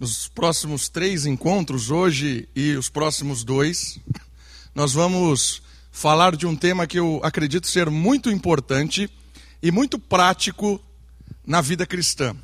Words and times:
nos 0.00 0.28
próximos 0.28 0.88
três 0.88 1.26
encontros, 1.26 1.90
hoje 1.90 2.48
e 2.56 2.72
os 2.72 2.88
próximos 2.88 3.44
dois, 3.44 3.98
nós 4.74 4.94
vamos 4.94 5.62
falar 5.92 6.34
de 6.34 6.46
um 6.46 6.56
tema 6.56 6.86
que 6.86 6.98
eu 6.98 7.20
acredito 7.22 7.66
ser 7.66 7.90
muito 7.90 8.30
importante 8.30 9.10
e 9.62 9.70
muito 9.70 9.98
prático 9.98 10.82
na 11.46 11.60
vida 11.60 11.84
cristã. 11.84 12.34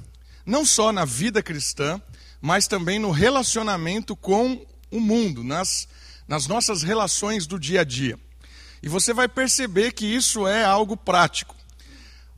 Não 0.44 0.66
só 0.66 0.92
na 0.92 1.06
vida 1.06 1.42
cristã, 1.42 1.98
mas 2.42 2.68
também 2.68 2.98
no 2.98 3.10
relacionamento 3.10 4.14
com 4.14 4.62
o 4.90 5.00
mundo, 5.00 5.42
nas, 5.42 5.88
nas 6.28 6.46
nossas 6.46 6.82
relações 6.82 7.46
do 7.46 7.58
dia 7.58 7.80
a 7.80 7.84
dia. 7.84 8.18
E 8.82 8.88
você 8.88 9.14
vai 9.14 9.28
perceber 9.28 9.92
que 9.92 10.04
isso 10.04 10.46
é 10.46 10.62
algo 10.62 10.94
prático. 10.94 11.55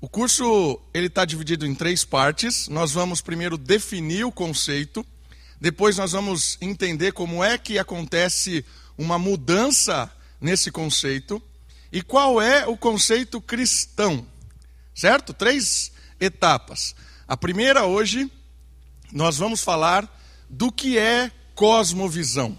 O 0.01 0.09
curso 0.09 0.81
ele 0.95 1.09
está 1.09 1.25
dividido 1.25 1.67
em 1.67 1.75
três 1.75 2.05
partes. 2.05 2.69
Nós 2.69 2.93
vamos 2.93 3.21
primeiro 3.21 3.59
definir 3.59 4.25
o 4.25 4.31
conceito, 4.31 5.05
depois 5.61 5.97
nós 5.97 6.13
vamos 6.13 6.57
entender 6.61 7.13
como 7.13 7.43
é 7.43 7.59
que 7.59 7.81
acontece 7.81 8.65
uma 8.97 9.19
mudança 9.19 10.09
nesse 10.41 10.71
conceito 10.71 11.43
e 11.91 12.01
qual 12.01 12.41
é 12.41 12.65
o 12.65 12.77
conceito 12.77 13.41
cristão, 13.41 14.25
certo? 14.95 15.33
Três 15.33 15.91
etapas. 16.21 16.95
A 17.27 17.37
primeira 17.37 17.85
hoje 17.85 18.31
nós 19.13 19.37
vamos 19.37 19.65
falar 19.65 20.09
do 20.49 20.71
que 20.71 20.97
é 20.97 21.29
cosmovisão. 21.57 22.57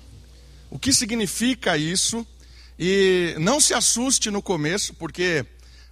O 0.69 0.77
que 0.77 0.91
significa 0.91 1.77
isso? 1.77 2.27
E 2.77 3.33
não 3.39 3.61
se 3.61 3.73
assuste 3.73 4.29
no 4.29 4.41
começo, 4.41 4.93
porque 4.95 5.45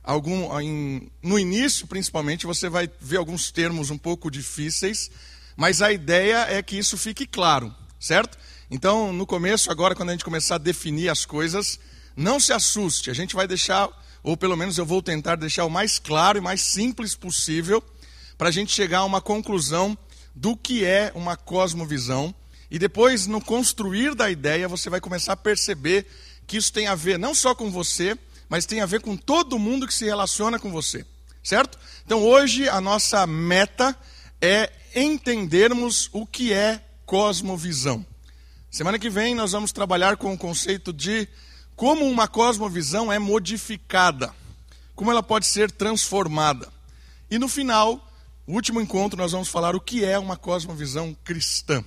algum, 0.07 0.57
em, 0.61 1.11
no 1.21 1.37
início, 1.37 1.85
principalmente, 1.85 2.45
você 2.45 2.69
vai 2.69 2.89
ver 3.01 3.17
alguns 3.17 3.51
termos 3.51 3.89
um 3.91 3.97
pouco 3.97 4.31
difíceis, 4.31 5.11
mas 5.57 5.81
a 5.81 5.91
ideia 5.91 6.47
é 6.49 6.63
que 6.63 6.77
isso 6.77 6.97
fique 6.97 7.27
claro, 7.27 7.75
certo? 7.99 8.37
Então, 8.71 9.11
no 9.11 9.25
começo, 9.27 9.69
agora, 9.69 9.93
quando 9.93 10.09
a 10.09 10.11
gente 10.13 10.23
começar 10.23 10.55
a 10.55 10.59
definir 10.59 11.09
as 11.09 11.25
coisas, 11.25 11.77
não 12.15 12.39
se 12.39 12.53
assuste, 12.53 13.11
a 13.11 13.13
gente 13.13 13.35
vai 13.35 13.47
deixar, 13.49 13.89
ou 14.23 14.37
pelo 14.37 14.55
menos 14.55 14.77
eu 14.77 14.85
vou 14.85 15.01
tentar 15.01 15.35
deixar 15.35 15.65
o 15.65 15.69
mais 15.69 15.99
claro 15.99 16.37
e 16.37 16.41
mais 16.41 16.61
simples 16.61 17.13
possível, 17.13 17.83
para 18.37 18.47
a 18.47 18.51
gente 18.51 18.71
chegar 18.71 18.99
a 18.99 19.05
uma 19.05 19.19
conclusão 19.19 19.97
do 20.33 20.55
que 20.55 20.85
é 20.85 21.11
uma 21.15 21.35
cosmovisão. 21.35 22.33
E 22.71 22.79
depois, 22.79 23.27
no 23.27 23.41
construir 23.41 24.15
da 24.15 24.31
ideia, 24.31 24.69
você 24.69 24.89
vai 24.89 25.01
começar 25.01 25.33
a 25.33 25.37
perceber 25.37 26.05
que 26.45 26.55
isso 26.55 26.71
tem 26.71 26.87
a 26.87 26.95
ver 26.95 27.19
não 27.19 27.35
só 27.35 27.53
com 27.53 27.69
você, 27.69 28.17
mas 28.49 28.65
tem 28.65 28.81
a 28.81 28.85
ver 28.85 29.01
com 29.01 29.17
todo 29.17 29.59
mundo 29.59 29.87
que 29.87 29.93
se 29.93 30.05
relaciona 30.05 30.59
com 30.59 30.71
você, 30.71 31.05
certo? 31.43 31.77
Então 32.05 32.23
hoje 32.23 32.67
a 32.69 32.79
nossa 32.79 33.25
meta 33.27 33.97
é 34.41 34.71
entendermos 34.95 36.09
o 36.13 36.25
que 36.25 36.53
é 36.53 36.83
cosmovisão. 37.05 38.05
Semana 38.69 38.99
que 38.99 39.09
vem 39.09 39.35
nós 39.35 39.51
vamos 39.51 39.71
trabalhar 39.71 40.17
com 40.17 40.33
o 40.33 40.37
conceito 40.37 40.93
de 40.93 41.27
como 41.75 42.05
uma 42.05 42.27
cosmovisão 42.27 43.11
é 43.11 43.19
modificada, 43.19 44.33
como 44.95 45.11
ela 45.11 45.21
pode 45.21 45.45
ser 45.45 45.71
transformada. 45.71 46.71
E 47.29 47.37
no 47.37 47.47
final, 47.47 48.11
o 48.47 48.53
último 48.53 48.79
encontro, 48.81 49.17
nós 49.17 49.31
vamos 49.31 49.49
falar 49.49 49.75
o 49.75 49.81
que 49.81 50.03
é 50.03 50.17
uma 50.17 50.37
cosmovisão 50.37 51.15
cristã, 51.23 51.83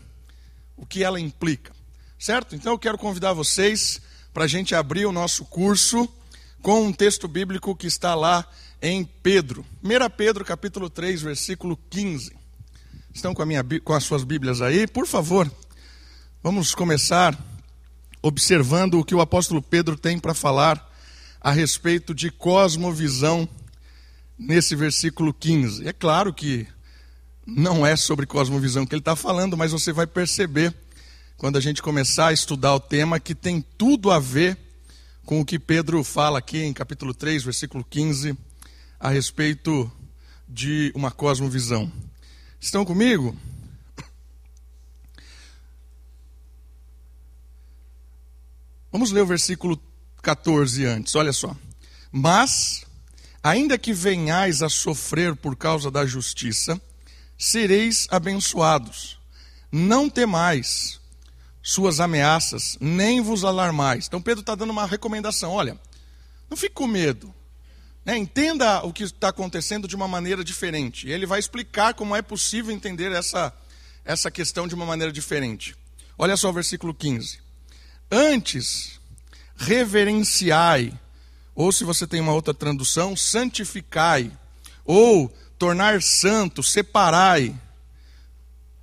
o 0.76 0.84
que 0.84 1.02
ela 1.02 1.18
implica, 1.18 1.72
certo? 2.18 2.54
Então 2.54 2.72
eu 2.72 2.78
quero 2.78 2.98
convidar 2.98 3.32
vocês 3.32 4.00
para 4.32 4.44
a 4.44 4.48
gente 4.48 4.74
abrir 4.74 5.06
o 5.06 5.12
nosso 5.12 5.44
curso 5.44 6.08
com 6.62 6.86
um 6.86 6.92
texto 6.92 7.26
bíblico 7.26 7.74
que 7.74 7.86
está 7.86 8.14
lá 8.14 8.46
em 8.82 9.04
Pedro. 9.04 9.64
1 9.82 9.88
Pedro, 10.16 10.44
capítulo 10.44 10.90
3, 10.90 11.22
versículo 11.22 11.78
15. 11.88 12.32
Estão 13.12 13.34
com, 13.34 13.42
a 13.42 13.46
minha, 13.46 13.64
com 13.82 13.92
as 13.92 14.04
suas 14.04 14.24
Bíblias 14.24 14.62
aí? 14.62 14.86
Por 14.86 15.06
favor, 15.06 15.50
vamos 16.42 16.74
começar 16.74 17.38
observando 18.22 18.94
o 18.94 19.04
que 19.04 19.14
o 19.14 19.20
apóstolo 19.20 19.62
Pedro 19.62 19.96
tem 19.96 20.18
para 20.18 20.34
falar 20.34 20.88
a 21.40 21.50
respeito 21.50 22.14
de 22.14 22.30
cosmovisão 22.30 23.48
nesse 24.38 24.76
versículo 24.76 25.32
15. 25.32 25.88
É 25.88 25.92
claro 25.92 26.32
que 26.32 26.66
não 27.46 27.86
é 27.86 27.96
sobre 27.96 28.26
cosmovisão 28.26 28.86
que 28.86 28.94
ele 28.94 29.00
está 29.00 29.16
falando, 29.16 29.56
mas 29.56 29.72
você 29.72 29.92
vai 29.92 30.06
perceber, 30.06 30.74
quando 31.36 31.56
a 31.56 31.60
gente 31.60 31.82
começar 31.82 32.28
a 32.28 32.32
estudar 32.32 32.74
o 32.74 32.80
tema, 32.80 33.18
que 33.18 33.34
tem 33.34 33.64
tudo 33.78 34.10
a 34.10 34.18
ver 34.18 34.56
com 35.24 35.40
o 35.40 35.44
que 35.44 35.58
Pedro 35.58 36.02
fala 36.02 36.38
aqui 36.38 36.58
em 36.58 36.72
capítulo 36.72 37.14
3, 37.14 37.44
versículo 37.44 37.84
15, 37.84 38.36
a 38.98 39.08
respeito 39.08 39.90
de 40.48 40.92
uma 40.94 41.10
cosmovisão. 41.10 41.90
Estão 42.60 42.84
comigo? 42.84 43.36
Vamos 48.92 49.12
ler 49.12 49.22
o 49.22 49.26
versículo 49.26 49.80
14 50.20 50.84
antes, 50.84 51.14
olha 51.14 51.32
só. 51.32 51.56
Mas, 52.10 52.84
ainda 53.42 53.78
que 53.78 53.92
venhais 53.92 54.62
a 54.62 54.68
sofrer 54.68 55.36
por 55.36 55.56
causa 55.56 55.90
da 55.90 56.04
justiça, 56.04 56.80
sereis 57.38 58.06
abençoados. 58.10 59.18
Não 59.72 60.10
temais, 60.10 60.99
suas 61.70 62.00
ameaças, 62.00 62.76
nem 62.80 63.20
vos 63.20 63.44
alarmais. 63.44 64.08
Então 64.08 64.20
Pedro 64.20 64.40
está 64.40 64.56
dando 64.56 64.70
uma 64.70 64.86
recomendação: 64.86 65.52
olha, 65.52 65.78
não 66.48 66.56
fique 66.56 66.74
com 66.74 66.86
medo. 66.86 67.32
Né? 68.04 68.16
Entenda 68.16 68.84
o 68.84 68.92
que 68.92 69.04
está 69.04 69.28
acontecendo 69.28 69.86
de 69.86 69.94
uma 69.94 70.08
maneira 70.08 70.42
diferente. 70.42 71.06
E 71.06 71.12
ele 71.12 71.26
vai 71.26 71.38
explicar 71.38 71.94
como 71.94 72.16
é 72.16 72.22
possível 72.22 72.74
entender 72.74 73.12
essa, 73.12 73.54
essa 74.04 74.30
questão 74.32 74.66
de 74.66 74.74
uma 74.74 74.84
maneira 74.84 75.12
diferente. 75.12 75.76
Olha 76.18 76.36
só 76.36 76.50
o 76.50 76.52
versículo 76.52 76.92
15. 76.92 77.38
Antes, 78.10 79.00
reverenciai, 79.56 80.92
ou 81.54 81.70
se 81.70 81.84
você 81.84 82.04
tem 82.04 82.20
uma 82.20 82.32
outra 82.32 82.52
tradução, 82.52 83.14
santificai, 83.14 84.32
ou 84.84 85.32
tornar 85.56 86.02
santo, 86.02 86.64
separai 86.64 87.54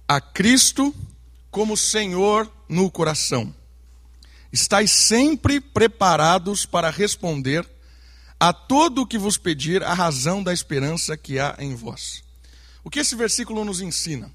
a 0.07 0.21
Cristo 0.21 0.95
como 1.57 1.75
Senhor 1.75 2.47
no 2.69 2.91
coração. 2.91 3.51
Estais 4.53 4.91
sempre 4.91 5.59
preparados 5.59 6.67
para 6.67 6.91
responder 6.91 7.67
a 8.39 8.53
todo 8.53 9.01
o 9.01 9.07
que 9.07 9.17
vos 9.17 9.39
pedir 9.39 9.81
a 9.81 9.91
razão 9.91 10.43
da 10.43 10.53
esperança 10.53 11.17
que 11.17 11.39
há 11.39 11.55
em 11.57 11.73
vós. 11.73 12.23
O 12.83 12.91
que 12.91 12.99
esse 12.99 13.15
versículo 13.15 13.65
nos 13.65 13.81
ensina? 13.81 14.31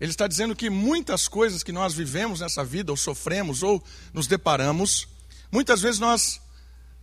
Ele 0.00 0.10
está 0.10 0.26
dizendo 0.26 0.56
que 0.56 0.70
muitas 0.70 1.28
coisas 1.28 1.62
que 1.62 1.70
nós 1.70 1.92
vivemos 1.92 2.40
nessa 2.40 2.64
vida, 2.64 2.90
ou 2.90 2.96
sofremos, 2.96 3.62
ou 3.62 3.84
nos 4.14 4.26
deparamos, 4.26 5.06
muitas 5.52 5.82
vezes 5.82 6.00
nós 6.00 6.40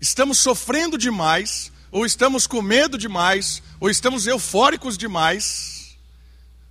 estamos 0.01 0.39
sofrendo 0.39 0.97
demais, 0.97 1.71
ou 1.91 2.03
estamos 2.03 2.47
com 2.47 2.63
medo 2.63 2.97
demais, 2.97 3.61
ou 3.79 3.91
estamos 3.91 4.25
eufóricos 4.25 4.97
demais, 4.97 5.95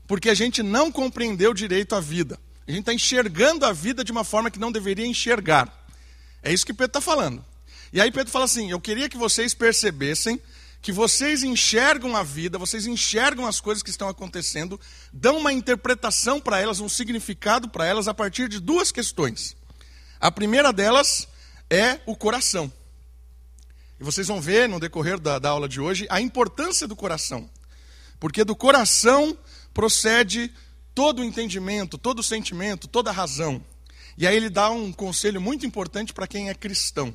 porque 0.08 0.28
a 0.28 0.34
gente 0.34 0.60
não 0.60 0.90
compreendeu 0.90 1.54
direito 1.54 1.94
a 1.94 2.00
vida. 2.00 2.36
A 2.70 2.72
gente 2.72 2.82
está 2.82 2.94
enxergando 2.94 3.66
a 3.66 3.72
vida 3.72 4.04
de 4.04 4.12
uma 4.12 4.22
forma 4.22 4.48
que 4.48 4.58
não 4.60 4.70
deveria 4.70 5.04
enxergar. 5.04 5.84
É 6.40 6.52
isso 6.52 6.64
que 6.64 6.72
Pedro 6.72 6.86
está 6.86 7.00
falando. 7.00 7.44
E 7.92 8.00
aí 8.00 8.12
Pedro 8.12 8.30
fala 8.30 8.44
assim: 8.44 8.70
Eu 8.70 8.80
queria 8.80 9.08
que 9.08 9.16
vocês 9.16 9.52
percebessem 9.52 10.40
que 10.80 10.92
vocês 10.92 11.42
enxergam 11.42 12.16
a 12.16 12.22
vida, 12.22 12.58
vocês 12.58 12.86
enxergam 12.86 13.44
as 13.44 13.60
coisas 13.60 13.82
que 13.82 13.90
estão 13.90 14.08
acontecendo, 14.08 14.80
dão 15.12 15.38
uma 15.38 15.52
interpretação 15.52 16.40
para 16.40 16.60
elas, 16.60 16.78
um 16.78 16.88
significado 16.88 17.68
para 17.68 17.84
elas 17.84 18.06
a 18.06 18.14
partir 18.14 18.48
de 18.48 18.60
duas 18.60 18.92
questões. 18.92 19.56
A 20.20 20.30
primeira 20.30 20.72
delas 20.72 21.26
é 21.68 21.98
o 22.06 22.14
coração. 22.14 22.72
E 23.98 24.04
vocês 24.04 24.28
vão 24.28 24.40
ver 24.40 24.68
no 24.68 24.78
decorrer 24.78 25.18
da, 25.18 25.40
da 25.40 25.50
aula 25.50 25.68
de 25.68 25.80
hoje 25.80 26.06
a 26.08 26.20
importância 26.20 26.86
do 26.86 26.94
coração. 26.94 27.50
Porque 28.20 28.44
do 28.44 28.54
coração 28.54 29.36
procede 29.74 30.52
todo 30.94 31.20
o 31.20 31.24
entendimento, 31.24 31.96
todo 31.96 32.20
o 32.20 32.22
sentimento, 32.22 32.88
toda 32.88 33.10
a 33.10 33.12
razão. 33.12 33.64
E 34.16 34.26
aí 34.26 34.36
ele 34.36 34.50
dá 34.50 34.70
um 34.70 34.92
conselho 34.92 35.40
muito 35.40 35.64
importante 35.64 36.12
para 36.12 36.26
quem 36.26 36.48
é 36.48 36.54
cristão. 36.54 37.14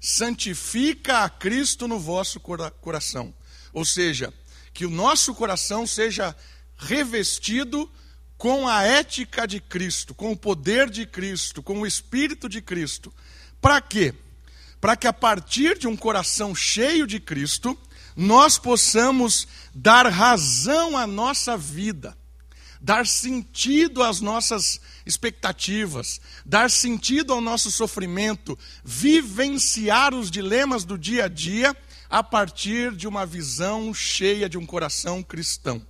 Santifica 0.00 1.24
a 1.24 1.30
Cristo 1.30 1.86
no 1.86 1.98
vosso 1.98 2.40
coração. 2.40 3.32
Ou 3.72 3.84
seja, 3.84 4.32
que 4.74 4.84
o 4.84 4.90
nosso 4.90 5.34
coração 5.34 5.86
seja 5.86 6.36
revestido 6.76 7.90
com 8.36 8.66
a 8.66 8.82
ética 8.82 9.46
de 9.46 9.60
Cristo, 9.60 10.14
com 10.14 10.32
o 10.32 10.36
poder 10.36 10.90
de 10.90 11.06
Cristo, 11.06 11.62
com 11.62 11.80
o 11.80 11.86
Espírito 11.86 12.48
de 12.48 12.60
Cristo. 12.60 13.14
Para 13.60 13.80
quê? 13.80 14.12
Para 14.80 14.96
que 14.96 15.06
a 15.06 15.12
partir 15.12 15.78
de 15.78 15.86
um 15.86 15.96
coração 15.96 16.52
cheio 16.52 17.06
de 17.06 17.20
Cristo, 17.20 17.78
nós 18.16 18.58
possamos 18.58 19.46
dar 19.72 20.08
razão 20.08 20.98
à 20.98 21.06
nossa 21.06 21.56
vida 21.56 22.16
dar 22.82 23.06
sentido 23.06 24.02
às 24.02 24.20
nossas 24.20 24.80
expectativas, 25.06 26.20
dar 26.44 26.70
sentido 26.70 27.32
ao 27.32 27.40
nosso 27.40 27.70
sofrimento, 27.70 28.58
vivenciar 28.84 30.12
os 30.12 30.30
dilemas 30.30 30.84
do 30.84 30.98
dia 30.98 31.26
a 31.26 31.28
dia 31.28 31.76
a 32.10 32.22
partir 32.22 32.94
de 32.94 33.06
uma 33.06 33.24
visão 33.24 33.94
cheia 33.94 34.48
de 34.48 34.58
um 34.58 34.66
coração 34.66 35.22
cristão. 35.22 35.80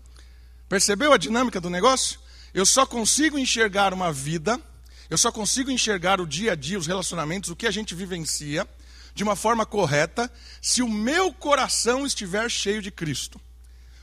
Percebeu 0.68 1.12
a 1.12 1.18
dinâmica 1.18 1.60
do 1.60 1.70
negócio? 1.70 2.22
eu 2.54 2.66
só 2.66 2.84
consigo 2.84 3.38
enxergar 3.38 3.94
uma 3.94 4.12
vida, 4.12 4.60
eu 5.08 5.16
só 5.16 5.32
consigo 5.32 5.70
enxergar 5.70 6.20
o 6.20 6.26
dia 6.26 6.52
a 6.52 6.54
dia, 6.54 6.78
os 6.78 6.86
relacionamentos, 6.86 7.50
o 7.50 7.56
que 7.56 7.66
a 7.66 7.70
gente 7.70 7.94
vivencia, 7.94 8.68
de 9.14 9.22
uma 9.22 9.36
forma 9.36 9.64
correta, 9.64 10.30
se 10.60 10.82
o 10.82 10.88
meu 10.88 11.32
coração 11.32 12.06
estiver 12.06 12.50
cheio 12.50 12.82
de 12.82 12.90
Cristo. 12.90 13.40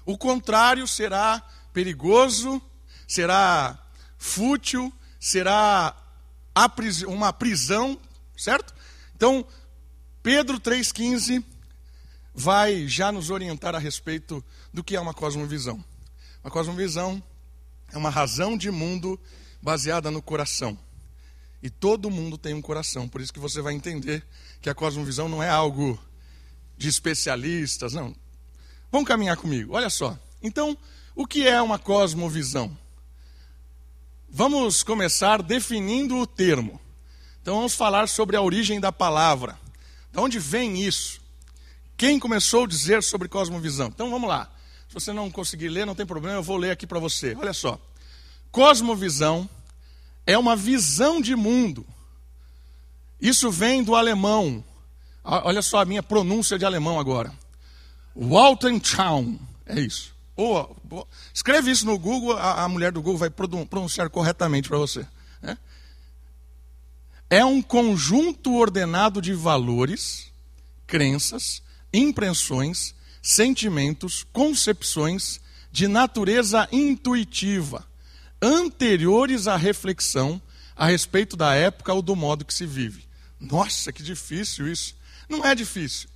O 0.05 0.17
contrário 0.17 0.87
será 0.87 1.43
perigoso, 1.73 2.61
será 3.09 3.77
fútil, 4.19 4.93
será 5.19 5.95
uma 7.07 7.33
prisão, 7.33 7.99
certo? 8.37 8.73
Então, 9.15 9.43
Pedro 10.21 10.59
3,15 10.59 11.43
vai 12.35 12.87
já 12.87 13.11
nos 13.11 13.31
orientar 13.31 13.73
a 13.73 13.79
respeito 13.79 14.45
do 14.71 14.83
que 14.83 14.95
é 14.95 15.01
uma 15.01 15.13
cosmovisão. 15.13 15.83
Uma 16.43 16.51
cosmovisão 16.51 17.21
é 17.91 17.97
uma 17.97 18.11
razão 18.11 18.55
de 18.55 18.69
mundo 18.69 19.19
baseada 19.59 20.11
no 20.11 20.21
coração. 20.21 20.77
E 21.63 21.69
todo 21.69 22.11
mundo 22.11 22.37
tem 22.37 22.53
um 22.53 22.61
coração, 22.61 23.09
por 23.09 23.21
isso 23.21 23.33
que 23.33 23.39
você 23.39 23.59
vai 23.59 23.73
entender 23.73 24.23
que 24.61 24.69
a 24.69 24.75
cosmovisão 24.75 25.27
não 25.27 25.41
é 25.41 25.49
algo 25.49 25.99
de 26.77 26.87
especialistas, 26.87 27.93
não. 27.93 28.15
Vamos 28.91 29.07
caminhar 29.07 29.35
comigo, 29.35 29.73
olha 29.73 29.89
só. 29.89 30.17
Então, 30.41 30.77
o 31.15 31.25
que 31.25 31.47
é 31.47 31.59
uma 31.59 31.79
cosmovisão? 31.79 32.77
Vamos 34.31 34.83
começar 34.83 35.41
definindo 35.41 36.17
o 36.17 36.27
termo. 36.27 36.79
Então, 37.41 37.55
vamos 37.55 37.73
falar 37.73 38.07
sobre 38.07 38.35
a 38.37 38.41
origem 38.41 38.79
da 38.79 38.91
palavra. 38.91 39.57
De 40.11 40.19
onde 40.19 40.37
vem 40.37 40.81
isso? 40.81 41.19
Quem 41.97 42.19
começou 42.19 42.63
a 42.65 42.67
dizer 42.67 43.01
sobre 43.01 43.27
cosmovisão? 43.27 43.87
Então, 43.87 44.09
vamos 44.09 44.29
lá. 44.29 44.51
Se 44.87 44.93
você 44.93 45.11
não 45.11 45.31
conseguir 45.31 45.69
ler, 45.69 45.85
não 45.85 45.95
tem 45.95 46.05
problema, 46.05 46.37
eu 46.37 46.43
vou 46.43 46.57
ler 46.57 46.71
aqui 46.71 46.85
para 46.85 46.99
você. 46.99 47.35
Olha 47.39 47.53
só. 47.53 47.79
Cosmovisão 48.51 49.49
é 50.25 50.37
uma 50.37 50.55
visão 50.55 51.19
de 51.19 51.35
mundo. 51.35 51.85
Isso 53.19 53.51
vem 53.51 53.83
do 53.83 53.95
alemão. 53.95 54.63
Olha 55.23 55.61
só 55.61 55.79
a 55.79 55.85
minha 55.85 56.03
pronúncia 56.03 56.57
de 56.57 56.65
alemão 56.65 56.99
agora. 56.99 57.33
Waltentown. 58.15 59.39
É 59.65 59.79
isso. 59.79 60.13
Ou, 60.35 60.75
escreve 61.33 61.71
isso 61.71 61.85
no 61.85 61.97
Google, 61.97 62.37
a, 62.37 62.63
a, 62.63 62.69
mulher 62.69 62.91
do 62.91 63.01
Google 63.01 63.19
vai 63.19 63.29
pronunciar 63.29 64.09
corretamente 64.09 64.67
para 64.67 64.77
você. 64.77 65.05
Né? 65.41 65.57
É 67.29 67.45
um 67.45 67.61
conjunto 67.61 68.55
ordenado 68.55 69.21
de 69.21 69.33
valores, 69.33 70.31
crenças, 70.87 71.61
impressões 71.93 72.95
sentimentos, 73.21 74.25
concepções 74.31 75.39
de 75.71 75.87
natureza 75.87 76.67
intuitiva, 76.71 77.85
anteriores 78.41 79.47
à 79.47 79.55
reflexão 79.55 80.41
a 80.75 80.85
respeito 80.85 81.35
da 81.35 81.53
época 81.53 81.93
ou 81.93 82.01
do 82.01 82.15
modo 82.15 82.45
que 82.45 82.53
se 82.53 82.65
vive. 82.65 83.05
Nossa, 83.39 83.91
que 83.91 84.01
difícil 84.01 84.67
isso. 84.67 84.95
Não 85.27 85.45
é 85.45 85.53
difícil. 85.53 86.09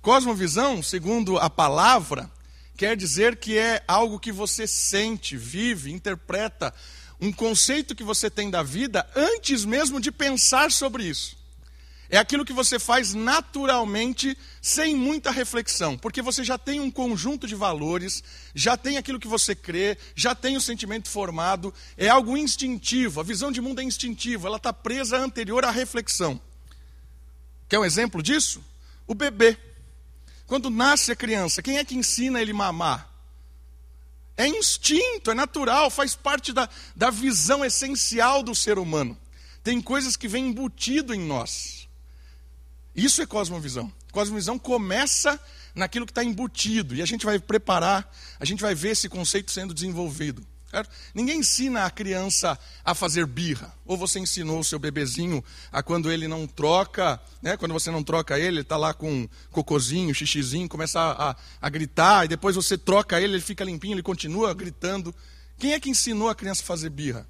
Cosmovisão, 0.00 0.82
segundo 0.82 1.38
a 1.38 1.50
palavra, 1.50 2.30
quer 2.76 2.96
dizer 2.96 3.36
que 3.36 3.56
é 3.56 3.82
algo 3.86 4.18
que 4.18 4.32
você 4.32 4.66
sente, 4.66 5.36
vive, 5.36 5.92
interpreta, 5.92 6.74
um 7.20 7.32
conceito 7.32 7.94
que 7.94 8.04
você 8.04 8.28
tem 8.28 8.50
da 8.50 8.62
vida 8.62 9.08
antes 9.14 9.64
mesmo 9.64 10.00
de 10.00 10.10
pensar 10.10 10.70
sobre 10.70 11.04
isso. 11.04 11.36
É 12.10 12.18
aquilo 12.18 12.44
que 12.44 12.52
você 12.52 12.78
faz 12.78 13.14
naturalmente, 13.14 14.36
sem 14.60 14.94
muita 14.94 15.30
reflexão, 15.30 15.96
porque 15.96 16.20
você 16.20 16.44
já 16.44 16.58
tem 16.58 16.78
um 16.78 16.90
conjunto 16.90 17.46
de 17.46 17.54
valores, 17.54 18.22
já 18.54 18.76
tem 18.76 18.98
aquilo 18.98 19.18
que 19.18 19.26
você 19.26 19.54
crê, 19.54 19.96
já 20.14 20.34
tem 20.34 20.56
o 20.56 20.60
sentimento 20.60 21.08
formado, 21.08 21.72
é 21.96 22.08
algo 22.08 22.36
instintivo, 22.36 23.20
a 23.20 23.24
visão 23.24 23.50
de 23.50 23.60
mundo 23.60 23.80
é 23.80 23.84
instintiva, 23.84 24.48
ela 24.48 24.58
está 24.58 24.72
presa 24.72 25.16
anterior 25.16 25.64
à 25.64 25.70
reflexão. 25.70 26.40
Quer 27.68 27.78
um 27.78 27.84
exemplo 27.84 28.22
disso? 28.22 28.62
O 29.06 29.14
bebê. 29.14 29.58
Quando 30.46 30.70
nasce 30.70 31.12
a 31.12 31.16
criança, 31.16 31.62
quem 31.62 31.78
é 31.78 31.84
que 31.84 31.96
ensina 31.96 32.40
ele 32.40 32.52
mamar? 32.52 33.10
É 34.36 34.46
instinto, 34.46 35.30
é 35.30 35.34
natural, 35.34 35.90
faz 35.90 36.14
parte 36.14 36.52
da, 36.52 36.68
da 36.94 37.10
visão 37.10 37.64
essencial 37.64 38.42
do 38.42 38.54
ser 38.54 38.78
humano. 38.78 39.16
Tem 39.62 39.80
coisas 39.80 40.16
que 40.16 40.28
vêm 40.28 40.48
embutido 40.48 41.14
em 41.14 41.20
nós. 41.20 41.88
Isso 42.94 43.22
é 43.22 43.26
cosmovisão. 43.26 43.92
Cosmovisão 44.12 44.58
começa 44.58 45.40
naquilo 45.74 46.06
que 46.06 46.12
está 46.12 46.22
embutido. 46.22 46.94
E 46.94 47.02
a 47.02 47.06
gente 47.06 47.24
vai 47.24 47.38
preparar, 47.38 48.12
a 48.38 48.44
gente 48.44 48.60
vai 48.60 48.74
ver 48.74 48.90
esse 48.90 49.08
conceito 49.08 49.50
sendo 49.50 49.72
desenvolvido. 49.72 50.46
Certo? 50.74 50.90
Ninguém 51.14 51.38
ensina 51.38 51.84
a 51.84 51.90
criança 51.90 52.58
a 52.84 52.96
fazer 52.96 53.24
birra. 53.26 53.72
Ou 53.86 53.96
você 53.96 54.18
ensinou 54.18 54.58
o 54.58 54.64
seu 54.64 54.76
bebezinho 54.76 55.42
a 55.70 55.84
quando 55.84 56.10
ele 56.10 56.26
não 56.26 56.48
troca, 56.48 57.20
né? 57.40 57.56
quando 57.56 57.72
você 57.72 57.92
não 57.92 58.02
troca 58.02 58.36
ele, 58.36 58.56
ele 58.56 58.60
está 58.62 58.76
lá 58.76 58.92
com 58.92 59.28
cocozinho, 59.52 60.12
xixizinho, 60.12 60.68
começa 60.68 60.98
a, 60.98 61.30
a, 61.30 61.36
a 61.62 61.68
gritar, 61.68 62.24
e 62.24 62.28
depois 62.28 62.56
você 62.56 62.76
troca 62.76 63.20
ele, 63.20 63.34
ele 63.34 63.40
fica 63.40 63.62
limpinho, 63.62 63.94
ele 63.94 64.02
continua 64.02 64.52
gritando. 64.52 65.14
Quem 65.56 65.74
é 65.74 65.78
que 65.78 65.88
ensinou 65.88 66.28
a 66.28 66.34
criança 66.34 66.62
a 66.62 66.66
fazer 66.66 66.90
birra? 66.90 67.24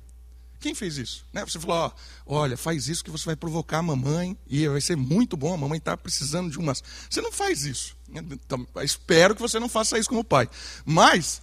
Quem 0.58 0.75
fez 0.75 0.96
isso? 0.96 1.26
Né? 1.31 1.44
Você 1.44 1.61
falou, 1.61 1.76
ó, 1.76 1.93
olha, 2.25 2.56
faz 2.56 2.88
isso 2.88 3.05
que 3.05 3.11
você 3.11 3.26
vai 3.26 3.37
provocar 3.37 3.81
a 3.81 3.82
mamãe 3.82 4.38
e 4.49 4.67
vai 4.67 4.81
ser 4.81 4.96
muito 4.96 5.37
bom, 5.37 5.52
a 5.52 5.58
mamãe 5.58 5.76
está 5.76 5.99
precisando 5.99 6.50
de 6.50 6.58
umas. 6.58 6.82
Você 7.11 7.20
não 7.20 7.31
faz 7.31 7.67
isso. 7.67 7.94
Então, 8.08 8.67
espero 8.82 9.35
que 9.35 9.43
você 9.43 9.61
não 9.61 9.69
faça 9.69 9.99
isso 9.99 10.08
como 10.08 10.25
pai. 10.25 10.49
Mas 10.87 11.43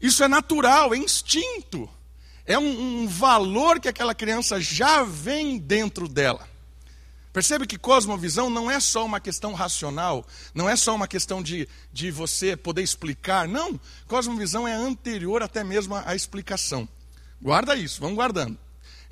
isso 0.00 0.22
é 0.22 0.28
natural, 0.28 0.94
é 0.94 0.96
instinto. 0.98 1.88
É 2.44 2.58
um, 2.58 3.02
um 3.02 3.08
valor 3.08 3.80
que 3.80 3.88
aquela 3.88 4.14
criança 4.14 4.60
já 4.60 5.02
vem 5.02 5.58
dentro 5.58 6.08
dela. 6.08 6.48
Percebe 7.32 7.66
que 7.66 7.76
cosmovisão 7.76 8.48
não 8.48 8.70
é 8.70 8.80
só 8.80 9.04
uma 9.04 9.20
questão 9.20 9.52
racional, 9.52 10.26
não 10.54 10.70
é 10.70 10.74
só 10.74 10.94
uma 10.94 11.06
questão 11.06 11.42
de, 11.42 11.68
de 11.92 12.10
você 12.10 12.56
poder 12.56 12.82
explicar. 12.82 13.46
Não, 13.46 13.78
cosmovisão 14.06 14.66
é 14.66 14.74
anterior 14.74 15.42
até 15.42 15.62
mesmo 15.62 15.94
à 15.94 16.14
explicação. 16.14 16.88
Guarda 17.42 17.76
isso, 17.76 18.00
vamos 18.00 18.16
guardando. 18.16 18.56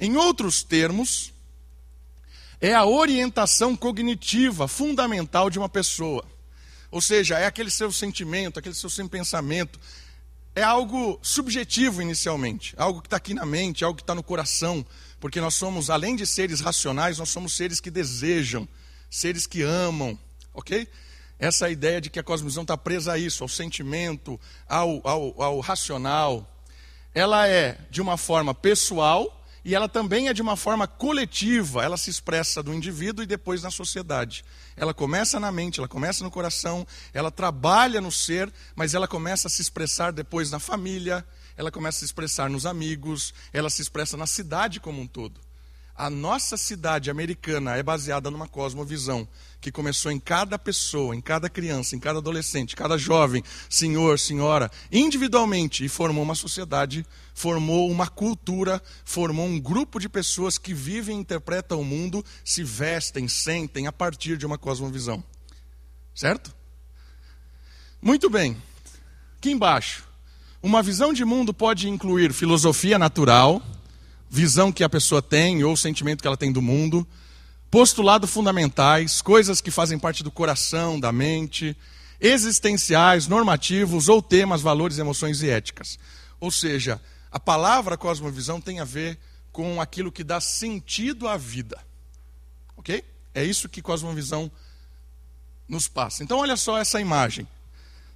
Em 0.01 0.17
outros 0.17 0.63
termos, 0.63 1.35
é 2.61 2.73
a 2.73 2.87
orientação 2.87 3.77
cognitiva 3.77 4.67
fundamental 4.67 5.51
de 5.51 5.59
uma 5.59 5.69
pessoa. 5.69 6.25
Ou 6.91 7.03
seja, 7.03 7.39
é 7.39 7.45
aquele 7.45 7.71
seu 7.71 7.93
sentimento, 7.93 8.59
aquele 8.59 8.75
seu 8.75 8.89
pensamento. 9.07 9.79
É 10.57 10.63
algo 10.63 11.19
subjetivo 11.21 12.01
inicialmente, 12.01 12.75
algo 12.77 13.01
que 13.01 13.09
está 13.09 13.17
aqui 13.17 13.35
na 13.35 13.45
mente, 13.45 13.85
algo 13.85 13.97
que 13.97 14.03
está 14.03 14.15
no 14.15 14.23
coração, 14.23 14.87
porque 15.19 15.41
nós 15.41 15.55
somos, 15.55 15.91
além 15.91 16.15
de 16.15 16.25
seres 16.27 16.61
racionais, 16.61 17.19
nós 17.19 17.29
somos 17.29 17.57
seres 17.57 17.81
que 17.81 17.91
desejam, 17.91 18.69
seres 19.11 19.49
que 19.49 19.63
amam, 19.63 20.17
ok? 20.53 20.87
Essa 21.41 21.69
ideia 21.69 22.01
de 22.01 22.09
que 22.09 22.21
a 22.21 22.23
cosmovisão 22.23 22.63
está 22.63 22.77
presa 22.77 23.15
a 23.15 23.19
isso, 23.19 23.43
ao 23.43 23.49
sentimento, 23.49 24.41
ao, 24.69 25.01
ao, 25.03 25.43
ao 25.43 25.61
racional, 25.61 26.49
ela 27.13 27.49
é 27.49 27.77
de 27.91 28.01
uma 28.01 28.17
forma 28.17 28.55
pessoal 28.55 29.45
e 29.65 29.75
ela 29.75 29.89
também 29.89 30.29
é 30.29 30.33
de 30.33 30.43
uma 30.43 30.57
forma 30.57 30.87
coletiva. 30.87 31.83
Ela 31.83 31.97
se 31.97 32.11
expressa 32.11 32.63
do 32.63 32.73
indivíduo 32.73 33.25
e 33.25 33.27
depois 33.27 33.63
na 33.63 33.71
sociedade. 33.71 34.45
Ela 34.77 34.93
começa 34.93 35.39
na 35.39 35.53
mente, 35.53 35.79
ela 35.79 35.89
começa 35.89 36.25
no 36.25 36.31
coração, 36.31 36.87
ela 37.13 37.31
trabalha 37.31 38.01
no 38.01 38.11
ser, 38.11 38.53
mas 38.75 38.95
ela 38.95 39.07
começa 39.07 39.49
a 39.49 39.51
se 39.51 39.63
expressar 39.63 40.13
depois 40.13 40.51
na 40.51 40.59
família, 40.59 41.25
ela 41.57 41.71
começa 41.71 41.99
a 41.99 42.01
se 42.01 42.05
expressar 42.07 42.51
nos 42.51 42.67
amigos, 42.67 43.33
ela 43.53 43.71
se 43.71 43.83
expressa 43.83 44.17
na 44.17 44.27
cidade 44.27 44.81
como 44.81 45.01
um 45.01 45.07
todo. 45.07 45.41
A 45.97 46.11
nossa 46.11 46.57
cidade 46.57 47.09
americana 47.09 47.77
é 47.77 47.83
baseada 47.83 48.29
numa 48.29 48.49
cosmovisão 48.49 49.29
que 49.61 49.71
começou 49.71 50.11
em 50.11 50.19
cada 50.19 50.59
pessoa, 50.59 51.15
em 51.15 51.21
cada 51.21 51.49
criança, 51.49 51.95
em 51.95 52.01
cada 52.01 52.19
adolescente, 52.19 52.75
cada 52.75 52.99
jovem, 52.99 53.45
senhor, 53.71 54.19
senhora, 54.19 54.69
individualmente, 54.91 55.85
e 55.85 55.89
formou 55.89 56.25
uma 56.25 56.35
sociedade, 56.35 57.07
formou 57.35 57.91
uma 57.91 58.07
cultura, 58.07 58.81
formou 59.05 59.47
um 59.47 59.61
grupo 59.61 59.99
de 59.99 60.09
pessoas 60.09 60.57
que 60.57 60.73
vivem 60.73 61.19
e 61.19 61.21
interpretam 61.21 61.81
o 61.81 61.85
mundo, 61.85 62.25
se 62.45 62.63
vestem, 62.63 63.27
sentem 63.27 63.89
a 63.89 63.93
partir 63.93 64.39
de 64.39 64.47
uma 64.47 64.57
cosmovisão. 64.57 65.23
Certo? 66.15 66.55
Muito 68.01 68.31
bem. 68.31 68.57
Aqui 69.37 69.51
embaixo. 69.51 70.05
Uma 70.63 70.83
visão 70.83 71.13
de 71.13 71.25
mundo 71.25 71.53
pode 71.53 71.89
incluir 71.89 72.33
filosofia 72.33 72.99
natural, 72.99 73.61
visão 74.31 74.73
que 74.73 74.85
a 74.85 74.89
pessoa 74.89 75.21
tem 75.21 75.63
ou 75.65 75.77
sentimento 75.77 76.23
que 76.23 76.27
ela 76.27 76.37
tem 76.37 76.53
do 76.53 76.63
mundo, 76.63 77.07
postulados 77.71 78.31
fundamentais, 78.31 79.21
coisas 79.21 79.61
que 79.61 79.71
fazem 79.71 79.99
parte 79.99 80.23
do 80.23 80.31
coração, 80.31 80.99
da 80.99 81.13
mente, 81.13 81.77
existenciais, 82.21 83.27
normativos 83.27 84.09
ou 84.09 84.23
temas, 84.23 84.63
valores, 84.63 84.99
emoções 84.99 85.43
e 85.43 85.51
éticas. 85.51 85.99
Ou 86.41 86.51
seja, 86.51 87.01
a 87.35 87.41
palavra 87.41 87.97
cosmovisão 87.97 88.61
tem 88.61 88.79
a 88.79 88.85
ver 88.85 89.19
com 89.51 89.81
aquilo 89.81 90.13
que 90.13 90.23
dá 90.23 90.41
sentido 90.41 91.27
à 91.27 91.37
vida. 91.37 91.77
Ok? 92.77 93.05
É 93.35 93.43
isso 93.43 93.69
que 93.69 93.83
cosmovisão 93.83 94.49
nos 95.69 95.89
passa. 95.89 96.23
Então, 96.23 96.39
olha 96.39 96.57
só 96.57 96.79
essa 96.79 97.01
imagem. 97.01 97.45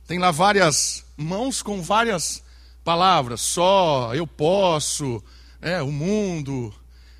Tem 0.06 0.20
lá 0.20 0.30
várias 0.30 1.04
mãos 1.16 1.62
com 1.62 1.82
várias 1.82 2.44
palavras, 2.84 3.40
só, 3.40 4.14
eu 4.14 4.24
posso, 4.24 5.20
é, 5.60 5.82
o 5.82 5.90
mundo. 5.90 6.72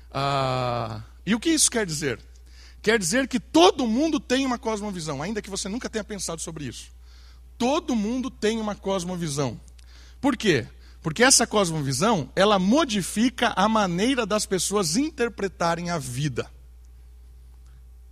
Ah, 0.09 1.01
e 1.25 1.35
o 1.35 1.39
que 1.39 1.49
isso 1.49 1.69
quer 1.69 1.85
dizer? 1.85 2.17
Quer 2.81 2.97
dizer 2.97 3.27
que 3.27 3.41
todo 3.41 3.85
mundo 3.85 4.21
tem 4.21 4.45
uma 4.45 4.57
cosmovisão, 4.57 5.21
ainda 5.21 5.41
que 5.41 5.49
você 5.49 5.67
nunca 5.67 5.89
tenha 5.89 6.05
pensado 6.05 6.41
sobre 6.41 6.63
isso. 6.63 6.91
Todo 7.57 7.93
mundo 7.93 8.31
tem 8.31 8.57
uma 8.57 8.73
cosmovisão. 8.73 9.59
Por 10.21 10.37
quê? 10.37 10.65
Porque 11.01 11.23
essa 11.23 11.47
cosmovisão, 11.47 12.29
ela 12.35 12.59
modifica 12.59 13.53
a 13.55 13.69
maneira 13.69 14.25
das 14.25 14.45
pessoas 14.45 14.97
interpretarem 14.97 15.89
a 15.89 15.97
vida. 15.97 16.49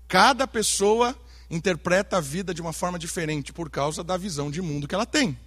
Cada 0.07 0.47
pessoa 0.47 1.15
interpreta 1.49 2.17
a 2.17 2.21
vida 2.21 2.53
de 2.53 2.61
uma 2.61 2.71
forma 2.71 2.97
diferente 2.97 3.51
por 3.51 3.69
causa 3.69 4.03
da 4.03 4.15
visão 4.15 4.49
de 4.49 4.61
mundo 4.61 4.87
que 4.87 4.95
ela 4.95 5.05
tem, 5.05 5.37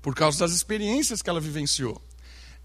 por 0.00 0.14
causa 0.14 0.38
das 0.38 0.52
experiências 0.52 1.20
que 1.20 1.28
ela 1.28 1.40
vivenciou. 1.40 2.00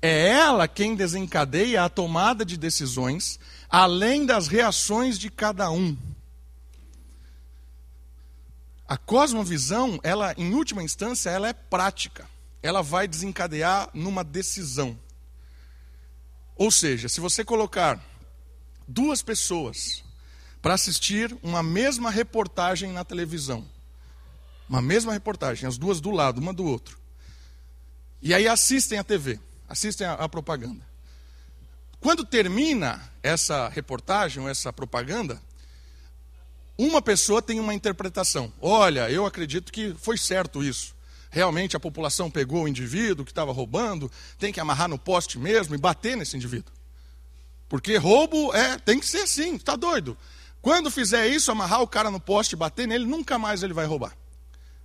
É 0.01 0.29
ela 0.29 0.65
quem 0.65 0.95
desencadeia 0.95 1.83
a 1.83 1.89
tomada 1.89 2.45
de 2.45 2.55
decisões, 2.55 3.37
além 3.69 4.25
das 4.25 4.47
reações 4.47 5.19
de 5.19 5.29
cada 5.29 5.69
um. 5.69 5.97
A 8.87 8.95
cosmovisão, 8.95 9.99
ela, 10.01 10.33
em 10.37 10.53
última 10.53 10.81
instância, 10.81 11.29
ela 11.29 11.49
é 11.49 11.53
prática. 11.53 12.28
Ela 12.61 12.81
vai 12.81 13.07
desencadear 13.07 13.89
numa 13.93 14.23
decisão. 14.23 14.99
Ou 16.55 16.69
seja, 16.69 17.07
se 17.07 17.21
você 17.21 17.43
colocar 17.43 18.03
duas 18.87 19.21
pessoas 19.21 20.03
para 20.61 20.73
assistir 20.73 21.35
uma 21.41 21.63
mesma 21.63 22.09
reportagem 22.09 22.91
na 22.91 23.05
televisão, 23.05 23.65
uma 24.67 24.81
mesma 24.81 25.13
reportagem, 25.13 25.67
as 25.67 25.77
duas 25.77 26.01
do 26.01 26.11
lado, 26.11 26.39
uma 26.39 26.53
do 26.53 26.65
outro, 26.65 26.99
e 28.21 28.33
aí 28.33 28.47
assistem 28.47 28.99
a 28.99 29.03
TV 29.03 29.39
assistem 29.69 30.07
a, 30.07 30.13
a 30.13 30.27
propaganda. 30.27 30.83
Quando 31.99 32.25
termina 32.25 33.01
essa 33.21 33.69
reportagem, 33.69 34.47
essa 34.47 34.73
propaganda, 34.73 35.41
uma 36.77 37.01
pessoa 37.01 37.41
tem 37.41 37.59
uma 37.59 37.73
interpretação. 37.73 38.51
Olha, 38.59 39.09
eu 39.11 39.25
acredito 39.25 39.71
que 39.71 39.93
foi 39.95 40.17
certo 40.17 40.63
isso. 40.63 40.95
Realmente 41.29 41.77
a 41.77 41.79
população 41.79 42.29
pegou 42.29 42.63
o 42.63 42.67
indivíduo 42.67 43.23
que 43.23 43.31
estava 43.31 43.51
roubando, 43.51 44.11
tem 44.37 44.51
que 44.51 44.59
amarrar 44.59 44.87
no 44.87 44.97
poste 44.97 45.37
mesmo 45.37 45.75
e 45.75 45.77
bater 45.77 46.17
nesse 46.17 46.35
indivíduo. 46.35 46.73
Porque 47.67 47.97
roubo 47.97 48.53
é, 48.53 48.79
tem 48.79 48.99
que 48.99 49.05
ser 49.05 49.21
assim, 49.21 49.55
está 49.55 49.75
doido. 49.75 50.17
Quando 50.61 50.89
fizer 50.89 51.27
isso, 51.27 51.51
amarrar 51.51 51.81
o 51.81 51.87
cara 51.87 52.09
no 52.09 52.19
poste 52.19 52.53
e 52.53 52.57
bater 52.57 52.87
nele, 52.87 53.05
nunca 53.05 53.37
mais 53.37 53.61
ele 53.61 53.73
vai 53.73 53.85
roubar. 53.85 54.17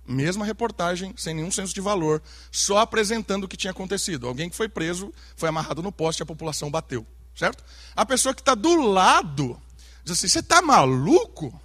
Mesma 0.07 0.45
reportagem, 0.45 1.13
sem 1.17 1.33
nenhum 1.33 1.51
senso 1.51 1.73
de 1.73 1.81
valor, 1.81 2.21
só 2.51 2.77
apresentando 2.77 3.45
o 3.45 3.47
que 3.47 3.57
tinha 3.57 3.71
acontecido. 3.71 4.27
Alguém 4.27 4.49
que 4.49 4.55
foi 4.55 4.69
preso, 4.69 5.11
foi 5.35 5.49
amarrado 5.49 5.81
no 5.81 5.91
poste 5.91 6.21
e 6.21 6.23
a 6.23 6.27
população 6.27 6.69
bateu. 6.69 7.05
Certo? 7.35 7.63
A 7.95 8.05
pessoa 8.05 8.33
que 8.33 8.41
está 8.41 8.55
do 8.55 8.75
lado 8.75 9.59
diz 10.03 10.13
assim: 10.17 10.27
você 10.27 10.39
está 10.39 10.61
maluco? 10.61 11.59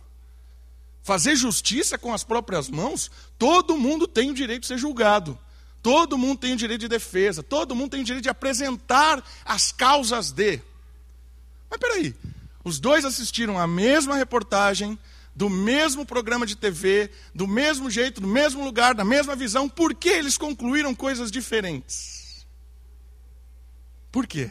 Fazer 1.02 1.36
justiça 1.36 1.96
com 1.96 2.12
as 2.12 2.24
próprias 2.24 2.68
mãos? 2.68 3.10
Todo 3.40 3.78
mundo 3.78 4.06
tem 4.06 4.30
o 4.30 4.34
direito 4.34 4.60
de 4.60 4.66
ser 4.66 4.76
julgado. 4.76 5.38
Todo 5.82 6.18
mundo 6.18 6.40
tem 6.40 6.52
o 6.52 6.56
direito 6.56 6.82
de 6.82 6.88
defesa. 6.88 7.42
Todo 7.42 7.74
mundo 7.74 7.92
tem 7.92 8.02
o 8.02 8.04
direito 8.04 8.24
de 8.24 8.28
apresentar 8.28 9.24
as 9.46 9.72
causas 9.72 10.30
de. 10.30 10.60
Mas 11.70 11.80
peraí, 11.80 12.14
os 12.62 12.78
dois 12.78 13.02
assistiram 13.02 13.58
a 13.58 13.66
mesma 13.66 14.14
reportagem, 14.14 14.98
do 15.34 15.48
mesmo 15.48 16.04
programa 16.04 16.44
de 16.44 16.54
TV, 16.54 17.10
do 17.34 17.48
mesmo 17.48 17.90
jeito, 17.90 18.20
no 18.20 18.28
mesmo 18.28 18.62
lugar, 18.62 18.94
na 18.94 19.06
mesma 19.06 19.34
visão, 19.34 19.70
por 19.70 19.94
que 19.94 20.10
eles 20.10 20.36
concluíram 20.36 20.94
coisas 20.94 21.30
diferentes? 21.30 22.46
Por 24.12 24.26
quê? 24.26 24.50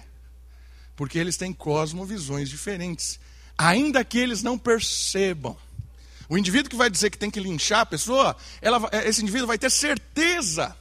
Porque 0.95 1.19
eles 1.19 1.37
têm 1.37 1.53
cosmovisões 1.53 2.49
diferentes, 2.49 3.19
ainda 3.55 4.03
que 4.03 4.17
eles 4.17 4.41
não 4.41 4.57
percebam. 4.57 5.55
O 6.29 6.37
indivíduo 6.37 6.69
que 6.69 6.75
vai 6.75 6.91
dizer 6.91 7.09
que 7.09 7.17
tem 7.17 7.31
que 7.31 7.39
linchar 7.39 7.79
a 7.79 7.85
pessoa, 7.85 8.37
ela, 8.61 8.87
esse 9.03 9.23
indivíduo 9.23 9.47
vai 9.47 9.57
ter 9.57 9.71
certeza 9.71 10.77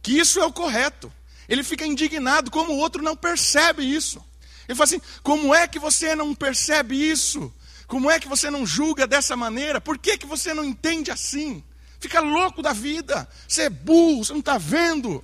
que 0.00 0.12
isso 0.12 0.38
é 0.38 0.46
o 0.46 0.52
correto. 0.52 1.12
Ele 1.48 1.64
fica 1.64 1.84
indignado 1.84 2.48
como 2.50 2.72
o 2.72 2.78
outro 2.78 3.02
não 3.02 3.16
percebe 3.16 3.82
isso. 3.82 4.24
Ele 4.68 4.76
fala 4.76 4.84
assim: 4.84 5.00
como 5.22 5.52
é 5.52 5.66
que 5.66 5.80
você 5.80 6.14
não 6.14 6.32
percebe 6.32 6.94
isso? 6.94 7.52
Como 7.88 8.08
é 8.08 8.20
que 8.20 8.28
você 8.28 8.48
não 8.50 8.64
julga 8.64 9.06
dessa 9.06 9.36
maneira? 9.36 9.80
Por 9.80 9.98
que, 9.98 10.16
que 10.16 10.26
você 10.26 10.54
não 10.54 10.64
entende 10.64 11.10
assim? 11.10 11.62
Fica 11.98 12.20
louco 12.20 12.62
da 12.62 12.72
vida. 12.72 13.28
Você 13.48 13.62
é 13.62 13.70
burro, 13.70 14.24
você 14.24 14.32
não 14.32 14.40
está 14.40 14.58
vendo. 14.58 15.22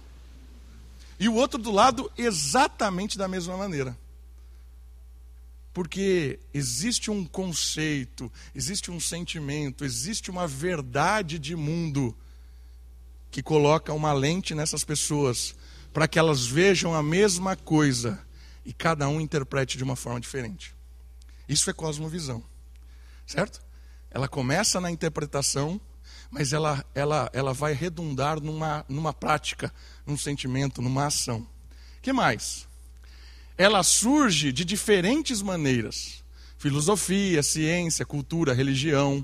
E 1.19 1.29
o 1.29 1.35
outro 1.35 1.59
do 1.59 1.71
lado, 1.71 2.11
exatamente 2.19 3.17
da 3.17 3.29
mesma 3.29 3.57
maneira. 3.57 3.97
Porque 5.73 6.41
existe 6.53 7.11
um 7.11 7.25
conceito, 7.25 8.31
existe 8.55 8.91
um 8.91 8.99
sentimento, 8.99 9.85
existe 9.85 10.31
uma 10.31 10.47
verdade 10.47 11.39
de 11.39 11.55
mundo 11.55 12.17
que 13.31 13.43
coloca 13.43 13.93
uma 13.93 14.13
lente 14.13 14.55
nessas 14.55 14.83
pessoas 14.83 15.55
para 15.93 16.09
que 16.09 16.19
elas 16.19 16.47
vejam 16.47 16.95
a 16.95 17.03
mesma 17.03 17.55
coisa 17.57 18.21
e 18.65 18.73
cada 18.73 19.09
um 19.09 19.21
interprete 19.21 19.79
de 19.79 19.85
uma 19.85 19.97
forma 19.97 20.21
diferente. 20.21 20.75
Isso 21.49 21.71
é 21.71 21.73
cosmovisão. 21.73 22.43
Certo? 23.27 23.61
Ela 24.11 24.29
começa 24.29 24.81
na 24.81 24.91
interpretação, 24.91 25.81
mas 26.31 26.53
ela, 26.53 26.85
ela, 26.95 27.31
ela 27.33 27.53
vai 27.53 27.73
redundar 27.73 28.41
numa, 28.41 28.85
numa 28.89 29.13
prática, 29.13 29.73
num 30.05 30.17
sentimento, 30.17 30.83
numa 30.83 31.07
ação. 31.07 31.47
que 32.03 32.13
mais? 32.13 32.69
Ela 33.61 33.83
surge 33.83 34.53
de 34.53 34.65
diferentes 34.65 35.43
maneiras. 35.43 36.25
Filosofia, 36.57 37.43
ciência, 37.43 38.07
cultura, 38.07 38.55
religião, 38.55 39.23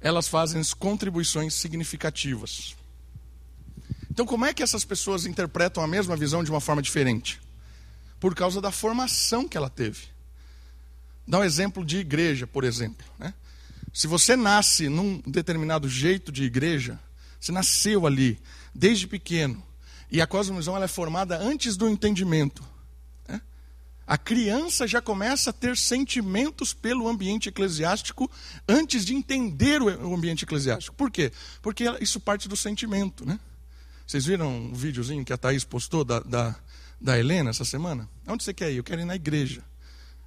elas 0.00 0.28
fazem 0.28 0.62
contribuições 0.78 1.52
significativas. 1.54 2.76
Então, 4.08 4.24
como 4.24 4.46
é 4.46 4.54
que 4.54 4.62
essas 4.62 4.84
pessoas 4.84 5.26
interpretam 5.26 5.82
a 5.82 5.88
mesma 5.88 6.14
visão 6.14 6.44
de 6.44 6.50
uma 6.52 6.60
forma 6.60 6.80
diferente? 6.80 7.40
Por 8.20 8.36
causa 8.36 8.60
da 8.60 8.70
formação 8.70 9.48
que 9.48 9.56
ela 9.56 9.68
teve. 9.68 10.02
Dá 11.26 11.40
um 11.40 11.44
exemplo 11.44 11.84
de 11.84 11.98
igreja, 11.98 12.46
por 12.46 12.62
exemplo. 12.62 13.04
Né? 13.18 13.34
Se 13.92 14.06
você 14.06 14.36
nasce 14.36 14.88
num 14.88 15.20
determinado 15.26 15.88
jeito 15.88 16.30
de 16.30 16.44
igreja, 16.44 17.00
você 17.40 17.50
nasceu 17.50 18.06
ali, 18.06 18.38
desde 18.72 19.08
pequeno, 19.08 19.60
e 20.08 20.20
a 20.20 20.26
cosmovisão 20.28 20.76
ela 20.76 20.84
é 20.84 20.88
formada 20.88 21.36
antes 21.36 21.76
do 21.76 21.88
entendimento. 21.88 22.70
A 24.06 24.18
criança 24.18 24.86
já 24.86 25.00
começa 25.00 25.50
a 25.50 25.52
ter 25.52 25.76
sentimentos 25.76 26.74
pelo 26.74 27.08
ambiente 27.08 27.48
eclesiástico 27.48 28.30
antes 28.68 29.04
de 29.04 29.14
entender 29.14 29.80
o 29.80 30.14
ambiente 30.14 30.44
eclesiástico. 30.44 30.96
Por 30.96 31.10
quê? 31.10 31.32
Porque 31.60 31.84
isso 32.00 32.18
parte 32.18 32.48
do 32.48 32.56
sentimento. 32.56 33.24
Né? 33.24 33.38
Vocês 34.06 34.26
viram 34.26 34.70
o 34.70 34.74
videozinho 34.74 35.24
que 35.24 35.32
a 35.32 35.38
Thaís 35.38 35.64
postou 35.64 36.04
da, 36.04 36.20
da, 36.20 36.56
da 37.00 37.18
Helena 37.18 37.50
essa 37.50 37.64
semana? 37.64 38.08
Onde 38.26 38.42
você 38.42 38.52
quer 38.52 38.72
ir? 38.72 38.76
Eu 38.76 38.84
quero 38.84 39.00
ir 39.00 39.06
na 39.06 39.14
igreja. 39.14 39.64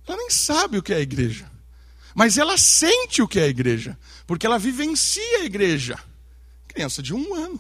Ela 0.08 0.18
nem 0.18 0.30
sabe 0.30 0.78
o 0.78 0.84
que 0.84 0.94
é 0.94 0.98
a 0.98 1.02
igreja. 1.02 1.52
Mas 2.14 2.38
ela 2.38 2.58
sente 2.58 3.22
o 3.22 3.28
que 3.28 3.40
é 3.40 3.44
a 3.44 3.48
igreja, 3.48 3.98
porque 4.26 4.46
ela 4.46 4.58
vivencia 4.58 5.40
a 5.42 5.44
igreja. 5.44 6.00
Criança 6.66 7.04
de 7.04 7.14
um 7.14 7.34
ano. 7.34 7.60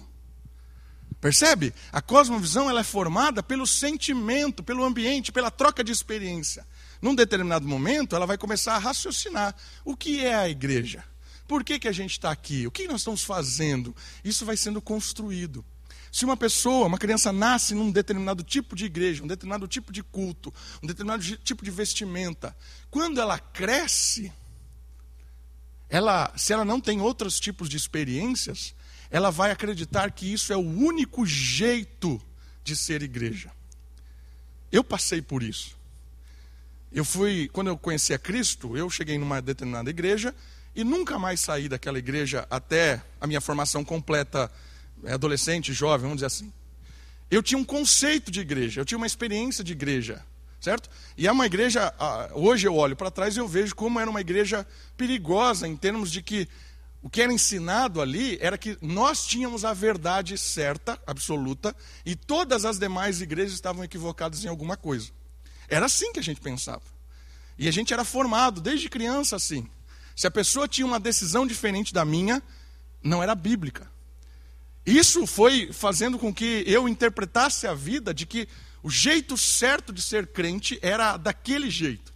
Percebe? 1.25 1.73
A 1.91 2.03
cosmovisão 2.03 2.69
ela 2.69 2.81
é 2.81 2.83
formada 2.83 3.41
pelo 3.41 3.65
sentimento, 3.65 4.61
pelo 4.61 4.83
ambiente, 4.83 5.31
pela 5.31 5.49
troca 5.49 5.83
de 5.83 5.91
experiência. 5.91 6.63
Num 7.01 7.15
determinado 7.15 7.67
momento, 7.67 8.15
ela 8.15 8.27
vai 8.27 8.37
começar 8.37 8.75
a 8.75 8.77
raciocinar. 8.77 9.55
O 9.83 9.97
que 9.97 10.23
é 10.23 10.35
a 10.35 10.47
igreja? 10.47 11.03
Por 11.47 11.63
que, 11.63 11.79
que 11.79 11.87
a 11.87 11.91
gente 11.91 12.11
está 12.11 12.29
aqui? 12.29 12.67
O 12.67 12.71
que 12.71 12.87
nós 12.87 13.01
estamos 13.01 13.23
fazendo? 13.23 13.95
Isso 14.23 14.45
vai 14.45 14.55
sendo 14.55 14.79
construído. 14.79 15.65
Se 16.11 16.25
uma 16.25 16.37
pessoa, 16.37 16.85
uma 16.85 16.99
criança 16.99 17.33
nasce 17.33 17.73
num 17.73 17.89
determinado 17.89 18.43
tipo 18.43 18.75
de 18.75 18.85
igreja, 18.85 19.23
um 19.23 19.27
determinado 19.27 19.67
tipo 19.67 19.91
de 19.91 20.03
culto, 20.03 20.53
um 20.83 20.85
determinado 20.85 21.23
tipo 21.37 21.65
de 21.65 21.71
vestimenta, 21.71 22.55
quando 22.91 23.19
ela 23.19 23.39
cresce, 23.39 24.31
ela, 25.89 26.31
se 26.37 26.53
ela 26.53 26.63
não 26.63 26.79
tem 26.79 27.01
outros 27.01 27.39
tipos 27.39 27.67
de 27.67 27.77
experiências, 27.77 28.75
ela 29.09 29.31
vai 29.31 29.51
acreditar 29.51 30.11
que 30.11 30.31
isso 30.31 30.51
é 30.51 30.57
o 30.57 30.59
único 30.59 31.25
jeito 31.25 32.21
de 32.63 32.75
ser 32.75 33.01
igreja. 33.01 33.51
Eu 34.71 34.83
passei 34.83 35.21
por 35.21 35.43
isso. 35.43 35.77
Eu 36.91 37.05
fui, 37.05 37.49
quando 37.51 37.67
eu 37.67 37.77
conheci 37.77 38.13
a 38.13 38.19
Cristo, 38.19 38.75
eu 38.77 38.89
cheguei 38.89 39.17
numa 39.17 39.41
determinada 39.41 39.89
igreja 39.89 40.33
e 40.75 40.83
nunca 40.83 41.19
mais 41.19 41.39
saí 41.39 41.69
daquela 41.69 41.99
igreja 41.99 42.47
até 42.49 43.01
a 43.19 43.27
minha 43.27 43.41
formação 43.41 43.83
completa 43.83 44.51
é 45.03 45.13
adolescente, 45.13 45.73
jovem, 45.73 46.01
vamos 46.01 46.17
dizer 46.17 46.27
assim. 46.27 46.51
Eu 47.29 47.41
tinha 47.41 47.57
um 47.57 47.63
conceito 47.63 48.31
de 48.31 48.39
igreja, 48.39 48.81
eu 48.81 48.85
tinha 48.85 48.97
uma 48.97 49.07
experiência 49.07 49.63
de 49.63 49.71
igreja, 49.71 50.23
certo? 50.59 50.89
E 51.17 51.27
é 51.27 51.31
uma 51.31 51.45
igreja, 51.45 51.93
hoje 52.33 52.67
eu 52.67 52.75
olho 52.75 52.95
para 52.95 53.11
trás 53.11 53.35
e 53.35 53.39
eu 53.39 53.47
vejo 53.47 53.75
como 53.75 53.99
era 53.99 54.09
uma 54.09 54.21
igreja 54.21 54.65
perigosa 54.95 55.67
em 55.67 55.75
termos 55.75 56.11
de 56.11 56.21
que 56.21 56.47
O 57.05 57.09
que 57.09 57.21
era 57.21 57.31
ensinado 57.31 58.01
ali 58.01 58.35
era 58.41 58.57
que 58.57 58.79
nós 58.81 59.27
tínhamos 59.27 59.63
a 59.63 59.73
verdade 59.75 60.35
certa, 60.39 60.99
absoluta, 61.05 61.75
e 62.03 62.15
todas 62.15 62.65
as 62.65 62.79
demais 62.79 63.21
igrejas 63.21 63.53
estavam 63.53 63.83
equivocadas 63.83 64.43
em 64.43 64.47
alguma 64.47 64.75
coisa. 64.75 65.11
Era 65.69 65.85
assim 65.85 66.11
que 66.11 66.19
a 66.19 66.23
gente 66.23 66.41
pensava. 66.41 66.81
E 67.59 67.67
a 67.67 67.71
gente 67.71 67.93
era 67.93 68.03
formado 68.03 68.59
desde 68.59 68.89
criança 68.89 69.35
assim. 69.35 69.69
Se 70.15 70.25
a 70.25 70.31
pessoa 70.31 70.67
tinha 70.67 70.87
uma 70.87 70.99
decisão 70.99 71.45
diferente 71.45 71.93
da 71.93 72.03
minha, 72.03 72.41
não 73.03 73.21
era 73.21 73.35
bíblica. 73.35 73.87
Isso 74.83 75.27
foi 75.27 75.71
fazendo 75.71 76.17
com 76.17 76.33
que 76.33 76.63
eu 76.65 76.89
interpretasse 76.89 77.67
a 77.67 77.75
vida 77.75 78.15
de 78.15 78.25
que 78.25 78.49
o 78.81 78.89
jeito 78.89 79.37
certo 79.37 79.93
de 79.93 80.01
ser 80.01 80.25
crente 80.25 80.79
era 80.81 81.17
daquele 81.17 81.69
jeito. 81.69 82.11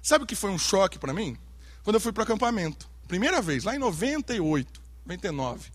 Sabe 0.00 0.24
o 0.24 0.26
que 0.26 0.34
foi 0.34 0.48
um 0.50 0.58
choque 0.58 0.98
para 0.98 1.12
mim? 1.12 1.36
Quando 1.82 1.96
eu 1.96 2.00
fui 2.00 2.12
para 2.12 2.22
o 2.22 2.24
acampamento. 2.24 2.90
Primeira 3.12 3.42
vez, 3.42 3.64
lá 3.64 3.76
em 3.76 3.78
98, 3.78 4.80
99. 5.04 5.70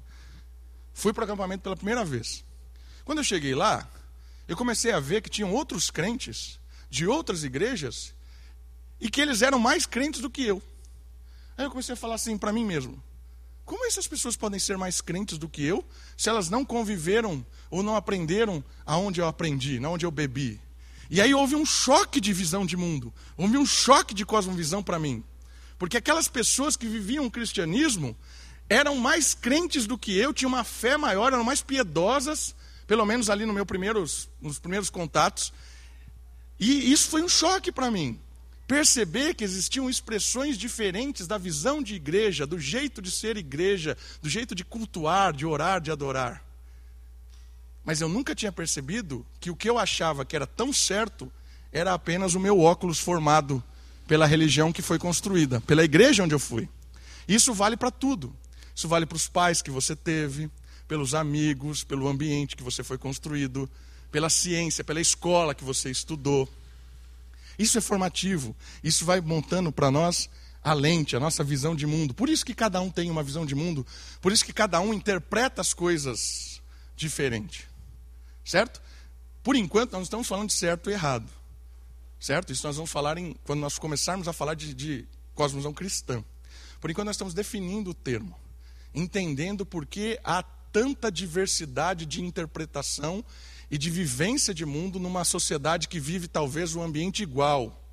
Fui 0.91 1.13
para 1.13 1.21
o 1.21 1.25
acampamento 1.25 1.61
pela 1.61 1.75
primeira 1.75 2.03
vez. 2.03 2.43
Quando 3.05 3.19
eu 3.19 3.23
cheguei 3.23 3.53
lá, 3.53 3.87
eu 4.47 4.57
comecei 4.57 4.91
a 4.91 4.99
ver 4.99 5.21
que 5.21 5.29
tinham 5.29 5.53
outros 5.53 5.91
crentes 5.91 6.59
de 6.89 7.05
outras 7.05 7.43
igrejas 7.43 8.15
e 8.99 9.07
que 9.07 9.21
eles 9.21 9.43
eram 9.43 9.59
mais 9.59 9.85
crentes 9.85 10.19
do 10.19 10.31
que 10.31 10.47
eu. 10.47 10.59
Aí 11.55 11.65
eu 11.65 11.69
comecei 11.69 11.93
a 11.93 11.95
falar 11.95 12.15
assim 12.15 12.39
para 12.39 12.51
mim 12.51 12.65
mesmo: 12.65 12.99
como 13.63 13.85
essas 13.85 14.07
pessoas 14.07 14.35
podem 14.35 14.59
ser 14.59 14.75
mais 14.75 14.99
crentes 14.99 15.37
do 15.37 15.47
que 15.47 15.63
eu, 15.63 15.85
se 16.17 16.29
elas 16.29 16.49
não 16.49 16.65
conviveram 16.65 17.45
ou 17.69 17.83
não 17.83 17.95
aprenderam 17.95 18.63
aonde 18.83 19.21
eu 19.21 19.27
aprendi, 19.27 19.79
onde 19.85 20.07
eu 20.07 20.11
bebi? 20.11 20.59
E 21.07 21.21
aí 21.21 21.35
houve 21.35 21.55
um 21.55 21.67
choque 21.67 22.19
de 22.19 22.33
visão 22.33 22.65
de 22.65 22.75
mundo, 22.75 23.13
houve 23.37 23.59
um 23.59 23.65
choque 23.65 24.15
de 24.15 24.25
cosmovisão 24.25 24.81
para 24.81 24.97
mim. 24.97 25.23
Porque 25.77 25.97
aquelas 25.97 26.27
pessoas 26.27 26.75
que 26.75 26.87
viviam 26.87 27.25
o 27.25 27.31
cristianismo 27.31 28.15
eram 28.69 28.95
mais 28.97 29.33
crentes 29.33 29.85
do 29.85 29.97
que 29.97 30.17
eu, 30.17 30.33
tinham 30.33 30.49
uma 30.49 30.63
fé 30.63 30.97
maior, 30.97 31.31
eram 31.31 31.43
mais 31.43 31.61
piedosas, 31.61 32.55
pelo 32.85 33.05
menos 33.05 33.29
ali 33.29 33.45
no 33.45 33.53
meu 33.53 33.65
primeiros, 33.65 34.29
nos 34.41 34.59
primeiros 34.59 34.89
contatos. 34.89 35.53
E 36.59 36.91
isso 36.91 37.09
foi 37.09 37.21
um 37.21 37.29
choque 37.29 37.71
para 37.71 37.91
mim 37.91 38.19
perceber 38.67 39.33
que 39.33 39.45
existiam 39.45 39.89
expressões 39.89 40.57
diferentes 40.57 41.25
da 41.25 41.37
visão 41.37 41.81
de 41.81 41.95
igreja, 41.95 42.45
do 42.45 42.59
jeito 42.59 43.01
de 43.01 43.09
ser 43.09 43.37
igreja, 43.37 43.97
do 44.21 44.29
jeito 44.29 44.53
de 44.53 44.65
cultuar, 44.65 45.31
de 45.31 45.45
orar, 45.45 45.79
de 45.79 45.89
adorar. 45.89 46.43
Mas 47.85 48.01
eu 48.01 48.09
nunca 48.09 48.35
tinha 48.35 48.51
percebido 48.51 49.25
que 49.39 49.49
o 49.49 49.55
que 49.55 49.69
eu 49.69 49.79
achava 49.79 50.25
que 50.25 50.35
era 50.35 50.45
tão 50.45 50.73
certo 50.73 51.31
era 51.71 51.93
apenas 51.93 52.35
o 52.35 52.39
meu 52.39 52.59
óculos 52.59 52.99
formado 52.99 53.63
pela 54.07 54.25
religião 54.25 54.71
que 54.71 54.81
foi 54.81 54.97
construída, 54.97 55.59
pela 55.61 55.83
igreja 55.83 56.23
onde 56.23 56.33
eu 56.33 56.39
fui. 56.39 56.69
Isso 57.27 57.53
vale 57.53 57.75
para 57.75 57.91
tudo. 57.91 58.33
Isso 58.73 58.87
vale 58.87 59.05
para 59.05 59.15
os 59.15 59.27
pais 59.27 59.61
que 59.61 59.69
você 59.69 59.95
teve, 59.95 60.49
pelos 60.87 61.13
amigos, 61.13 61.83
pelo 61.83 62.07
ambiente 62.07 62.55
que 62.55 62.63
você 62.63 62.83
foi 62.83 62.97
construído, 62.97 63.69
pela 64.11 64.29
ciência, 64.29 64.83
pela 64.83 65.01
escola 65.01 65.53
que 65.53 65.63
você 65.63 65.91
estudou. 65.91 66.47
Isso 67.59 67.77
é 67.77 67.81
formativo. 67.81 68.55
Isso 68.83 69.03
vai 69.03 69.19
montando 69.19 69.71
para 69.71 69.91
nós 69.91 70.29
a 70.63 70.73
lente, 70.73 71.15
a 71.15 71.19
nossa 71.19 71.43
visão 71.43 71.75
de 71.75 71.85
mundo. 71.85 72.13
Por 72.13 72.29
isso 72.29 72.45
que 72.45 72.53
cada 72.53 72.79
um 72.79 72.89
tem 72.89 73.09
uma 73.09 73.23
visão 73.23 73.45
de 73.45 73.55
mundo. 73.55 73.85
Por 74.21 74.31
isso 74.31 74.45
que 74.45 74.53
cada 74.53 74.79
um 74.79 74.93
interpreta 74.93 75.59
as 75.59 75.73
coisas 75.73 76.61
diferente. 76.95 77.67
Certo? 78.45 78.81
Por 79.43 79.55
enquanto, 79.55 79.93
nós 79.93 80.03
estamos 80.03 80.27
falando 80.27 80.47
de 80.47 80.53
certo 80.53 80.89
e 80.89 80.93
errado. 80.93 81.36
Certo? 82.19 82.51
Isso 82.51 82.65
nós 82.65 82.75
vamos 82.75 82.91
falar 82.91 83.17
em, 83.17 83.35
quando 83.45 83.59
nós 83.59 83.77
começarmos 83.77 84.27
a 84.27 84.33
falar 84.33 84.55
de, 84.55 84.73
de 84.73 85.07
cosmovisão 85.35 85.73
cristã. 85.73 86.23
Por 86.79 86.89
enquanto, 86.89 87.07
nós 87.07 87.15
estamos 87.15 87.33
definindo 87.33 87.91
o 87.91 87.93
termo. 87.93 88.35
Entendendo 88.93 89.65
por 89.65 89.85
que 89.85 90.19
há 90.23 90.41
tanta 90.41 91.11
diversidade 91.11 92.05
de 92.05 92.21
interpretação 92.21 93.23
e 93.69 93.77
de 93.77 93.89
vivência 93.89 94.53
de 94.53 94.65
mundo 94.65 94.99
numa 94.99 95.23
sociedade 95.23 95.87
que 95.87 95.99
vive 95.99 96.27
talvez 96.27 96.75
um 96.75 96.81
ambiente 96.81 97.21
igual, 97.21 97.83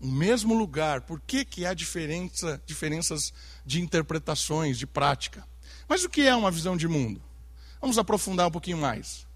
o 0.00 0.06
mesmo 0.06 0.54
lugar. 0.54 1.02
Por 1.02 1.20
que, 1.20 1.44
que 1.44 1.64
há 1.64 1.74
diferença, 1.74 2.60
diferenças 2.66 3.32
de 3.64 3.80
interpretações, 3.80 4.78
de 4.78 4.86
prática? 4.86 5.46
Mas 5.88 6.04
o 6.04 6.08
que 6.08 6.22
é 6.22 6.34
uma 6.34 6.50
visão 6.50 6.76
de 6.76 6.88
mundo? 6.88 7.22
Vamos 7.80 7.98
aprofundar 7.98 8.46
um 8.46 8.50
pouquinho 8.50 8.78
mais. 8.78 9.26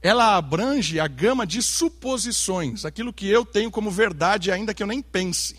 Ela 0.00 0.36
abrange 0.36 1.00
a 1.00 1.08
gama 1.08 1.46
de 1.46 1.60
suposições, 1.60 2.84
aquilo 2.84 3.12
que 3.12 3.28
eu 3.28 3.44
tenho 3.44 3.70
como 3.70 3.90
verdade, 3.90 4.52
ainda 4.52 4.72
que 4.72 4.82
eu 4.82 4.86
nem 4.86 5.02
pense. 5.02 5.56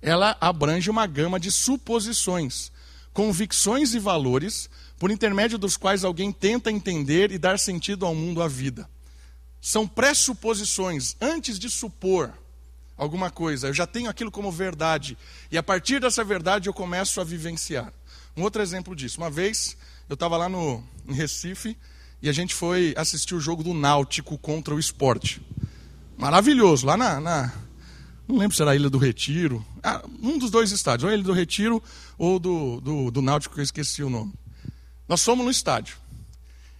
Ela 0.00 0.36
abrange 0.40 0.88
uma 0.88 1.06
gama 1.06 1.38
de 1.38 1.50
suposições, 1.50 2.72
convicções 3.12 3.94
e 3.94 3.98
valores 3.98 4.70
por 4.98 5.10
intermédio 5.10 5.58
dos 5.58 5.76
quais 5.76 6.02
alguém 6.02 6.32
tenta 6.32 6.70
entender 6.70 7.30
e 7.30 7.38
dar 7.38 7.58
sentido 7.58 8.06
ao 8.06 8.14
mundo, 8.14 8.42
à 8.42 8.48
vida. 8.48 8.88
São 9.60 9.86
pressuposições, 9.86 11.16
antes 11.20 11.58
de 11.58 11.68
supor 11.68 12.32
alguma 12.96 13.30
coisa. 13.30 13.68
Eu 13.68 13.74
já 13.74 13.86
tenho 13.86 14.10
aquilo 14.10 14.30
como 14.30 14.50
verdade. 14.50 15.16
E 15.50 15.58
a 15.58 15.62
partir 15.62 16.00
dessa 16.00 16.24
verdade 16.24 16.68
eu 16.68 16.74
começo 16.74 17.20
a 17.20 17.24
vivenciar. 17.24 17.92
Um 18.36 18.42
outro 18.42 18.62
exemplo 18.62 18.94
disso. 18.94 19.18
Uma 19.18 19.30
vez 19.30 19.76
eu 20.08 20.14
estava 20.14 20.36
lá 20.36 20.48
no, 20.48 20.82
em 21.06 21.12
Recife 21.12 21.76
e 22.20 22.28
a 22.28 22.32
gente 22.32 22.54
foi 22.54 22.94
assistir 22.96 23.34
o 23.34 23.40
jogo 23.40 23.62
do 23.62 23.72
Náutico 23.74 24.36
contra 24.38 24.74
o 24.74 24.78
esporte. 24.78 25.40
Maravilhoso, 26.16 26.86
lá 26.86 26.96
na, 26.96 27.20
na 27.20 27.52
não 28.28 28.36
lembro 28.36 28.54
se 28.54 28.60
era 28.60 28.72
a 28.72 28.76
Ilha 28.76 28.90
do 28.90 28.98
Retiro. 28.98 29.64
Ah, 29.82 30.04
um 30.22 30.36
dos 30.36 30.50
dois 30.50 30.70
estádios, 30.70 31.04
ou 31.04 31.10
a 31.10 31.14
Ilha 31.14 31.22
do 31.22 31.32
Retiro 31.32 31.82
ou 32.18 32.38
do, 32.38 32.78
do, 32.80 33.10
do 33.10 33.22
Náutico, 33.22 33.54
que 33.54 33.60
eu 33.60 33.64
esqueci 33.64 34.02
o 34.02 34.10
nome. 34.10 34.34
Nós 35.08 35.24
fomos 35.24 35.44
no 35.44 35.50
estádio. 35.50 35.96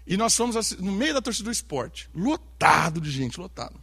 E 0.06 0.16
nós 0.16 0.36
fomos 0.36 0.72
no 0.72 0.92
meio 0.92 1.14
da 1.14 1.22
torcida 1.22 1.48
do 1.48 1.52
esporte. 1.52 2.10
Lotado 2.14 3.00
de 3.00 3.10
gente, 3.10 3.40
lotado. 3.40 3.74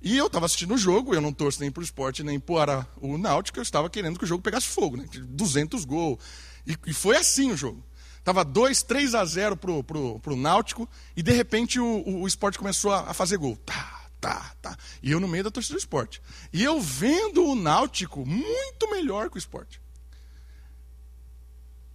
E 0.00 0.16
eu 0.16 0.26
estava 0.26 0.46
assistindo 0.46 0.74
o 0.74 0.78
jogo, 0.78 1.14
eu 1.14 1.20
não 1.20 1.32
torço 1.32 1.60
nem 1.60 1.70
para 1.70 1.80
o 1.80 1.84
esporte, 1.84 2.22
nem 2.22 2.38
para 2.38 2.86
o 3.00 3.18
Náutico, 3.18 3.58
eu 3.58 3.62
estava 3.62 3.90
querendo 3.90 4.18
que 4.18 4.24
o 4.24 4.28
jogo 4.28 4.42
pegasse 4.42 4.66
fogo, 4.66 4.96
né? 4.96 5.04
200 5.12 5.84
gols. 5.84 6.18
E, 6.66 6.76
e 6.86 6.92
foi 6.92 7.16
assim 7.16 7.50
o 7.50 7.56
jogo. 7.56 7.82
Estava 8.22 8.44
2, 8.44 8.84
3 8.84 9.16
a 9.16 9.24
0 9.24 9.56
para 9.56 9.72
o 9.72 9.82
pro, 9.82 10.20
pro 10.20 10.36
Náutico, 10.36 10.88
e 11.16 11.24
de 11.24 11.32
repente 11.32 11.80
o, 11.80 11.84
o, 12.06 12.22
o 12.22 12.26
esporte 12.28 12.56
começou 12.56 12.92
a, 12.92 13.10
a, 13.10 13.12
fazer 13.12 13.36
gol. 13.36 13.56
Tá, 13.66 14.00
tá, 14.20 14.54
tá. 14.62 14.78
E 15.02 15.10
eu 15.10 15.18
no 15.18 15.26
meio 15.26 15.42
da 15.42 15.50
torcida 15.50 15.74
do 15.74 15.80
esporte. 15.80 16.22
E 16.52 16.62
eu 16.62 16.80
vendo 16.80 17.44
o 17.44 17.56
Náutico 17.56 18.24
muito 18.24 18.90
melhor 18.92 19.28
que 19.28 19.36
o 19.36 19.38
esporte. 19.38 19.80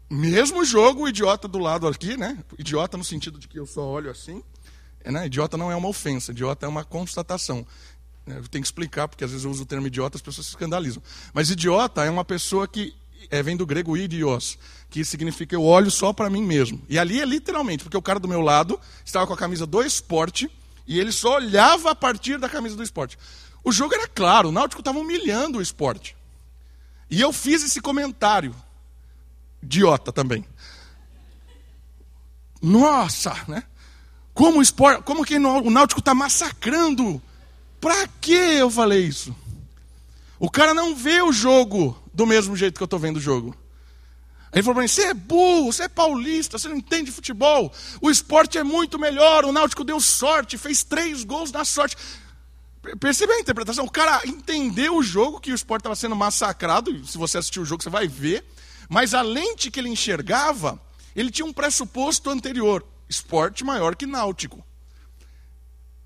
Mesmo 0.09 0.65
jogo, 0.65 1.03
o 1.03 1.07
idiota 1.07 1.47
do 1.47 1.59
lado 1.59 1.87
aqui, 1.87 2.17
né? 2.17 2.37
Idiota 2.59 2.97
no 2.97 3.05
sentido 3.05 3.39
de 3.39 3.47
que 3.47 3.57
eu 3.57 3.65
só 3.65 3.85
olho 3.85 4.11
assim. 4.11 4.43
É, 5.05 5.11
né? 5.11 5.27
Idiota 5.27 5.55
não 5.55 5.71
é 5.71 5.75
uma 5.77 5.87
ofensa, 5.87 6.31
idiota 6.31 6.65
é 6.65 6.69
uma 6.69 6.83
constatação. 6.83 7.65
É, 8.25 8.37
eu 8.37 8.47
tenho 8.49 8.61
que 8.61 8.67
explicar, 8.67 9.07
porque 9.07 9.23
às 9.23 9.31
vezes 9.31 9.45
eu 9.45 9.51
uso 9.51 9.63
o 9.63 9.65
termo 9.65 9.87
idiota 9.87 10.17
as 10.17 10.21
pessoas 10.21 10.47
se 10.47 10.51
escandalizam. 10.51 11.01
Mas 11.33 11.49
idiota 11.49 12.03
é 12.03 12.09
uma 12.09 12.25
pessoa 12.25 12.67
que 12.67 12.93
é, 13.29 13.41
vem 13.41 13.55
do 13.55 13.65
grego 13.65 13.95
idios, 13.97 14.57
que 14.89 15.03
significa 15.03 15.55
eu 15.55 15.63
olho 15.63 15.91
só 15.91 16.13
para 16.13 16.29
mim 16.29 16.43
mesmo. 16.43 16.81
E 16.87 16.97
ali 16.97 17.21
é 17.21 17.25
literalmente, 17.25 17.83
porque 17.83 17.97
o 17.97 18.01
cara 18.01 18.19
do 18.19 18.27
meu 18.27 18.41
lado 18.41 18.79
estava 19.05 19.27
com 19.27 19.33
a 19.33 19.37
camisa 19.37 19.65
do 19.65 19.81
esporte 19.81 20.49
e 20.85 20.99
ele 20.99 21.11
só 21.11 21.35
olhava 21.35 21.91
a 21.91 21.95
partir 21.95 22.39
da 22.39 22.47
camisa 22.47 22.75
do 22.75 22.83
esporte. 22.83 23.17
O 23.63 23.71
jogo 23.71 23.93
era 23.93 24.07
claro, 24.07 24.49
o 24.49 24.51
Náutico 24.51 24.81
estava 24.81 24.99
humilhando 24.99 25.57
o 25.57 25.61
esporte. 25.61 26.15
E 27.09 27.19
eu 27.19 27.33
fiz 27.33 27.63
esse 27.63 27.81
comentário 27.81 28.55
idiota 29.61 30.11
também. 30.11 30.45
Nossa, 32.61 33.35
né? 33.47 33.63
Como 34.33 34.59
o, 34.59 34.61
esporte, 34.61 35.03
como 35.03 35.25
que 35.25 35.35
o 35.35 35.69
Náutico 35.69 35.99
está 35.99 36.13
massacrando. 36.13 37.21
Para 37.79 38.07
que 38.21 38.33
eu 38.33 38.69
falei 38.69 39.05
isso? 39.05 39.35
O 40.39 40.49
cara 40.49 40.73
não 40.73 40.95
vê 40.95 41.21
o 41.21 41.31
jogo 41.31 41.97
do 42.13 42.25
mesmo 42.25 42.55
jeito 42.55 42.77
que 42.77 42.83
eu 42.83 42.85
estou 42.85 42.99
vendo 42.99 43.17
o 43.17 43.21
jogo. 43.21 43.55
Ele 44.57 44.63
falou 44.63 44.73
para 44.73 44.81
mim: 44.81 44.87
você 44.87 45.03
é 45.03 45.13
burro, 45.13 45.71
você 45.71 45.83
é 45.83 45.87
paulista, 45.87 46.57
você 46.57 46.67
não 46.67 46.77
entende 46.77 47.11
futebol. 47.11 47.71
O 48.01 48.09
esporte 48.09 48.57
é 48.57 48.63
muito 48.63 48.97
melhor. 48.97 49.45
O 49.45 49.51
Náutico 49.51 49.83
deu 49.83 49.99
sorte, 49.99 50.57
fez 50.57 50.83
três 50.83 51.23
gols 51.23 51.51
na 51.51 51.63
sorte. 51.63 51.95
Percebe 52.99 53.33
a 53.33 53.39
interpretação? 53.39 53.85
O 53.85 53.91
cara 53.91 54.21
entendeu 54.25 54.95
o 54.95 55.03
jogo, 55.03 55.39
que 55.39 55.51
o 55.51 55.55
esporte 55.55 55.81
estava 55.81 55.95
sendo 55.95 56.15
massacrado. 56.15 57.05
Se 57.05 57.19
você 57.19 57.37
assistir 57.37 57.59
o 57.59 57.65
jogo, 57.65 57.83
você 57.83 57.89
vai 57.89 58.07
ver. 58.07 58.43
Mas 58.89 59.13
a 59.13 59.21
lente 59.21 59.69
que 59.69 59.79
ele 59.79 59.89
enxergava, 59.89 60.81
ele 61.15 61.29
tinha 61.29 61.45
um 61.45 61.53
pressuposto 61.53 62.31
anterior: 62.31 62.83
esporte 63.07 63.63
maior 63.63 63.95
que 63.95 64.07
náutico. 64.07 64.65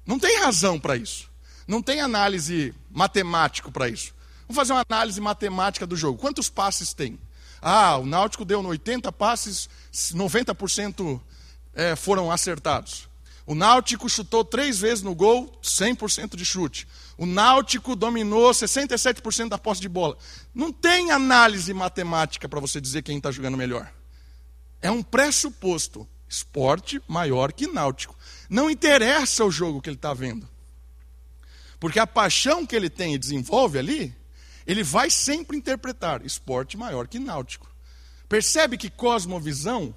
Não 0.06 0.20
tem 0.20 0.42
razão 0.42 0.78
para 0.78 0.98
isso. 0.98 1.30
Não 1.66 1.82
tem 1.82 2.02
análise 2.02 2.76
matemática 2.90 3.72
para 3.72 3.88
isso. 3.88 4.14
Vamos 4.42 4.58
fazer 4.58 4.74
uma 4.74 4.84
análise 4.90 5.22
matemática 5.22 5.88
do 5.88 5.96
jogo. 5.96 6.20
Quantos 6.20 6.50
passes 6.50 6.94
tem? 6.94 7.18
Ah, 7.62 7.98
o 7.98 8.06
Náutico 8.06 8.44
deu 8.44 8.66
80 8.66 9.12
passes, 9.12 9.70
90% 9.94 11.22
é, 11.74 11.96
foram 11.96 12.32
acertados. 12.32 13.08
O 13.46 13.54
Náutico 13.54 14.08
chutou 14.10 14.44
três 14.46 14.80
vezes 14.80 15.04
no 15.04 15.14
gol, 15.14 15.60
100% 15.62 16.36
de 16.36 16.46
chute. 16.46 16.88
O 17.18 17.26
Náutico 17.26 17.96
dominou 17.96 18.52
67% 18.52 19.50
da 19.50 19.58
posse 19.58 19.82
de 19.82 19.90
bola. 19.90 20.18
Não 20.54 20.72
tem 20.72 21.12
análise 21.12 21.74
matemática 21.74 22.48
para 22.48 22.60
você 22.60 22.80
dizer 22.80 23.02
quem 23.02 23.18
está 23.18 23.30
jogando 23.30 23.58
melhor. 23.58 23.92
É 24.82 24.90
um 24.90 25.04
pressuposto. 25.04 26.08
Esporte 26.28 27.02
maior 27.10 27.52
que 27.52 27.68
náutico. 27.68 28.16
Não 28.50 28.70
interessa 28.70 29.44
o 29.44 29.52
jogo 29.52 29.82
que 29.82 29.90
ele 29.90 29.98
está 29.98 30.14
vendo. 30.14 30.48
Porque 31.78 32.00
a 32.00 32.08
paixão 32.08 32.66
que 32.66 32.74
ele 32.74 32.90
tem 32.90 33.16
e 33.16 33.18
desenvolve 33.18 33.78
ali, 33.78 34.16
ele 34.66 34.84
vai 34.84 35.10
sempre 35.10 35.58
interpretar 35.58 36.26
esporte 36.26 36.78
maior 36.78 37.08
que 37.08 37.20
náutico. 37.20 37.70
Percebe 38.28 38.78
que 38.78 38.90
cosmovisão 38.90 39.94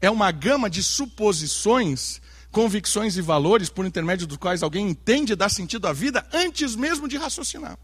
é 0.00 0.10
uma 0.10 0.30
gama 0.30 0.68
de 0.68 0.82
suposições, 0.82 2.20
convicções 2.50 3.16
e 3.16 3.22
valores 3.22 3.68
por 3.68 3.86
intermédio 3.86 4.26
dos 4.26 4.36
quais 4.36 4.62
alguém 4.62 4.88
entende 4.88 5.34
dá 5.34 5.48
sentido 5.48 5.86
à 5.86 5.92
vida 5.92 6.26
antes 6.32 6.76
mesmo 6.76 7.08
de 7.08 7.16
raciocinar. 7.16 7.78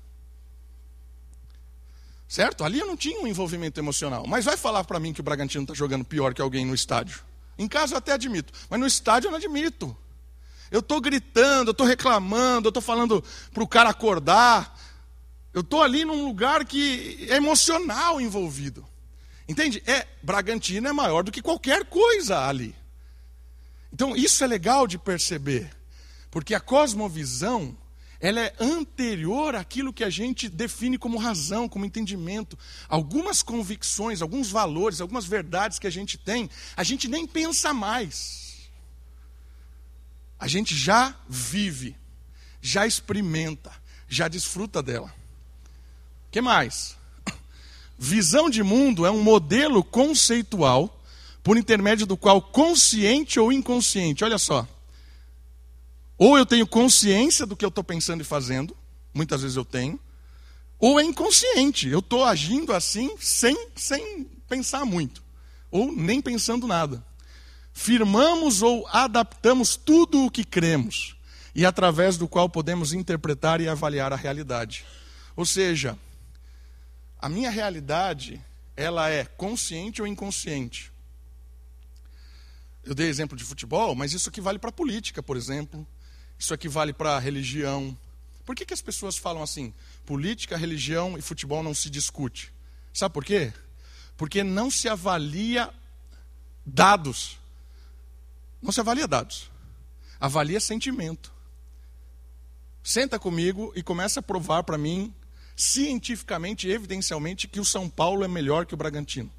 Certo? 2.29 2.63
Ali 2.63 2.79
eu 2.79 2.87
não 2.87 2.97
tinha 2.97 3.19
um 3.21 3.27
envolvimento 3.27 3.81
emocional. 3.81 4.27
Mas 4.27 4.45
vai 4.45 4.57
falar 4.57 4.85
para 4.85 5.01
mim 5.01 5.15
que 5.15 5.21
o 5.21 5.25
Bragantino 5.25 5.65
está 5.65 5.75
jogando 5.75 6.05
pior 6.05 6.35
que 6.35 6.43
alguém 6.43 6.67
no 6.67 6.75
estádio. 6.75 7.21
Em 7.59 7.67
casa 7.67 7.95
eu 7.95 7.99
até 7.99 8.13
admito, 8.13 8.53
mas 8.69 8.79
no 8.79 8.87
estádio 8.87 9.29
eu 9.29 9.31
não 9.31 9.39
admito. 9.39 9.97
Eu 10.71 10.81
estou 10.81 11.01
gritando, 11.01 11.69
eu 11.69 11.73
estou 11.73 11.87
reclamando, 11.87 12.67
eu 12.67 12.71
estou 12.71 12.83
falando 12.83 13.25
para 13.53 13.63
o 13.63 13.67
cara 13.67 13.89
acordar. 13.89 14.78
Eu 15.59 15.63
estou 15.63 15.83
ali 15.83 16.05
num 16.05 16.25
lugar 16.25 16.65
que 16.65 17.27
é 17.29 17.35
emocional 17.35 18.21
envolvido. 18.21 18.87
Entende? 19.49 19.83
É, 19.89 20.07
Bragantino 20.23 20.87
é 20.87 20.93
maior 20.93 21.25
do 21.25 21.33
que 21.33 21.43
qualquer 21.43 21.85
coisa 21.87 22.47
ali. 22.47 22.77
Então, 23.93 24.15
isso 24.15 24.45
é 24.45 24.47
legal 24.47 24.87
de 24.87 24.97
perceber. 24.97 25.69
Porque 26.31 26.55
a 26.55 26.61
cosmovisão 26.61 27.77
ela 28.21 28.39
é 28.39 28.55
anterior 28.61 29.57
àquilo 29.57 29.93
que 29.93 30.05
a 30.05 30.11
gente 30.11 30.49
define 30.49 30.97
como 30.97 31.19
razão, 31.19 31.69
como 31.69 31.85
entendimento. 31.85 32.57
Algumas 32.89 33.43
convicções, 33.43 34.23
alguns 34.23 34.53
valores, 34.53 35.01
algumas 35.01 35.25
verdades 35.25 35.81
que 35.81 35.89
a 35.89 35.91
gente 35.91 36.17
tem, 36.17 36.49
a 36.77 36.85
gente 36.85 37.09
nem 37.09 37.27
pensa 37.27 37.75
mais. 37.75 38.71
A 40.39 40.47
gente 40.47 40.77
já 40.77 41.17
vive, 41.29 41.97
já 42.63 42.87
experimenta, 42.87 43.73
já 44.09 44.29
desfruta 44.29 44.81
dela. 44.81 45.18
Que 46.31 46.41
mais? 46.41 46.97
Visão 47.99 48.49
de 48.49 48.63
mundo 48.63 49.05
é 49.05 49.11
um 49.11 49.23
modelo 49.23 49.83
conceitual 49.83 50.95
por 51.43 51.57
intermédio 51.57 52.07
do 52.07 52.17
qual 52.17 52.41
consciente 52.43 53.41
ou 53.41 53.53
inconsciente, 53.53 54.23
olha 54.23 54.39
só, 54.39 54.69
ou 56.19 56.37
eu 56.37 56.45
tenho 56.45 56.67
consciência 56.67 57.47
do 57.47 57.57
que 57.57 57.65
eu 57.65 57.69
estou 57.71 57.83
pensando 57.83 58.21
e 58.21 58.25
fazendo, 58.25 58.77
muitas 59.15 59.41
vezes 59.43 59.57
eu 59.57 59.65
tenho, 59.65 59.99
ou 60.79 61.01
é 61.01 61.05
inconsciente, 61.05 61.89
eu 61.89 62.01
estou 62.01 62.25
agindo 62.25 62.73
assim 62.73 63.17
sem, 63.19 63.57
sem 63.75 64.25
pensar 64.49 64.85
muito, 64.85 65.23
ou 65.71 65.91
nem 65.91 66.21
pensando 66.21 66.67
nada. 66.67 67.03
Firmamos 67.73 68.63
ou 68.63 68.87
adaptamos 68.89 69.77
tudo 69.77 70.25
o 70.25 70.31
que 70.31 70.45
cremos, 70.45 71.17
e 71.55 71.65
através 71.65 72.17
do 72.19 72.29
qual 72.29 72.49
podemos 72.49 72.93
interpretar 72.93 73.61
e 73.61 73.69
avaliar 73.69 74.13
a 74.13 74.17
realidade. 74.17 74.85
Ou 75.35 75.47
seja, 75.47 75.97
a 77.19 77.29
minha 77.29 77.51
realidade, 77.51 78.41
ela 78.77 79.11
é 79.11 79.25
consciente 79.25 80.01
ou 80.01 80.07
inconsciente. 80.07 80.93
Eu 82.85 82.95
dei 82.95 83.09
exemplo 83.09 83.37
de 83.37 83.45
futebol, 83.45 83.95
mas 83.95 84.13
isso 84.13 84.29
aqui 84.29 84.41
vale 84.41 84.59
para 84.59 84.73
política, 84.73 85.23
por 85.23 85.37
exemplo, 85.37 85.87
isso 86.39 86.55
aqui 86.55 86.69
vale 86.69 86.93
para 86.93 87.19
religião. 87.19 87.97
Por 88.45 88.55
que, 88.55 88.65
que 88.65 88.73
as 88.73 88.81
pessoas 88.81 89.17
falam 89.17 89.43
assim? 89.43 89.75
Política, 90.07 90.57
religião 90.57 91.19
e 91.19 91.21
futebol 91.21 91.63
não 91.63 91.75
se 91.75 91.91
discute. 91.91 92.53
Sabe 92.95 93.13
por 93.13 93.25
quê? 93.25 93.53
Porque 94.17 94.43
não 94.43 94.71
se 94.71 94.89
avalia 94.89 95.71
dados. 96.65 97.39
Não 98.63 98.73
se 98.73 98.81
avalia 98.81 99.07
dados. 99.07 99.51
Avalia 100.21 100.61
sentimento. 100.61 101.33
Senta 102.83 103.19
comigo 103.19 103.73
e 103.77 103.83
começa 103.83 104.21
a 104.21 104.23
provar 104.23 104.63
para 104.63 104.79
mim, 104.79 105.13
cientificamente, 105.59 106.69
evidencialmente, 106.69 107.49
que 107.49 107.59
o 107.59 107.65
São 107.65 107.91
Paulo 107.91 108.25
é 108.25 108.29
melhor 108.29 108.65
que 108.65 108.75
o 108.75 108.77
Bragantino. 108.77 109.31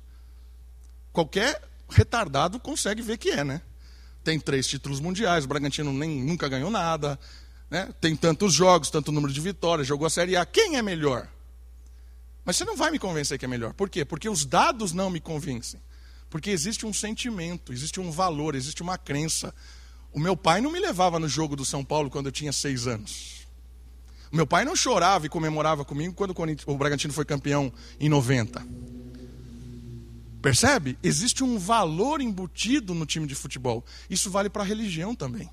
Qualquer 1.13 1.62
retardado 1.89 2.60
consegue 2.60 3.01
ver 3.01 3.17
que 3.17 3.32
é, 3.32 3.43
né? 3.43 3.62
tem 4.23 4.39
três 4.39 4.67
títulos 4.67 4.99
mundiais, 4.99 5.45
o 5.45 5.47
Bragantino 5.47 5.91
nem, 5.91 6.21
nunca 6.23 6.47
ganhou 6.47 6.69
nada, 6.69 7.19
né? 7.69 7.91
tem 7.99 8.15
tantos 8.15 8.53
jogos, 8.53 8.89
tanto 8.89 9.12
número 9.12 9.34
de 9.34 9.41
vitórias, 9.41 9.88
jogou 9.88 10.05
a 10.05 10.10
Série 10.10 10.36
A. 10.36 10.45
Quem 10.45 10.77
é 10.77 10.82
melhor? 10.82 11.27
Mas 12.45 12.58
você 12.58 12.65
não 12.65 12.75
vai 12.75 12.91
me 12.91 12.99
convencer 12.99 13.39
que 13.39 13.45
é 13.45 13.47
melhor. 13.47 13.73
Por 13.73 13.89
quê? 13.89 14.03
Porque 14.03 14.27
os 14.27 14.45
dados 14.45 14.91
não 14.91 15.10
me 15.10 15.19
convencem. 15.19 15.79
Porque 16.29 16.49
existe 16.49 16.86
um 16.86 16.93
sentimento, 16.93 17.73
existe 17.73 17.99
um 17.99 18.12
valor, 18.12 18.55
existe 18.55 18.82
uma 18.82 18.97
crença. 18.97 19.53
O 20.12 20.19
meu 20.19 20.36
pai 20.36 20.62
não 20.62 20.71
me 20.71 20.79
levava 20.79 21.19
no 21.19 21.27
jogo 21.27 21.55
do 21.55 21.65
São 21.65 21.84
Paulo 21.84 22.10
quando 22.10 22.27
eu 22.27 22.32
tinha 22.32 22.51
seis 22.51 22.88
anos. 22.88 23.38
Meu 24.32 24.46
pai 24.46 24.63
não 24.63 24.76
chorava 24.76 25.26
e 25.26 25.30
comemorava 25.30 25.84
comigo 25.84 26.13
quando 26.13 26.36
o 26.68 26.78
Bragantino 26.78 27.13
foi 27.13 27.26
campeão 27.26 27.74
em 28.00 28.08
90. 28.08 28.63
Percebe? 30.42 30.98
Existe 31.04 31.44
um 31.44 31.58
valor 31.58 32.22
embutido 32.22 32.94
no 32.94 33.06
time 33.06 33.28
de 33.28 33.36
futebol. 33.36 33.84
Isso 34.10 34.30
vale 34.30 34.50
para 34.50 34.63
a 34.63 34.65
religião 34.65 35.15
também. 35.15 35.50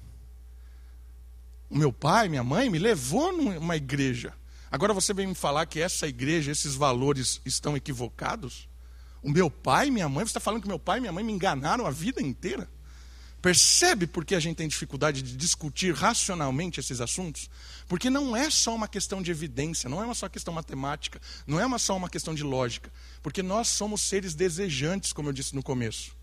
O 1.69 1.77
meu 1.77 1.93
pai, 1.93 2.29
minha 2.29 2.45
mãe 2.45 2.71
me 2.71 2.79
levou 2.79 3.33
numa 3.33 3.77
igreja. 3.77 4.33
Agora 4.71 4.93
você 4.93 5.13
vem 5.13 5.27
me 5.27 5.35
falar 5.35 5.67
que 5.67 5.81
essa 5.81 6.07
igreja, 6.07 6.53
esses 6.53 6.75
valores 6.75 7.41
estão 7.45 7.77
equivocados? 7.77 8.69
O 9.23 9.31
meu 9.31 9.51
pai 9.51 9.89
e 9.89 9.91
minha 9.91 10.09
mãe, 10.09 10.25
você 10.25 10.31
está 10.31 10.41
falando 10.41 10.63
que 10.63 10.69
meu 10.69 10.79
pai 10.79 10.99
e 10.99 11.01
minha 11.01 11.13
mãe 11.13 11.25
me 11.25 11.33
enganaram 11.33 11.87
a 11.87 11.91
vida 11.91 12.23
inteira? 12.23 12.71
Percebe 13.41 14.07
por 14.07 14.25
que 14.25 14.35
a 14.35 14.41
gente 14.41 14.57
tem 14.57 14.67
dificuldade 14.67 15.23
de 15.23 15.37
discutir 15.37 15.95
racionalmente 15.95 16.81
esses 16.81 17.01
assuntos? 17.01 17.49
Porque 17.87 18.11
não 18.11 18.37
é 18.37 18.51
só 18.51 18.75
uma 18.75 18.89
questão 18.89 19.23
de 19.23 19.31
evidência, 19.31 19.89
não 19.89 20.03
é 20.03 20.05
uma 20.05 20.15
só 20.15 20.29
questão 20.29 20.53
matemática, 20.53 21.21
não 21.47 21.61
é 21.61 21.67
uma 21.67 21.79
só 21.79 21.97
uma 21.97 22.11
questão 22.11 22.35
de 22.35 22.43
lógica. 22.43 22.91
Porque 23.23 23.43
nós 23.43 23.69
somos 23.69 24.01
seres 24.01 24.35
desejantes, 24.35 25.13
como 25.13 25.29
eu 25.29 25.33
disse 25.33 25.55
no 25.55 25.63
começo. 25.63 26.17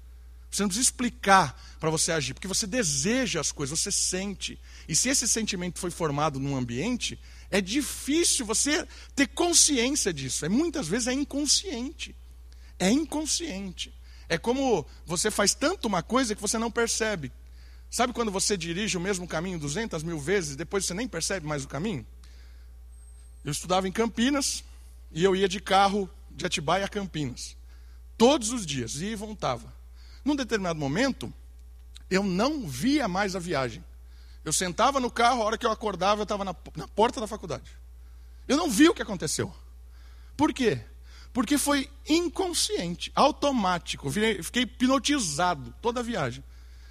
Você 0.54 0.62
não 0.62 0.70
precisa 0.70 0.88
explicar 0.88 1.60
para 1.80 1.90
você 1.90 2.12
agir, 2.12 2.36
porque 2.36 2.48
você 2.48 2.68
deseja 2.68 3.40
as 3.40 3.52
coisas, 3.52 3.80
você 3.80 3.92
sente. 3.92 4.60
E 4.88 4.96
se 4.96 5.10
esse 5.10 5.28
sentimento 5.28 5.80
foi 5.80 5.90
formado 5.90 6.40
num 6.40 6.56
ambiente, 6.56 7.20
é 7.50 7.60
difícil 7.60 8.46
você 8.46 8.88
ter 9.16 9.28
consciência 9.28 10.14
disso. 10.14 10.46
É, 10.46 10.50
muitas 10.50 10.88
vezes 10.88 11.08
é 11.08 11.14
inconsciente. 11.14 12.16
É 12.78 12.92
inconsciente. 12.92 13.94
É 14.34 14.38
como 14.40 14.84
você 15.06 15.30
faz 15.30 15.54
tanto 15.54 15.88
uma 15.88 16.02
coisa 16.02 16.34
que 16.34 16.42
você 16.42 16.58
não 16.58 16.72
percebe. 16.72 17.32
Sabe 17.88 18.14
quando 18.14 18.32
você 18.32 18.58
dirige 18.58 18.98
o 18.98 19.00
mesmo 19.00 19.28
caminho 19.28 19.60
200 19.60 20.02
mil 20.02 20.20
vezes 20.20 20.56
depois 20.56 20.88
você 20.88 20.96
nem 20.96 21.08
percebe 21.08 21.46
mais 21.46 21.64
o 21.64 21.68
caminho? 21.68 22.04
Eu 23.46 23.52
estudava 23.52 23.88
em 23.88 23.92
Campinas 23.92 24.64
e 25.12 25.24
eu 25.24 25.36
ia 25.36 25.48
de 25.48 25.60
carro 25.60 26.10
de 26.32 26.48
Atibaia 26.48 26.84
a 26.84 26.90
Campinas. 26.90 27.56
Todos 28.18 28.50
os 28.50 28.66
dias, 28.66 28.96
ia 28.96 29.12
e 29.12 29.16
voltava. 29.16 29.72
Num 30.26 30.36
determinado 30.36 30.80
momento, 30.80 31.32
eu 32.10 32.24
não 32.24 32.68
via 32.68 33.08
mais 33.08 33.36
a 33.36 33.40
viagem. 33.40 33.86
Eu 34.44 34.52
sentava 34.52 35.00
no 35.00 35.12
carro, 35.12 35.44
a 35.44 35.46
hora 35.46 35.60
que 35.60 35.66
eu 35.68 35.72
acordava, 35.72 36.22
eu 36.22 36.24
estava 36.24 36.44
na, 36.44 36.56
na 36.76 36.88
porta 36.88 37.22
da 37.22 37.28
faculdade. 37.28 37.70
Eu 38.48 38.58
não 38.58 38.68
vi 38.68 38.90
o 38.90 38.96
que 38.96 39.04
aconteceu. 39.04 39.54
Por 40.36 40.52
quê? 40.52 40.82
Porque 41.34 41.58
foi 41.58 41.90
inconsciente, 42.08 43.12
automático. 43.16 44.10
Fiquei 44.12 44.62
hipnotizado 44.62 45.74
toda 45.82 46.00
a 46.00 46.04
viagem. 46.04 46.44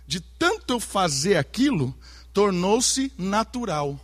De 0.05 0.21
tanto 0.21 0.75
eu 0.75 0.81
fazer 0.81 1.37
aquilo, 1.37 1.97
tornou-se 2.33 3.13
natural. 3.17 3.99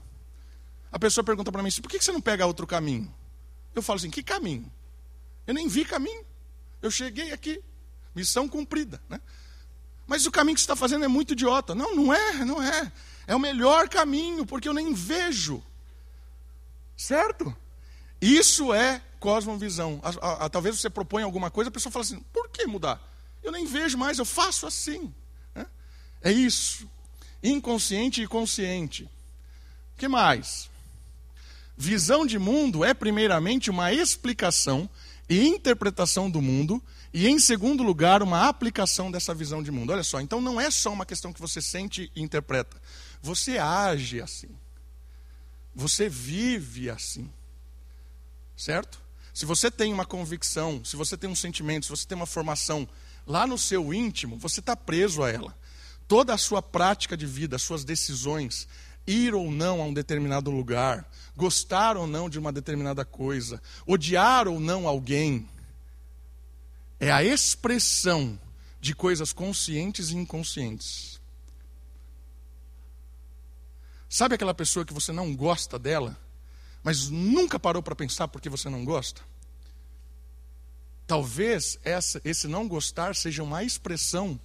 A 0.93 0.99
pessoa 0.99 1.25
pergunta 1.25 1.51
para 1.51 1.61
mim 1.61 1.69
assim: 1.69 1.83
por 1.83 1.91
que 1.91 2.01
você 2.01 2.13
não 2.13 2.21
pega 2.21 2.47
outro 2.47 2.67
caminho? 2.67 3.13
Eu 3.75 3.83
falo 3.83 3.99
assim: 3.99 4.11
que 4.11 4.23
caminho? 4.23 4.71
Eu 5.45 5.55
nem 5.55 5.67
vi 5.67 5.85
caminho. 5.85 6.25
Eu 6.81 6.91
cheguei 6.91 7.33
aqui, 7.33 7.61
missão 8.15 8.49
cumprida. 8.49 9.03
Né? 9.09 9.21
Mas 10.07 10.25
o 10.25 10.31
caminho 10.31 10.55
que 10.55 10.61
você 10.61 10.65
está 10.65 10.77
fazendo 10.77 11.05
é 11.05 11.09
muito 11.09 11.33
idiota. 11.33 11.75
Não, 11.75 11.97
não 11.97 12.15
é, 12.15 12.45
não 12.45 12.63
é. 12.63 12.93
É 13.27 13.35
o 13.35 13.41
melhor 13.41 13.89
caminho, 13.89 14.47
porque 14.47 14.69
eu 14.69 14.73
nem 14.73 14.95
vejo. 14.95 15.63
Certo? 16.97 17.55
Isso 18.21 18.73
é 18.73 19.03
cosmovisão. 19.19 20.01
A, 20.03 20.27
a, 20.27 20.45
a, 20.47 20.49
talvez 20.49 20.79
você 20.79 20.89
propõe 20.89 21.23
alguma 21.23 21.51
coisa, 21.51 21.69
a 21.69 21.73
pessoa 21.73 21.93
fala 21.93 22.05
assim: 22.05 22.21
por 22.33 22.49
que 22.51 22.67
mudar? 22.67 23.01
Eu 23.43 23.53
nem 23.53 23.65
vejo 23.65 23.97
mais, 23.97 24.19
eu 24.19 24.25
faço 24.25 24.67
assim. 24.67 25.13
Né? 25.55 25.67
É 26.23 26.33
isso. 26.33 26.89
Inconsciente 27.43 28.23
e 28.23 28.27
consciente. 28.27 29.05
O 29.05 29.99
que 29.99 30.09
mais? 30.09 30.69
Visão 31.77 32.27
de 32.27 32.39
mundo 32.39 32.85
é, 32.85 32.93
primeiramente, 32.93 33.71
uma 33.71 33.93
explicação 33.93 34.89
e 35.29 35.47
interpretação 35.47 36.31
do 36.31 36.41
mundo, 36.41 36.83
e, 37.13 37.27
em 37.27 37.39
segundo 37.39 37.83
lugar, 37.83 38.23
uma 38.23 38.49
aplicação 38.49 39.11
dessa 39.11 39.35
visão 39.35 39.63
de 39.63 39.71
mundo. 39.71 39.93
Olha 39.93 40.03
só, 40.03 40.21
então 40.21 40.41
não 40.41 40.61
é 40.61 40.71
só 40.71 40.93
uma 40.93 41.07
questão 41.07 41.33
que 41.33 41.41
você 41.41 41.63
sente 41.63 42.11
e 42.15 42.23
interpreta. 42.23 42.77
Você 43.23 43.59
age 43.59 44.21
assim. 44.21 44.49
Você 45.75 46.09
vive 46.09 46.91
assim. 46.91 47.31
Certo? 48.57 49.01
Se 49.39 49.47
você 49.47 49.71
tem 49.71 49.95
uma 49.95 50.05
convicção, 50.05 50.85
se 50.85 50.97
você 50.97 51.17
tem 51.17 51.31
um 51.31 51.35
sentimento, 51.37 51.85
se 51.85 51.91
você 51.91 52.05
tem 52.05 52.17
uma 52.17 52.27
formação 52.27 52.89
lá 53.25 53.47
no 53.47 53.57
seu 53.57 53.95
íntimo, 53.95 54.37
você 54.37 54.59
está 54.59 54.75
preso 54.75 55.23
a 55.23 55.31
ela. 55.31 55.57
Toda 56.09 56.35
a 56.35 56.37
sua 56.37 56.61
prática 56.61 57.17
de 57.17 57.25
vida, 57.25 57.55
as 57.55 57.63
suas 57.63 57.85
decisões, 57.85 58.67
ir 59.07 59.37
ou 59.37 59.49
não 59.49 59.81
a 59.81 59.85
um 59.85 59.95
determinado 59.95 60.51
lugar, 60.51 61.09
gostar 61.37 61.97
ou 61.97 62.05
não 62.05 62.29
de 62.29 62.37
uma 62.37 62.51
determinada 62.51 63.05
coisa, 63.05 63.63
odiar 63.87 64.49
ou 64.49 64.59
não 64.59 64.89
alguém, 64.89 65.49
é 66.99 67.13
a 67.13 67.23
expressão 67.23 68.37
de 68.81 68.93
coisas 68.93 69.33
conscientes 69.33 70.11
e 70.11 70.17
inconscientes. 70.17 71.21
Sabe 74.09 74.35
aquela 74.35 74.53
pessoa 74.53 74.85
que 74.85 74.93
você 74.93 75.13
não 75.13 75.33
gosta 75.37 75.79
dela, 75.79 76.19
mas 76.89 77.11
nunca 77.11 77.61
parou 77.61 77.83
para 77.83 77.95
pensar 77.95 78.29
porque 78.29 78.49
você 78.49 78.71
não 78.71 78.83
gosta? 78.83 79.21
Talvez 81.07 81.79
essa, 81.85 82.19
esse 82.25 82.49
não 82.49 82.67
gostar 82.67 83.15
seja 83.15 83.43
uma 83.43 83.63
expressão 83.63 84.41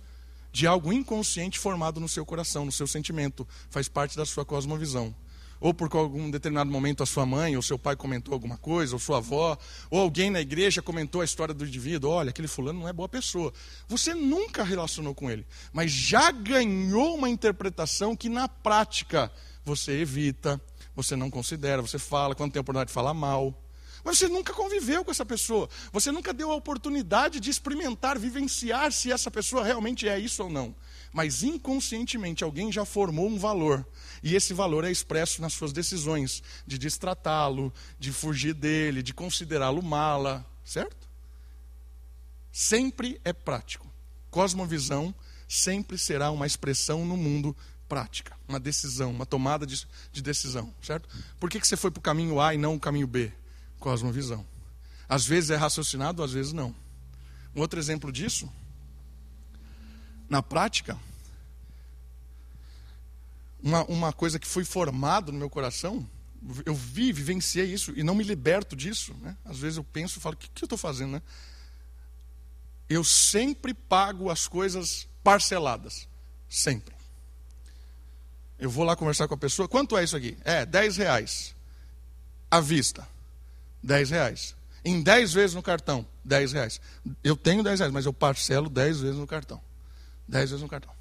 de 0.51 0.67
algo 0.67 0.91
inconsciente 0.91 1.58
formado 1.58 2.01
no 2.01 2.10
seu 2.10 2.25
coração, 2.25 2.65
no 2.65 2.71
seu 2.73 2.86
sentimento, 2.86 3.47
faz 3.69 3.88
parte 3.88 4.17
da 4.17 4.25
sua 4.25 4.43
cosmovisão. 4.43 5.15
Ou 5.58 5.73
por 5.73 5.88
algum 5.95 6.29
determinado 6.29 6.69
momento 6.69 7.01
a 7.01 7.06
sua 7.06 7.25
mãe 7.25 7.56
ou 7.56 7.62
seu 7.62 7.79
pai 7.79 7.95
comentou 7.95 8.34
alguma 8.34 8.58
coisa, 8.58 8.93
ou 8.93 8.99
sua 8.99 9.19
avó, 9.19 9.58
ou 9.89 10.01
alguém 10.01 10.29
na 10.29 10.41
igreja 10.41 10.82
comentou 10.82 11.21
a 11.21 11.25
história 11.25 11.53
do 11.53 11.65
indivíduo, 11.65 12.12
olha, 12.12 12.32
aquele 12.32 12.49
fulano 12.49 12.82
não 12.82 12.89
é 12.89 12.91
boa 12.91 13.08
pessoa. 13.08 13.53
Você 13.88 14.13
nunca 14.13 14.65
relacionou 14.65 15.15
com 15.15 15.32
ele, 15.32 15.47
mas 15.71 15.93
já 15.93 16.29
ganhou 16.29 17.15
uma 17.15 17.29
interpretação 17.29 18.17
que 18.17 18.27
na 18.27 18.49
prática 18.49 19.32
você 19.63 19.93
evita, 19.93 20.62
você 20.95 21.15
não 21.15 21.29
considera, 21.29 21.82
você 21.82 21.97
fala, 21.97 22.36
quando 22.36 22.51
tem 22.51 22.60
a 22.60 22.62
oportunidade 22.62 22.89
de 22.89 22.93
falar 22.93 23.13
mal. 23.13 23.58
Mas 24.03 24.17
você 24.17 24.27
nunca 24.27 24.53
conviveu 24.53 25.03
com 25.06 25.12
essa 25.12 25.25
pessoa. 25.25 25.69
Você 25.91 26.12
nunca 26.12 26.34
deu 26.34 26.51
a 26.51 26.56
oportunidade 26.56 27.39
de 27.39 27.49
experimentar, 27.49 28.19
vivenciar 28.19 28.91
se 28.91 29.12
essa 29.12 29.32
pessoa 29.32 29.63
realmente 29.63 30.08
é 30.08 30.19
isso 30.19 30.43
ou 30.43 30.49
não. 30.49 30.75
Mas 31.13 31.41
inconscientemente 31.41 32.43
alguém 32.43 32.71
já 32.71 32.84
formou 32.84 33.27
um 33.27 33.38
valor. 33.38 33.86
E 34.21 34.36
esse 34.36 34.53
valor 34.53 34.84
é 34.84 34.91
expresso 34.91 35.41
nas 35.41 35.53
suas 35.53 35.71
decisões 35.71 36.43
de 36.67 36.77
destratá-lo, 36.77 37.73
de 37.97 38.12
fugir 38.12 38.53
dele, 38.53 39.01
de 39.01 39.13
considerá-lo 39.13 39.82
mala. 39.82 40.45
Certo? 40.65 41.08
Sempre 42.51 43.21
é 43.23 43.32
prático. 43.32 43.88
Cosmovisão 44.29 45.15
sempre 45.47 45.97
será 45.97 46.32
uma 46.32 46.47
expressão 46.47 47.06
no 47.06 47.15
mundo 47.15 47.56
prática, 47.88 48.36
uma 48.48 48.60
decisão, 48.60 49.12
uma 49.12 49.26
tomada 49.26 49.65
de, 49.65 49.88
de 50.12 50.22
decisão, 50.22 50.74
certo? 50.82 51.08
Por 51.39 51.50
que, 51.50 51.60
que 51.60 51.67
você 51.67 51.78
foi 51.78 51.91
para 51.91 52.00
o 52.00 52.04
caminho 52.04 52.39
A 52.39 52.54
e 52.54 52.58
não 52.58 52.76
o 52.76 52.80
caminho 52.80 53.08
B? 53.08 53.32
cosmovisão. 53.84 54.46
Às 55.10 55.26
vezes 55.26 55.50
é 55.50 55.58
raciocinado, 55.58 56.24
às 56.24 56.32
vezes 56.32 56.54
não. 56.54 56.74
Um 57.54 57.60
outro 57.60 57.78
exemplo 57.78 58.13
disso, 58.13 58.50
na 60.30 60.41
prática, 60.41 60.98
uma, 63.62 63.84
uma 63.86 64.13
coisa 64.13 64.39
que 64.39 64.48
foi 64.48 64.63
formado 64.63 65.34
no 65.34 65.38
meu 65.38 65.50
coração, 65.50 66.10
eu 66.65 66.74
vi, 66.74 67.12
vivenciei 67.12 67.74
isso 67.74 67.93
e 67.96 68.04
não 68.04 68.15
me 68.15 68.24
liberto 68.24 68.74
disso. 68.74 69.13
Né? 69.22 69.36
Às 69.43 69.60
vezes 69.60 69.78
eu 69.78 69.84
penso 69.84 70.17
e 70.17 70.22
falo, 70.22 70.36
o 70.36 70.38
que, 70.38 70.50
que 70.50 70.63
eu 70.63 70.65
estou 70.65 70.78
fazendo? 70.78 71.12
Né? 71.12 71.22
Eu 72.88 73.04
sempre 73.04 73.74
pago 73.74 74.30
as 74.30 74.48
coisas 74.48 75.08
parceladas. 75.22 76.08
Sempre. 76.50 76.96
Eu 78.63 78.69
vou 78.69 78.86
lá 78.86 78.95
conversar 78.95 79.28
com 79.28 79.34
a 79.34 79.38
pessoa, 79.38 79.67
quanto 79.67 79.97
é 79.97 80.06
isso 80.06 80.15
aqui? 80.15 80.38
É, 80.41 80.65
10 80.65 80.95
reais. 80.95 81.54
À 82.49 82.62
vista. 82.62 83.06
10 83.84 84.10
reais. 84.10 84.56
Em 84.86 85.04
10 85.04 85.34
vezes 85.34 85.54
no 85.54 85.62
cartão, 85.62 86.08
10 86.23 86.54
reais. 86.54 86.80
Eu 87.21 87.36
tenho 87.36 87.62
10 87.62 87.82
reais, 87.82 87.91
mas 87.91 88.06
eu 88.06 88.13
parcelo 88.13 88.69
10 88.69 89.02
vezes 89.02 89.17
no 89.17 89.28
cartão. 89.28 89.62
10 90.30 90.52
vezes 90.52 90.63
no 90.63 90.69
cartão. 90.69 90.93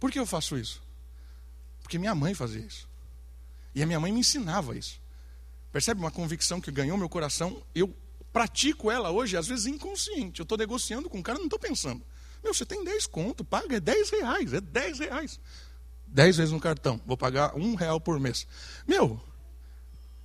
Por 0.00 0.10
que 0.10 0.18
eu 0.18 0.24
faço 0.24 0.56
isso? 0.56 0.82
Porque 1.82 1.98
minha 1.98 2.14
mãe 2.14 2.32
fazia 2.32 2.62
isso. 2.62 2.88
E 3.74 3.82
a 3.82 3.86
minha 3.86 4.00
mãe 4.00 4.10
me 4.10 4.20
ensinava 4.20 4.74
isso. 4.74 4.98
Percebe 5.70 6.00
uma 6.00 6.10
convicção 6.10 6.62
que 6.62 6.70
ganhou 6.70 6.96
meu 6.96 7.10
coração? 7.10 7.62
Eu 7.74 7.94
pratico 8.32 8.90
ela 8.90 9.10
hoje, 9.10 9.36
às 9.36 9.46
vezes 9.46 9.66
inconsciente. 9.66 10.40
Eu 10.40 10.44
estou 10.44 10.56
negociando 10.56 11.10
com 11.10 11.18
o 11.18 11.22
cara, 11.22 11.36
não 11.36 11.44
estou 11.44 11.58
pensando. 11.58 12.02
Meu, 12.42 12.54
você 12.54 12.64
tem 12.64 12.82
10 12.82 13.06
conto, 13.06 13.44
paga, 13.44 13.76
é 13.76 13.80
10 13.80 14.08
reais, 14.08 14.52
é 14.54 14.62
10 14.62 14.98
reais. 15.00 15.38
10 16.06 16.36
vezes 16.36 16.52
no 16.52 16.60
cartão, 16.60 17.00
vou 17.06 17.16
pagar 17.16 17.54
um 17.56 17.74
real 17.74 18.00
por 18.00 18.18
mês. 18.18 18.46
Meu, 18.86 19.20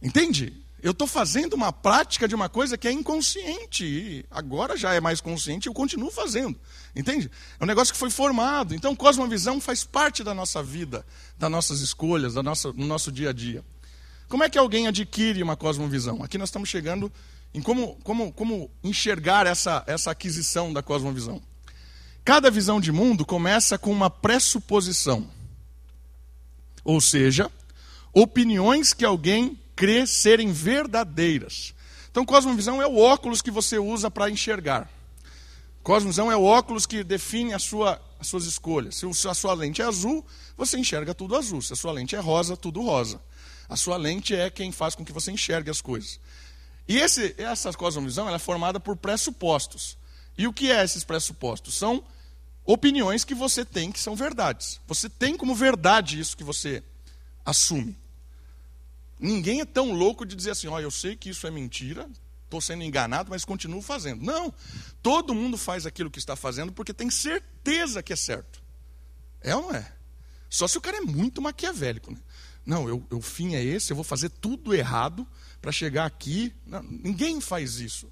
entende? 0.01 0.61
Eu 0.81 0.91
estou 0.91 1.07
fazendo 1.07 1.53
uma 1.53 1.71
prática 1.71 2.27
de 2.27 2.33
uma 2.33 2.49
coisa 2.49 2.75
que 2.75 2.87
é 2.87 2.91
inconsciente. 2.91 3.85
E 3.85 4.25
agora 4.31 4.75
já 4.75 4.93
é 4.93 4.99
mais 4.99 5.21
consciente, 5.21 5.67
eu 5.67 5.73
continuo 5.73 6.09
fazendo. 6.09 6.59
Entende? 6.95 7.29
É 7.59 7.63
um 7.63 7.67
negócio 7.67 7.93
que 7.93 7.99
foi 7.99 8.09
formado. 8.09 8.73
Então, 8.73 8.95
cosmovisão 8.95 9.61
faz 9.61 9.83
parte 9.83 10.23
da 10.23 10.33
nossa 10.33 10.63
vida, 10.63 11.05
das 11.37 11.51
nossas 11.51 11.81
escolhas, 11.81 12.33
da 12.33 12.41
nossa, 12.41 12.73
no 12.73 12.87
nosso 12.87 13.11
dia 13.11 13.29
a 13.29 13.33
dia. 13.33 13.63
Como 14.27 14.43
é 14.43 14.49
que 14.49 14.57
alguém 14.57 14.87
adquire 14.87 15.43
uma 15.43 15.55
cosmovisão? 15.55 16.23
Aqui 16.23 16.37
nós 16.37 16.49
estamos 16.49 16.67
chegando 16.67 17.11
em 17.53 17.61
como, 17.61 17.97
como, 18.03 18.31
como 18.31 18.71
enxergar 18.83 19.45
essa, 19.45 19.83
essa 19.85 20.09
aquisição 20.09 20.73
da 20.73 20.81
cosmovisão. 20.81 21.41
Cada 22.25 22.49
visão 22.49 22.79
de 22.79 22.91
mundo 22.91 23.23
começa 23.25 23.77
com 23.77 23.91
uma 23.91 24.09
pressuposição. 24.09 25.27
Ou 26.83 26.99
seja, 26.99 27.51
opiniões 28.13 28.93
que 28.93 29.05
alguém 29.05 29.59
crê 29.75 30.05
serem 30.05 30.51
verdadeiras. 30.51 31.73
Então, 32.09 32.25
cosmovisão 32.25 32.81
é 32.81 32.87
o 32.87 32.97
óculos 32.97 33.41
que 33.41 33.49
você 33.49 33.79
usa 33.79 34.11
para 34.11 34.29
enxergar. 34.29 34.89
Cosmovisão 35.81 36.31
é 36.31 36.35
o 36.35 36.43
óculos 36.43 36.85
que 36.85 37.03
define 37.03 37.57
sua, 37.59 38.01
as 38.19 38.27
suas 38.27 38.45
escolhas. 38.45 38.95
Se 38.95 39.27
a 39.27 39.33
sua 39.33 39.53
lente 39.53 39.81
é 39.81 39.85
azul, 39.85 40.25
você 40.55 40.77
enxerga 40.77 41.13
tudo 41.13 41.35
azul. 41.35 41.61
Se 41.61 41.73
a 41.73 41.75
sua 41.75 41.91
lente 41.91 42.15
é 42.15 42.19
rosa, 42.19 42.55
tudo 42.55 42.81
rosa. 42.81 43.21
A 43.67 43.75
sua 43.75 43.97
lente 43.97 44.35
é 44.35 44.49
quem 44.49 44.71
faz 44.71 44.93
com 44.93 45.05
que 45.05 45.13
você 45.13 45.31
enxergue 45.31 45.69
as 45.69 45.81
coisas. 45.81 46.19
E 46.87 46.97
esse, 46.97 47.33
essa 47.37 47.71
cosmovisão 47.73 48.29
é 48.29 48.37
formada 48.37 48.79
por 48.79 48.97
pressupostos. 48.97 49.97
E 50.37 50.45
o 50.45 50.53
que 50.53 50.71
é 50.71 50.83
esses 50.83 51.03
pressupostos? 51.03 51.75
São 51.75 52.03
opiniões 52.65 53.23
que 53.23 53.35
você 53.35 53.65
tem 53.65 53.91
que 53.91 53.99
são 53.99 54.15
verdades. 54.15 54.79
Você 54.87 55.09
tem 55.09 55.35
como 55.35 55.55
verdade 55.55 56.19
isso 56.19 56.37
que 56.37 56.43
você 56.43 56.83
assume. 57.45 57.97
Ninguém 59.19 59.61
é 59.61 59.65
tão 59.65 59.91
louco 59.91 60.25
de 60.25 60.35
dizer 60.35 60.51
assim: 60.51 60.67
ó, 60.67 60.75
oh, 60.75 60.79
eu 60.79 60.91
sei 60.91 61.15
que 61.15 61.29
isso 61.29 61.45
é 61.45 61.51
mentira, 61.51 62.09
estou 62.45 62.59
sendo 62.59 62.83
enganado, 62.83 63.29
mas 63.29 63.45
continuo 63.45 63.81
fazendo. 63.81 64.23
Não. 64.23 64.53
Todo 65.01 65.33
mundo 65.33 65.57
faz 65.57 65.85
aquilo 65.85 66.11
que 66.11 66.19
está 66.19 66.35
fazendo 66.35 66.71
porque 66.71 66.93
tem 66.93 67.09
certeza 67.09 68.03
que 68.03 68.13
é 68.13 68.15
certo. 68.15 68.61
É 69.41 69.55
ou 69.55 69.63
não 69.63 69.75
é? 69.75 69.91
Só 70.49 70.67
se 70.67 70.77
o 70.77 70.81
cara 70.81 70.97
é 70.97 71.01
muito 71.01 71.41
maquiavélico. 71.41 72.11
Né? 72.11 72.17
Não, 72.65 72.87
eu, 72.87 73.05
o 73.09 73.21
fim 73.21 73.55
é 73.55 73.63
esse, 73.63 73.91
eu 73.91 73.95
vou 73.95 74.03
fazer 74.03 74.29
tudo 74.29 74.73
errado 74.73 75.25
para 75.61 75.71
chegar 75.71 76.05
aqui. 76.05 76.53
Não, 76.65 76.83
ninguém 76.83 77.39
faz 77.39 77.79
isso. 77.79 78.11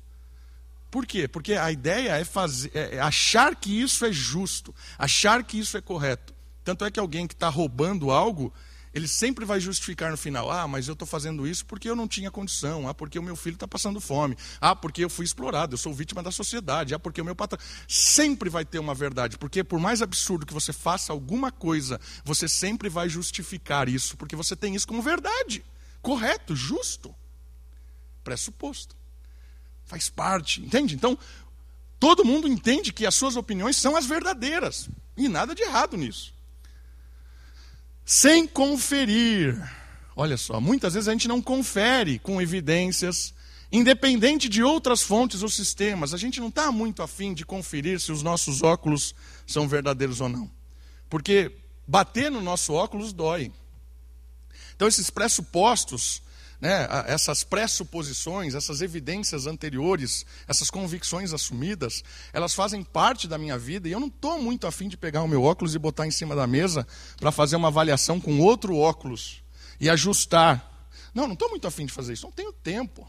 Por 0.89 1.05
quê? 1.05 1.27
Porque 1.27 1.53
a 1.53 1.71
ideia 1.71 2.17
é, 2.17 2.23
fazer, 2.23 2.71
é, 2.73 2.95
é 2.95 2.99
achar 2.99 3.55
que 3.55 3.79
isso 3.81 4.05
é 4.05 4.11
justo, 4.11 4.73
achar 4.97 5.43
que 5.43 5.59
isso 5.59 5.77
é 5.77 5.81
correto. 5.81 6.33
Tanto 6.63 6.83
é 6.83 6.91
que 6.91 6.99
alguém 6.99 7.27
que 7.27 7.33
está 7.33 7.47
roubando 7.47 8.11
algo, 8.11 8.53
ele 8.93 9.07
sempre 9.07 9.45
vai 9.45 9.59
justificar 9.59 10.09
no 10.11 10.17
final: 10.17 10.51
ah, 10.51 10.67
mas 10.67 10.87
eu 10.87 10.93
estou 10.93 11.07
fazendo 11.07 11.47
isso 11.47 11.65
porque 11.65 11.89
eu 11.89 11.95
não 11.95 12.07
tinha 12.07 12.31
condição, 12.31 12.87
ah, 12.87 12.93
porque 12.93 13.19
o 13.19 13.23
meu 13.23 13.35
filho 13.35 13.53
está 13.53 13.67
passando 13.67 14.01
fome, 14.01 14.35
ah, 14.59 14.75
porque 14.75 15.03
eu 15.03 15.09
fui 15.09 15.25
explorado, 15.25 15.73
eu 15.73 15.77
sou 15.77 15.93
vítima 15.93 16.23
da 16.23 16.31
sociedade, 16.31 16.93
ah, 16.93 16.99
porque 16.99 17.21
o 17.21 17.25
meu 17.25 17.35
patrão. 17.35 17.59
Sempre 17.87 18.49
vai 18.49 18.65
ter 18.65 18.79
uma 18.79 18.95
verdade, 18.95 19.37
porque 19.37 19.63
por 19.63 19.79
mais 19.79 20.01
absurdo 20.01 20.45
que 20.45 20.53
você 20.53 20.73
faça 20.73 21.13
alguma 21.13 21.51
coisa, 21.51 21.99
você 22.23 22.47
sempre 22.47 22.89
vai 22.89 23.07
justificar 23.07 23.87
isso, 23.87 24.17
porque 24.17 24.35
você 24.35 24.55
tem 24.55 24.75
isso 24.75 24.87
como 24.87 25.01
verdade, 25.01 25.63
correto, 26.01 26.55
justo, 26.55 27.13
pressuposto. 28.23 28.98
Faz 29.89 30.07
parte, 30.07 30.61
entende? 30.61 30.95
Então, 30.95 31.19
todo 31.99 32.23
mundo 32.23 32.47
entende 32.47 32.93
que 32.93 33.05
as 33.05 33.15
suas 33.15 33.35
opiniões 33.35 33.75
são 33.75 33.97
as 33.97 34.05
verdadeiras, 34.05 34.87
e 35.17 35.27
nada 35.27 35.53
de 35.53 35.63
errado 35.63 35.97
nisso 35.97 36.39
sem 38.09 38.47
conferir. 38.47 39.55
Olha 40.15 40.35
só, 40.35 40.59
muitas 40.59 40.95
vezes 40.95 41.07
a 41.07 41.11
gente 41.11 41.27
não 41.27 41.39
confere 41.39 42.17
com 42.17 42.41
evidências, 42.41 43.35
independente 43.71 44.49
de 44.49 44.63
outras 44.63 45.03
fontes 45.03 45.43
ou 45.43 45.47
sistemas. 45.47 46.11
A 46.11 46.17
gente 46.17 46.39
não 46.39 46.47
está 46.47 46.71
muito 46.71 47.03
afim 47.03 47.35
de 47.35 47.45
conferir 47.45 47.99
se 47.99 48.11
os 48.11 48.23
nossos 48.23 48.63
óculos 48.63 49.13
são 49.45 49.67
verdadeiros 49.67 50.21
ou 50.21 50.27
não. 50.27 50.49
Porque 51.07 51.55
bater 51.87 52.31
no 52.31 52.41
nosso 52.41 52.73
óculos 52.73 53.13
dói. 53.13 53.51
Então, 54.75 54.87
esses 54.87 55.11
pressupostos 55.11 56.19
né, 56.59 56.87
essas 57.07 57.43
pressuposições, 57.43 58.53
essas 58.53 58.81
evidências 58.81 59.47
anteriores, 59.47 60.25
essas 60.47 60.69
convicções 60.69 61.33
assumidas, 61.33 62.03
elas 62.33 62.53
fazem 62.53 62.83
parte 62.83 63.27
da 63.27 63.37
minha 63.37 63.57
vida 63.57 63.87
e 63.87 63.91
eu 63.91 63.99
não 63.99 64.07
estou 64.07 64.41
muito 64.41 64.67
afim 64.67 64.87
de 64.87 64.97
pegar 64.97 65.23
o 65.23 65.27
meu 65.27 65.43
óculos 65.43 65.73
e 65.73 65.79
botar 65.79 66.05
em 66.05 66.11
cima 66.11 66.35
da 66.35 66.45
mesa 66.45 66.85
para 67.17 67.31
fazer 67.31 67.55
uma 67.55 67.69
avaliação 67.69 68.19
com 68.19 68.39
outro 68.39 68.75
óculos 68.75 69.41
e 69.79 69.89
ajustar. 69.89 70.89
Não, 71.13 71.25
não 71.27 71.33
estou 71.33 71.49
muito 71.49 71.67
afim 71.67 71.85
de 71.85 71.93
fazer 71.93 72.13
isso, 72.13 72.25
não 72.25 72.31
tenho 72.31 72.51
tempo. 72.51 73.07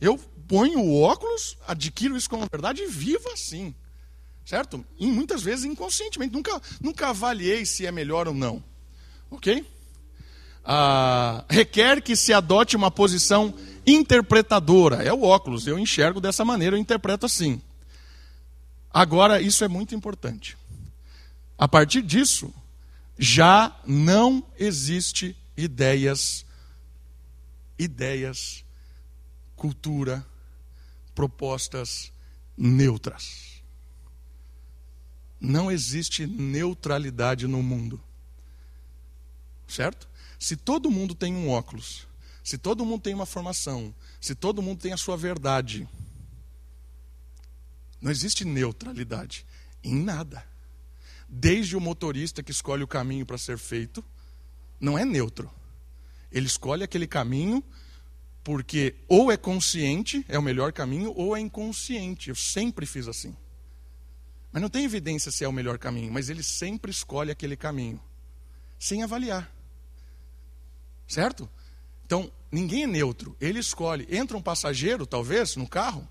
Eu 0.00 0.18
ponho 0.46 0.80
o 0.80 1.00
óculos, 1.00 1.56
adquiro 1.66 2.16
isso 2.16 2.28
como 2.28 2.46
verdade 2.50 2.82
e 2.82 2.86
vivo 2.86 3.30
assim. 3.30 3.74
Certo? 4.44 4.84
E 4.96 5.06
muitas 5.06 5.42
vezes 5.42 5.64
inconscientemente. 5.64 6.32
Nunca, 6.32 6.62
nunca 6.80 7.08
avaliei 7.08 7.66
se 7.66 7.84
é 7.84 7.90
melhor 7.90 8.28
ou 8.28 8.34
não. 8.34 8.62
Ok? 9.28 9.66
Ah, 10.68 11.44
requer 11.48 12.02
que 12.02 12.16
se 12.16 12.32
adote 12.32 12.74
uma 12.74 12.90
posição 12.90 13.54
interpretadora. 13.86 14.96
É 14.96 15.12
o 15.12 15.22
óculos. 15.22 15.66
Eu 15.66 15.78
enxergo 15.78 16.20
dessa 16.20 16.44
maneira, 16.44 16.74
eu 16.74 16.80
interpreto 16.80 17.24
assim. 17.24 17.62
Agora, 18.92 19.40
isso 19.40 19.62
é 19.62 19.68
muito 19.68 19.94
importante. 19.94 20.58
A 21.56 21.68
partir 21.68 22.02
disso, 22.02 22.52
já 23.16 23.74
não 23.86 24.44
existe 24.58 25.36
ideias, 25.56 26.44
ideias, 27.78 28.64
cultura, 29.54 30.26
propostas 31.14 32.12
neutras. 32.56 33.62
Não 35.40 35.70
existe 35.70 36.26
neutralidade 36.26 37.46
no 37.46 37.62
mundo. 37.62 38.00
Certo? 39.68 40.08
Se 40.38 40.56
todo 40.56 40.90
mundo 40.90 41.14
tem 41.14 41.34
um 41.34 41.48
óculos, 41.48 42.06
se 42.42 42.56
todo 42.56 42.84
mundo 42.84 43.02
tem 43.02 43.14
uma 43.14 43.26
formação, 43.26 43.94
se 44.20 44.34
todo 44.34 44.62
mundo 44.62 44.80
tem 44.80 44.92
a 44.92 44.96
sua 44.96 45.16
verdade, 45.16 45.88
não 48.00 48.10
existe 48.10 48.44
neutralidade 48.44 49.46
em 49.82 49.94
nada. 49.94 50.44
Desde 51.28 51.76
o 51.76 51.80
motorista 51.80 52.42
que 52.42 52.52
escolhe 52.52 52.84
o 52.84 52.88
caminho 52.88 53.26
para 53.26 53.38
ser 53.38 53.58
feito, 53.58 54.04
não 54.78 54.96
é 54.96 55.04
neutro. 55.04 55.50
Ele 56.30 56.46
escolhe 56.46 56.84
aquele 56.84 57.06
caminho 57.06 57.64
porque 58.44 58.94
ou 59.08 59.32
é 59.32 59.36
consciente, 59.36 60.24
é 60.28 60.38
o 60.38 60.42
melhor 60.42 60.72
caminho, 60.72 61.12
ou 61.16 61.36
é 61.36 61.40
inconsciente. 61.40 62.28
Eu 62.28 62.36
sempre 62.36 62.86
fiz 62.86 63.08
assim. 63.08 63.36
Mas 64.52 64.62
não 64.62 64.70
tem 64.70 64.84
evidência 64.84 65.32
se 65.32 65.42
é 65.42 65.48
o 65.48 65.52
melhor 65.52 65.78
caminho, 65.78 66.12
mas 66.12 66.30
ele 66.30 66.44
sempre 66.44 66.92
escolhe 66.92 67.32
aquele 67.32 67.56
caminho, 67.56 68.00
sem 68.78 69.02
avaliar. 69.02 69.52
Certo? 71.06 71.48
Então, 72.04 72.30
ninguém 72.50 72.84
é 72.84 72.86
neutro. 72.86 73.36
Ele 73.40 73.58
escolhe. 73.58 74.06
Entra 74.10 74.36
um 74.36 74.42
passageiro, 74.42 75.06
talvez, 75.06 75.56
no 75.56 75.68
carro, 75.68 76.08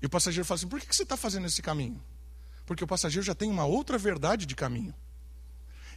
e 0.00 0.06
o 0.06 0.10
passageiro 0.10 0.44
fala 0.44 0.56
assim: 0.56 0.68
por 0.68 0.80
que 0.80 0.94
você 0.94 1.02
está 1.02 1.16
fazendo 1.16 1.46
esse 1.46 1.62
caminho? 1.62 2.02
Porque 2.64 2.84
o 2.84 2.86
passageiro 2.86 3.24
já 3.24 3.34
tem 3.34 3.50
uma 3.50 3.64
outra 3.64 3.96
verdade 3.96 4.46
de 4.46 4.54
caminho. 4.54 4.94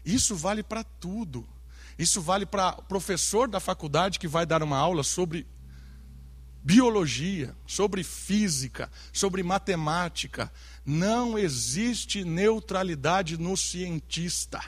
Isso 0.05 0.35
vale 0.35 0.63
para 0.63 0.83
tudo. 0.83 1.47
Isso 1.97 2.21
vale 2.21 2.45
para 2.45 2.71
professor 2.71 3.49
da 3.49 3.59
faculdade 3.59 4.19
que 4.19 4.27
vai 4.27 4.45
dar 4.45 4.63
uma 4.63 4.77
aula 4.77 5.03
sobre 5.03 5.45
biologia, 6.63 7.55
sobre 7.65 8.03
física, 8.03 8.89
sobre 9.11 9.43
matemática. 9.43 10.51
Não 10.85 11.37
existe 11.37 12.23
neutralidade 12.23 13.37
no 13.37 13.57
cientista. 13.57 14.63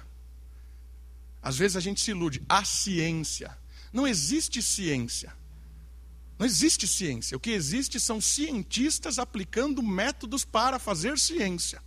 Às 1.41 1.57
vezes 1.57 1.77
a 1.77 1.79
gente 1.79 2.01
se 2.01 2.11
ilude. 2.11 2.43
A 2.47 2.63
ciência. 2.63 3.57
Não 3.91 4.07
existe 4.07 4.61
ciência. 4.61 5.33
Não 6.37 6.45
existe 6.45 6.87
ciência. 6.87 7.37
O 7.37 7.39
que 7.39 7.51
existe 7.51 7.99
são 7.99 8.21
cientistas 8.21 9.19
aplicando 9.19 9.83
métodos 9.83 10.45
para 10.45 10.79
fazer 10.79 11.17
ciência. 11.17 11.81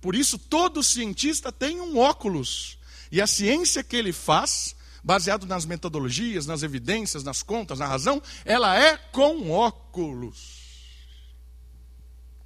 Por 0.00 0.14
isso, 0.14 0.38
todo 0.38 0.82
cientista 0.82 1.52
tem 1.52 1.80
um 1.80 1.98
óculos. 1.98 2.78
E 3.12 3.20
a 3.20 3.26
ciência 3.26 3.82
que 3.82 3.96
ele 3.96 4.12
faz, 4.12 4.74
baseado 5.02 5.46
nas 5.46 5.64
metodologias, 5.64 6.46
nas 6.46 6.62
evidências, 6.62 7.24
nas 7.24 7.42
contas, 7.42 7.78
na 7.78 7.86
razão, 7.86 8.22
ela 8.44 8.78
é 8.78 8.96
com 8.96 9.50
óculos. 9.50 10.59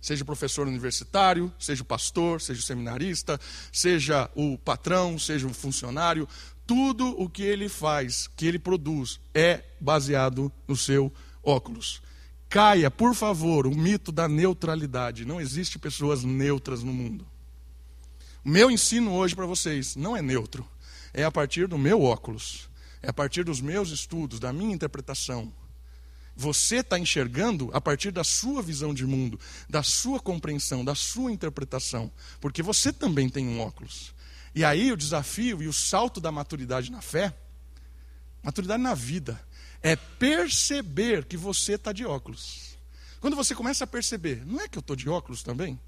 Seja 0.05 0.23
professor 0.23 0.69
universitário, 0.69 1.51
seja 1.59 1.83
o 1.83 1.87
pastor, 1.87 2.39
seja 2.39 2.61
o 2.61 2.63
seminarista, 2.63 3.41
seja 3.73 4.31
o 4.35 4.59
patrão, 4.59 5.19
seja 5.19 5.47
o 5.47 5.55
funcionário, 5.55 6.29
tudo 6.67 7.19
o 7.19 7.27
que 7.27 7.43
ele 7.43 7.71
faz, 7.71 8.29
que 8.37 8.45
ele 8.45 8.59
produz, 8.59 9.19
é 9.33 9.65
baseado 9.81 10.53
no 10.69 10.77
seu 10.77 11.11
óculos. 11.43 12.03
Caia, 12.51 12.91
por 12.91 13.15
favor, 13.15 13.67
o 13.67 13.75
mito 13.75 14.13
da 14.13 14.29
neutralidade. 14.29 15.25
Não 15.25 15.41
existe 15.41 15.79
pessoas 15.79 16.23
neutras 16.23 16.83
no 16.83 16.93
mundo. 16.93 17.27
O 18.45 18.51
meu 18.51 18.71
ensino 18.71 19.11
hoje 19.15 19.35
para 19.35 19.47
vocês 19.47 19.97
não 19.97 20.15
é 20.15 20.21
neutro. 20.21 20.69
É 21.15 21.25
a 21.25 21.33
partir 21.33 21.67
do 21.67 21.79
meu 21.79 22.03
óculos. 22.03 22.69
É 23.03 23.09
a 23.09 23.13
partir 23.15 23.43
dos 23.43 23.59
meus 23.59 23.89
estudos, 23.89 24.39
da 24.39 24.53
minha 24.53 24.75
interpretação. 24.75 25.51
Você 26.37 26.77
está 26.77 26.99
enxergando 26.99 27.71
a 27.73 27.81
partir 27.81 28.11
da 28.11 28.25
sua 28.25 28.61
visão 28.61 28.93
de 28.93 29.07
mundo, 29.07 29.39
da 29.69 29.83
sua 29.83 30.19
compreensão, 30.19 30.85
da 30.85 30.95
sua 30.95 31.31
interpretação. 31.31 32.11
Porque 32.41 32.63
você 32.63 32.93
também 32.93 33.29
tem 33.29 33.47
um 33.47 33.61
óculos. 33.61 34.13
E 34.55 34.65
aí 34.65 34.93
o 34.93 34.97
desafio 34.97 35.63
e 35.63 35.69
o 35.69 35.73
salto 35.73 36.21
da 36.21 36.33
maturidade 36.33 36.91
na 36.91 37.01
fé, 37.01 37.35
maturidade 38.43 38.83
na 38.83 38.95
vida, 38.95 39.41
é 39.83 39.97
perceber 39.97 41.25
que 41.25 41.37
você 41.37 41.75
está 41.75 41.93
de 41.93 42.05
óculos. 42.05 42.77
Quando 43.21 43.37
você 43.37 43.55
começa 43.55 43.85
a 43.85 43.87
perceber, 43.87 44.45
não 44.45 44.61
é 44.61 44.69
que 44.69 44.79
eu 44.79 44.81
estou 44.81 44.97
de 44.97 45.09
óculos 45.09 45.43
também? 45.43 45.79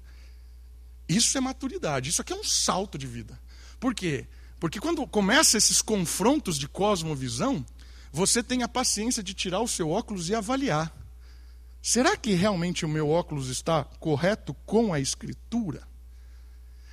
Isso 1.07 1.37
é 1.37 1.41
maturidade, 1.41 2.09
isso 2.09 2.21
aqui 2.21 2.33
é 2.33 2.35
um 2.35 2.43
salto 2.43 2.97
de 2.97 3.07
vida. 3.07 3.39
Por 3.79 3.93
quê? 3.93 4.27
Porque 4.59 4.79
quando 4.79 5.05
começa 5.07 5.57
esses 5.57 5.81
confrontos 5.81 6.57
de 6.57 6.67
cosmovisão, 6.67 7.65
você 8.17 8.41
tem 8.41 8.63
a 8.63 8.67
paciência 8.67 9.21
de 9.21 9.31
tirar 9.35 9.61
o 9.61 9.67
seu 9.67 9.91
óculos 9.91 10.27
e 10.27 10.33
avaliar. 10.33 10.91
Será 11.79 12.17
que 12.17 12.33
realmente 12.33 12.83
o 12.83 12.89
meu 12.89 13.11
óculos 13.11 13.47
está 13.47 13.83
correto 13.83 14.55
com 14.65 14.91
a 14.91 14.99
Escritura? 14.99 15.87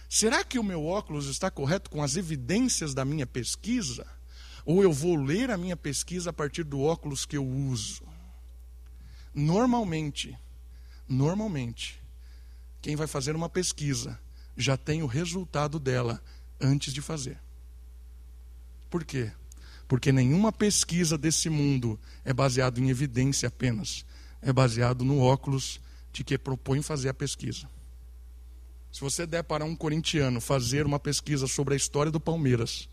Será 0.06 0.44
que 0.44 0.58
o 0.58 0.62
meu 0.62 0.84
óculos 0.84 1.26
está 1.26 1.50
correto 1.50 1.88
com 1.88 2.02
as 2.02 2.16
evidências 2.16 2.92
da 2.92 3.06
minha 3.06 3.26
pesquisa? 3.26 4.06
Ou 4.66 4.82
eu 4.82 4.92
vou 4.92 5.16
ler 5.16 5.50
a 5.50 5.56
minha 5.56 5.78
pesquisa 5.78 6.28
a 6.28 6.32
partir 6.32 6.62
do 6.62 6.82
óculos 6.82 7.24
que 7.24 7.38
eu 7.38 7.46
uso. 7.46 8.02
Normalmente, 9.34 10.38
normalmente, 11.08 12.02
quem 12.82 12.96
vai 12.96 13.06
fazer 13.06 13.34
uma 13.34 13.48
pesquisa 13.48 14.20
já 14.58 14.76
tem 14.76 15.02
o 15.02 15.06
resultado 15.06 15.78
dela 15.80 16.22
antes 16.60 16.92
de 16.92 17.00
fazer. 17.00 17.40
Por 18.90 19.06
quê? 19.06 19.32
Porque 19.86 20.12
nenhuma 20.12 20.50
pesquisa 20.50 21.18
desse 21.18 21.48
mundo 21.50 21.98
é 22.24 22.32
baseada 22.32 22.80
em 22.80 22.88
evidência 22.88 23.48
apenas, 23.48 24.04
é 24.40 24.52
baseado 24.52 25.04
no 25.04 25.20
óculos 25.20 25.80
de 26.12 26.24
que 26.24 26.38
propõe 26.38 26.80
fazer 26.82 27.08
a 27.08 27.14
pesquisa. 27.14 27.68
Se 28.90 29.00
você 29.00 29.26
der 29.26 29.42
para 29.42 29.64
um 29.64 29.74
corintiano 29.74 30.40
fazer 30.40 30.86
uma 30.86 31.00
pesquisa 31.00 31.46
sobre 31.46 31.74
a 31.74 31.76
história 31.76 32.12
do 32.12 32.20
Palmeiras, 32.20 32.88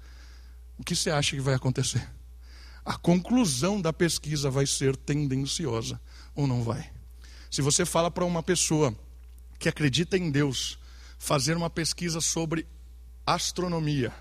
o 0.77 0.83
que 0.83 0.95
você 0.95 1.11
acha 1.11 1.35
que 1.35 1.41
vai 1.41 1.53
acontecer? 1.53 2.09
A 2.83 2.97
conclusão 2.97 3.79
da 3.79 3.93
pesquisa 3.93 4.49
vai 4.49 4.65
ser 4.65 4.95
tendenciosa 4.97 6.01
ou 6.33 6.47
não 6.47 6.63
vai? 6.63 6.91
Se 7.51 7.61
você 7.61 7.85
fala 7.85 8.09
para 8.09 8.25
uma 8.25 8.41
pessoa 8.41 8.95
que 9.59 9.69
acredita 9.69 10.17
em 10.17 10.31
Deus 10.31 10.79
fazer 11.19 11.55
uma 11.55 11.69
pesquisa 11.69 12.19
sobre 12.19 12.65
astronomia, 13.23 14.11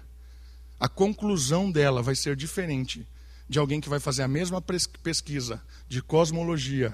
a 0.81 0.89
conclusão 0.89 1.71
dela 1.71 2.03
vai 2.03 2.17
ser 2.17 2.35
diferente 2.35 3.07
de 3.49 3.59
alguém 3.59 3.81
que 3.81 3.89
vai 3.89 4.01
fazer 4.01 4.23
a 4.23 4.29
mesma 4.29 4.61
pesquisa 5.03 5.63
de 5.87 6.03
cosmologia, 6.03 6.93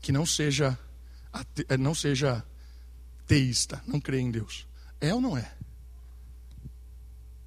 que 0.00 0.12
não 0.12 0.24
seja 0.24 0.78
eh, 1.68 1.76
não 1.76 1.94
seja 1.94 2.44
teísta, 3.26 3.82
não 3.86 4.00
crê 4.00 4.20
em 4.20 4.30
Deus. 4.30 4.66
É 5.00 5.12
ou 5.12 5.20
não 5.20 5.36
é? 5.36 5.52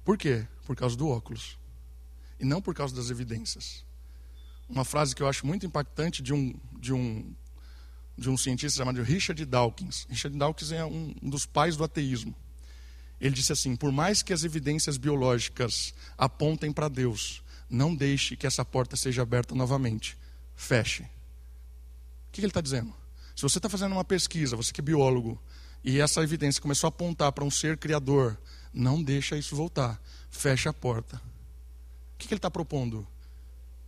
Por 0.04 0.18
quê? 0.18 0.46
por 0.64 0.76
causa 0.76 0.96
do 0.96 1.08
óculos 1.08 1.58
e 2.38 2.44
não 2.44 2.60
por 2.60 2.74
causa 2.74 2.94
das 2.94 3.10
evidências. 3.10 3.84
Uma 4.68 4.84
frase 4.84 5.14
que 5.14 5.22
eu 5.22 5.28
acho 5.28 5.46
muito 5.46 5.66
impactante 5.66 6.22
de 6.22 6.32
um, 6.32 6.54
de 6.78 6.92
um, 6.92 7.34
de 8.16 8.30
um 8.30 8.36
cientista 8.36 8.78
chamado 8.78 9.02
Richard 9.02 9.44
Dawkins. 9.44 10.06
Richard 10.08 10.36
Dawkins 10.36 10.72
é 10.72 10.84
um, 10.84 11.14
um 11.22 11.28
dos 11.28 11.44
pais 11.44 11.76
do 11.76 11.84
ateísmo. 11.84 12.34
Ele 13.22 13.34
disse 13.34 13.52
assim: 13.52 13.76
por 13.76 13.92
mais 13.92 14.22
que 14.22 14.32
as 14.32 14.44
evidências 14.44 14.98
biológicas 14.98 15.94
apontem 16.18 16.72
para 16.72 16.88
Deus, 16.88 17.42
não 17.70 17.94
deixe 17.94 18.36
que 18.36 18.46
essa 18.46 18.64
porta 18.64 18.96
seja 18.96 19.22
aberta 19.22 19.54
novamente. 19.54 20.18
Feche. 20.54 21.04
O 21.04 21.06
que 22.32 22.40
ele 22.40 22.48
está 22.48 22.60
dizendo? 22.60 22.92
Se 23.34 23.42
você 23.42 23.58
está 23.58 23.68
fazendo 23.68 23.92
uma 23.92 24.04
pesquisa, 24.04 24.56
você 24.56 24.72
que 24.72 24.80
é 24.80 24.84
biólogo, 24.84 25.40
e 25.84 26.00
essa 26.00 26.22
evidência 26.22 26.60
começou 26.60 26.88
a 26.88 26.90
apontar 26.90 27.32
para 27.32 27.44
um 27.44 27.50
ser 27.50 27.78
criador, 27.78 28.38
não 28.74 29.02
deixa 29.02 29.36
isso 29.36 29.56
voltar 29.56 29.98
fecha 30.32 30.70
a 30.70 30.72
porta. 30.72 31.16
O 32.14 32.18
que 32.18 32.26
ele 32.26 32.38
está 32.38 32.50
propondo? 32.50 33.06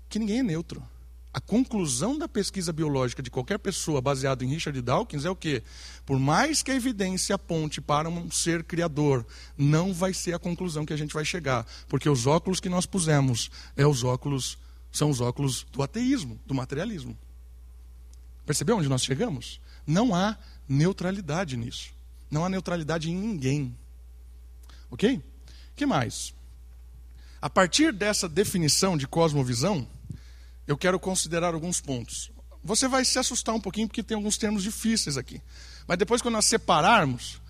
Que 0.08 0.18
ninguém 0.18 0.40
é 0.40 0.42
neutro. 0.42 0.86
A 1.34 1.40
conclusão 1.40 2.16
da 2.16 2.28
pesquisa 2.28 2.72
biológica 2.72 3.20
de 3.20 3.28
qualquer 3.28 3.58
pessoa 3.58 4.00
baseada 4.00 4.44
em 4.44 4.48
Richard 4.48 4.80
Dawkins 4.80 5.24
é 5.24 5.30
o 5.30 5.34
quê? 5.34 5.64
Por 6.06 6.16
mais 6.16 6.62
que 6.62 6.70
a 6.70 6.76
evidência 6.76 7.34
aponte 7.34 7.80
para 7.80 8.08
um 8.08 8.30
ser 8.30 8.62
criador, 8.62 9.26
não 9.58 9.92
vai 9.92 10.14
ser 10.14 10.32
a 10.32 10.38
conclusão 10.38 10.86
que 10.86 10.92
a 10.92 10.96
gente 10.96 11.12
vai 11.12 11.24
chegar, 11.24 11.66
porque 11.88 12.08
os 12.08 12.24
óculos 12.28 12.60
que 12.60 12.68
nós 12.68 12.86
pusemos 12.86 13.50
é 13.76 13.84
os 13.84 14.04
óculos 14.04 14.56
são 14.92 15.10
os 15.10 15.20
óculos 15.20 15.66
do 15.72 15.82
ateísmo, 15.82 16.38
do 16.46 16.54
materialismo. 16.54 17.18
Percebeu 18.46 18.76
onde 18.76 18.88
nós 18.88 19.02
chegamos? 19.02 19.60
Não 19.84 20.14
há 20.14 20.38
neutralidade 20.68 21.56
nisso. 21.56 21.92
Não 22.30 22.44
há 22.44 22.48
neutralidade 22.48 23.10
em 23.10 23.16
ninguém. 23.16 23.76
Ok? 24.88 25.20
que 25.74 25.84
mais? 25.84 26.32
A 27.42 27.50
partir 27.50 27.92
dessa 27.92 28.28
definição 28.28 28.96
de 28.96 29.08
cosmovisão, 29.08 29.84
eu 30.66 30.76
quero 30.76 30.98
considerar 30.98 31.54
alguns 31.54 31.80
pontos. 31.80 32.30
Você 32.62 32.88
vai 32.88 33.04
se 33.04 33.18
assustar 33.18 33.54
um 33.54 33.60
pouquinho 33.60 33.86
porque 33.86 34.02
tem 34.02 34.16
alguns 34.16 34.38
termos 34.38 34.62
difíceis 34.62 35.18
aqui. 35.18 35.40
Mas 35.86 35.98
depois, 35.98 36.22
quando 36.22 36.34
nós 36.34 36.46
separarmos, 36.46 37.40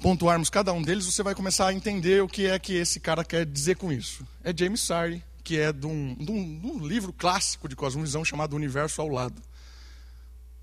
pontuarmos 0.00 0.48
cada 0.48 0.72
um 0.72 0.82
deles, 0.82 1.04
você 1.04 1.22
vai 1.22 1.34
começar 1.34 1.66
a 1.66 1.74
entender 1.74 2.22
o 2.22 2.28
que 2.28 2.46
é 2.46 2.58
que 2.58 2.74
esse 2.74 3.00
cara 3.00 3.24
quer 3.24 3.44
dizer 3.44 3.76
com 3.76 3.92
isso. 3.92 4.24
É 4.44 4.56
James 4.56 4.80
Sire, 4.80 5.22
que 5.42 5.58
é 5.58 5.72
de 5.72 5.86
um, 5.86 6.14
de 6.14 6.30
um, 6.30 6.60
de 6.60 6.66
um 6.66 6.86
livro 6.86 7.12
clássico 7.12 7.68
de 7.68 7.74
cosmovisão 7.74 8.24
chamado 8.24 8.54
Universo 8.54 9.00
ao 9.00 9.08
Lado. 9.08 9.42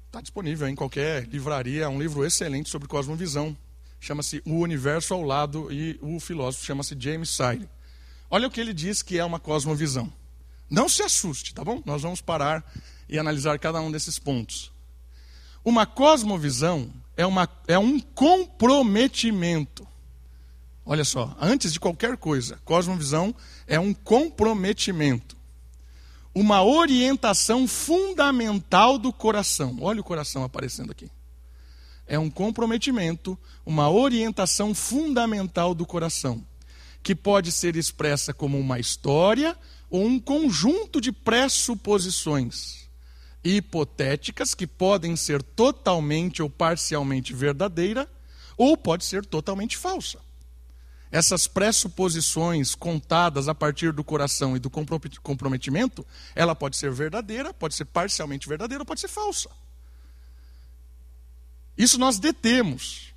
Está 0.07 0.21
disponível 0.21 0.67
em 0.67 0.75
qualquer 0.75 1.25
livraria, 1.27 1.83
é 1.83 1.87
um 1.87 1.99
livro 1.99 2.25
excelente 2.25 2.69
sobre 2.69 2.87
cosmovisão. 2.87 3.55
Chama-se 3.99 4.41
O 4.45 4.59
Universo 4.59 5.13
ao 5.13 5.21
Lado 5.21 5.71
e 5.71 5.99
o 6.01 6.19
filósofo 6.19 6.65
chama-se 6.65 6.95
James 6.99 7.29
Sire. 7.29 7.69
Olha 8.29 8.47
o 8.47 8.51
que 8.51 8.59
ele 8.59 8.73
diz 8.73 9.01
que 9.01 9.19
é 9.19 9.23
uma 9.23 9.39
cosmovisão. 9.39 10.11
Não 10.71 10.87
se 10.87 11.03
assuste, 11.03 11.53
tá 11.53 11.65
bom? 11.65 11.83
Nós 11.85 12.01
vamos 12.01 12.21
parar 12.21 12.63
e 13.09 13.19
analisar 13.19 13.59
cada 13.59 13.81
um 13.81 13.91
desses 13.91 14.17
pontos. 14.17 14.71
Uma 15.65 15.85
cosmovisão 15.85 16.89
é, 17.17 17.25
uma, 17.25 17.47
é 17.67 17.77
um 17.77 17.99
comprometimento. 17.99 19.85
Olha 20.85 21.03
só, 21.03 21.35
antes 21.41 21.73
de 21.73 21.79
qualquer 21.79 22.15
coisa, 22.15 22.57
cosmovisão 22.63 23.35
é 23.67 23.77
um 23.77 23.93
comprometimento. 23.93 25.35
Uma 26.33 26.63
orientação 26.63 27.67
fundamental 27.67 28.97
do 28.97 29.11
coração. 29.11 29.77
Olha 29.81 29.99
o 29.99 30.05
coração 30.05 30.41
aparecendo 30.45 30.91
aqui. 30.91 31.11
É 32.07 32.17
um 32.17 32.29
comprometimento, 32.29 33.37
uma 33.65 33.89
orientação 33.89 34.73
fundamental 34.73 35.75
do 35.75 35.85
coração 35.85 36.41
que 37.03 37.15
pode 37.15 37.51
ser 37.51 37.75
expressa 37.75 38.33
como 38.33 38.59
uma 38.59 38.79
história 38.79 39.57
ou 39.91 40.05
um 40.05 40.19
conjunto 40.19 40.99
de 40.99 41.11
pressuposições 41.11 42.89
hipotéticas 43.43 44.55
que 44.55 44.65
podem 44.65 45.15
ser 45.15 45.43
totalmente 45.43 46.41
ou 46.41 46.49
parcialmente 46.49 47.33
verdadeira 47.33 48.09
ou 48.57 48.75
pode 48.77 49.05
ser 49.05 49.25
totalmente 49.25 49.77
falsa. 49.77 50.19
Essas 51.11 51.45
pressuposições 51.45 52.73
contadas 52.73 53.49
a 53.49 53.53
partir 53.53 53.91
do 53.91 54.03
coração 54.03 54.55
e 54.55 54.59
do 54.59 54.69
comprometimento, 54.69 56.05
ela 56.33 56.55
pode 56.55 56.77
ser 56.77 56.91
verdadeira, 56.91 57.53
pode 57.53 57.75
ser 57.75 57.85
parcialmente 57.85 58.47
verdadeira 58.47 58.81
ou 58.81 58.85
pode 58.85 59.01
ser 59.01 59.09
falsa. 59.09 59.49
Isso 61.77 61.99
nós 61.99 62.17
detemos, 62.17 63.13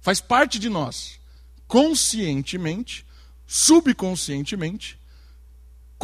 faz 0.00 0.20
parte 0.20 0.58
de 0.58 0.70
nós, 0.70 1.20
conscientemente 1.68 3.04
subconscientemente, 3.46 4.98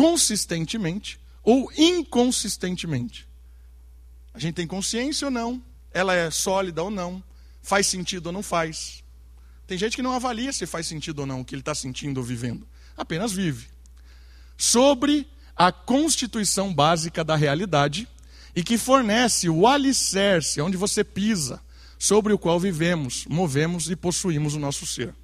consistentemente 0.00 1.20
ou 1.42 1.70
inconsistentemente. 1.76 3.28
A 4.32 4.38
gente 4.38 4.54
tem 4.54 4.66
consciência 4.66 5.26
ou 5.26 5.30
não, 5.30 5.62
ela 5.92 6.14
é 6.14 6.30
sólida 6.30 6.82
ou 6.82 6.90
não, 6.90 7.22
faz 7.60 7.86
sentido 7.86 8.28
ou 8.28 8.32
não 8.32 8.42
faz. 8.42 9.04
Tem 9.66 9.76
gente 9.76 9.96
que 9.96 10.02
não 10.02 10.14
avalia 10.14 10.54
se 10.54 10.64
faz 10.64 10.86
sentido 10.86 11.18
ou 11.18 11.26
não 11.26 11.42
o 11.42 11.44
que 11.44 11.54
ele 11.54 11.60
está 11.60 11.74
sentindo 11.74 12.16
ou 12.16 12.24
vivendo, 12.24 12.66
apenas 12.96 13.30
vive. 13.30 13.68
Sobre 14.56 15.28
a 15.54 15.70
constituição 15.70 16.72
básica 16.72 17.22
da 17.22 17.36
realidade 17.36 18.08
e 18.56 18.64
que 18.64 18.78
fornece 18.78 19.50
o 19.50 19.66
alicerce 19.66 20.62
onde 20.62 20.78
você 20.78 21.04
pisa, 21.04 21.60
sobre 21.98 22.32
o 22.32 22.38
qual 22.38 22.58
vivemos, 22.58 23.26
movemos 23.28 23.90
e 23.90 23.96
possuímos 23.96 24.54
o 24.54 24.58
nosso 24.58 24.86
ser. 24.86 25.14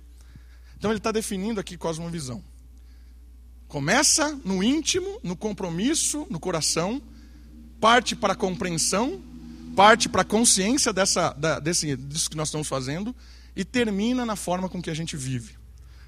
Então 0.76 0.90
ele 0.90 0.98
está 0.98 1.10
definindo 1.10 1.58
aqui 1.58 1.78
cosmovisão. 1.78 2.44
Começa 3.68 4.38
no 4.44 4.62
íntimo, 4.62 5.20
no 5.22 5.36
compromisso, 5.36 6.26
no 6.30 6.38
coração, 6.38 7.02
parte 7.80 8.14
para 8.14 8.32
a 8.32 8.36
compreensão, 8.36 9.22
parte 9.74 10.08
para 10.08 10.22
a 10.22 10.24
consciência 10.24 10.92
dessa, 10.92 11.32
da, 11.32 11.58
desse, 11.58 11.96
disso 11.96 12.30
que 12.30 12.36
nós 12.36 12.48
estamos 12.48 12.68
fazendo 12.68 13.14
e 13.54 13.64
termina 13.64 14.24
na 14.24 14.36
forma 14.36 14.68
com 14.68 14.80
que 14.80 14.90
a 14.90 14.94
gente 14.94 15.16
vive. 15.16 15.56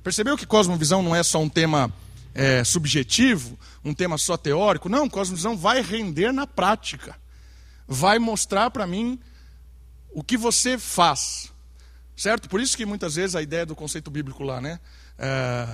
Percebeu 0.02 0.36
que 0.36 0.46
cosmovisão 0.46 1.02
não 1.02 1.14
é 1.14 1.22
só 1.22 1.40
um 1.40 1.48
tema 1.48 1.92
é, 2.34 2.62
subjetivo, 2.62 3.58
um 3.84 3.92
tema 3.92 4.16
só 4.16 4.36
teórico? 4.36 4.88
Não, 4.88 5.08
cosmovisão 5.08 5.56
vai 5.56 5.82
render 5.82 6.32
na 6.32 6.46
prática. 6.46 7.16
Vai 7.86 8.18
mostrar 8.18 8.70
para 8.70 8.86
mim 8.86 9.18
o 10.12 10.22
que 10.22 10.36
você 10.36 10.78
faz, 10.78 11.52
Certo? 12.18 12.48
Por 12.48 12.60
isso 12.60 12.76
que 12.76 12.84
muitas 12.84 13.14
vezes 13.14 13.36
a 13.36 13.42
ideia 13.42 13.64
do 13.64 13.76
conceito 13.76 14.10
bíblico 14.10 14.42
lá, 14.42 14.60
né? 14.60 14.80
É, 15.16 15.68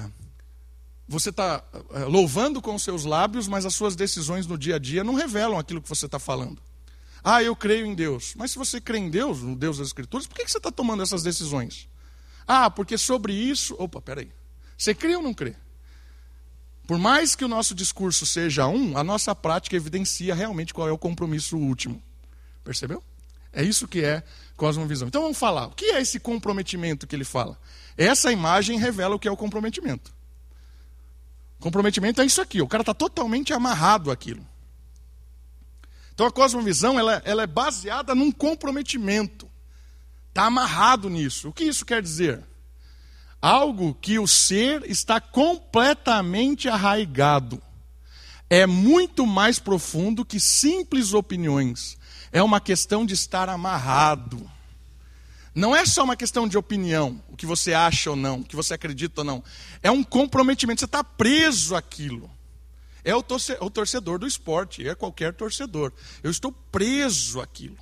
você 1.06 1.30
está 1.30 1.62
é, 1.92 2.04
louvando 2.04 2.62
com 2.62 2.74
os 2.74 2.82
seus 2.82 3.04
lábios, 3.04 3.46
mas 3.46 3.66
as 3.66 3.74
suas 3.74 3.94
decisões 3.94 4.46
no 4.46 4.56
dia 4.56 4.76
a 4.76 4.78
dia 4.78 5.04
não 5.04 5.14
revelam 5.14 5.58
aquilo 5.58 5.82
que 5.82 5.88
você 5.88 6.06
está 6.06 6.18
falando. 6.18 6.60
Ah, 7.22 7.42
eu 7.42 7.54
creio 7.56 7.86
em 7.86 7.94
Deus. 7.94 8.34
Mas 8.36 8.50
se 8.50 8.58
você 8.58 8.80
crê 8.80 8.98
em 8.98 9.10
Deus, 9.10 9.40
no 9.40 9.56
Deus 9.56 9.78
das 9.78 9.88
Escrituras, 9.88 10.26
por 10.26 10.36
que 10.36 10.46
você 10.46 10.58
está 10.58 10.70
tomando 10.70 11.02
essas 11.02 11.22
decisões? 11.22 11.88
Ah, 12.46 12.70
porque 12.70 12.98
sobre 12.98 13.32
isso. 13.32 13.74
Opa, 13.78 14.00
peraí. 14.00 14.30
Você 14.76 14.94
crê 14.94 15.16
ou 15.16 15.22
não 15.22 15.32
crê? 15.32 15.54
Por 16.86 16.98
mais 16.98 17.34
que 17.34 17.44
o 17.44 17.48
nosso 17.48 17.74
discurso 17.74 18.26
seja 18.26 18.66
um, 18.66 18.96
a 18.96 19.02
nossa 19.02 19.34
prática 19.34 19.74
evidencia 19.74 20.34
realmente 20.34 20.74
qual 20.74 20.86
é 20.86 20.92
o 20.92 20.98
compromisso 20.98 21.56
último. 21.56 22.02
Percebeu? 22.62 23.02
É 23.52 23.62
isso 23.62 23.88
que 23.88 24.04
é 24.04 24.22
cosmovisão. 24.56 25.08
Então 25.08 25.22
vamos 25.22 25.38
falar. 25.38 25.68
O 25.68 25.70
que 25.70 25.86
é 25.86 26.00
esse 26.00 26.20
comprometimento 26.20 27.06
que 27.06 27.16
ele 27.16 27.24
fala? 27.24 27.58
Essa 27.96 28.32
imagem 28.32 28.78
revela 28.78 29.14
o 29.14 29.18
que 29.18 29.28
é 29.28 29.30
o 29.30 29.36
comprometimento. 29.36 30.12
Comprometimento 31.64 32.20
é 32.20 32.26
isso 32.26 32.42
aqui. 32.42 32.60
O 32.60 32.68
cara 32.68 32.82
está 32.82 32.92
totalmente 32.92 33.54
amarrado 33.54 34.10
àquilo. 34.10 34.46
Então 36.12 36.26
a 36.26 36.30
cosmovisão 36.30 36.98
ela, 36.98 37.22
ela 37.24 37.44
é 37.44 37.46
baseada 37.46 38.14
num 38.14 38.30
comprometimento. 38.30 39.50
Está 40.28 40.44
amarrado 40.44 41.08
nisso. 41.08 41.48
O 41.48 41.52
que 41.54 41.64
isso 41.64 41.86
quer 41.86 42.02
dizer? 42.02 42.44
Algo 43.40 43.94
que 43.94 44.18
o 44.18 44.28
ser 44.28 44.84
está 44.90 45.18
completamente 45.22 46.68
arraigado. 46.68 47.62
É 48.50 48.66
muito 48.66 49.26
mais 49.26 49.58
profundo 49.58 50.22
que 50.22 50.38
simples 50.38 51.14
opiniões 51.14 51.96
é 52.30 52.42
uma 52.42 52.60
questão 52.60 53.06
de 53.06 53.14
estar 53.14 53.48
amarrado. 53.48 54.50
Não 55.54 55.74
é 55.74 55.86
só 55.86 56.02
uma 56.02 56.16
questão 56.16 56.48
de 56.48 56.58
opinião, 56.58 57.22
o 57.28 57.36
que 57.36 57.46
você 57.46 57.72
acha 57.72 58.10
ou 58.10 58.16
não, 58.16 58.40
o 58.40 58.44
que 58.44 58.56
você 58.56 58.74
acredita 58.74 59.20
ou 59.20 59.24
não. 59.24 59.44
É 59.82 59.90
um 59.90 60.02
comprometimento, 60.02 60.80
você 60.80 60.84
está 60.84 61.04
preso 61.04 61.76
àquilo. 61.76 62.30
É 63.04 63.14
o 63.14 63.22
torcedor 63.70 64.18
do 64.18 64.26
esporte, 64.26 64.88
é 64.88 64.94
qualquer 64.94 65.34
torcedor. 65.34 65.92
Eu 66.22 66.30
estou 66.30 66.50
preso 66.50 67.40
àquilo. 67.40 67.76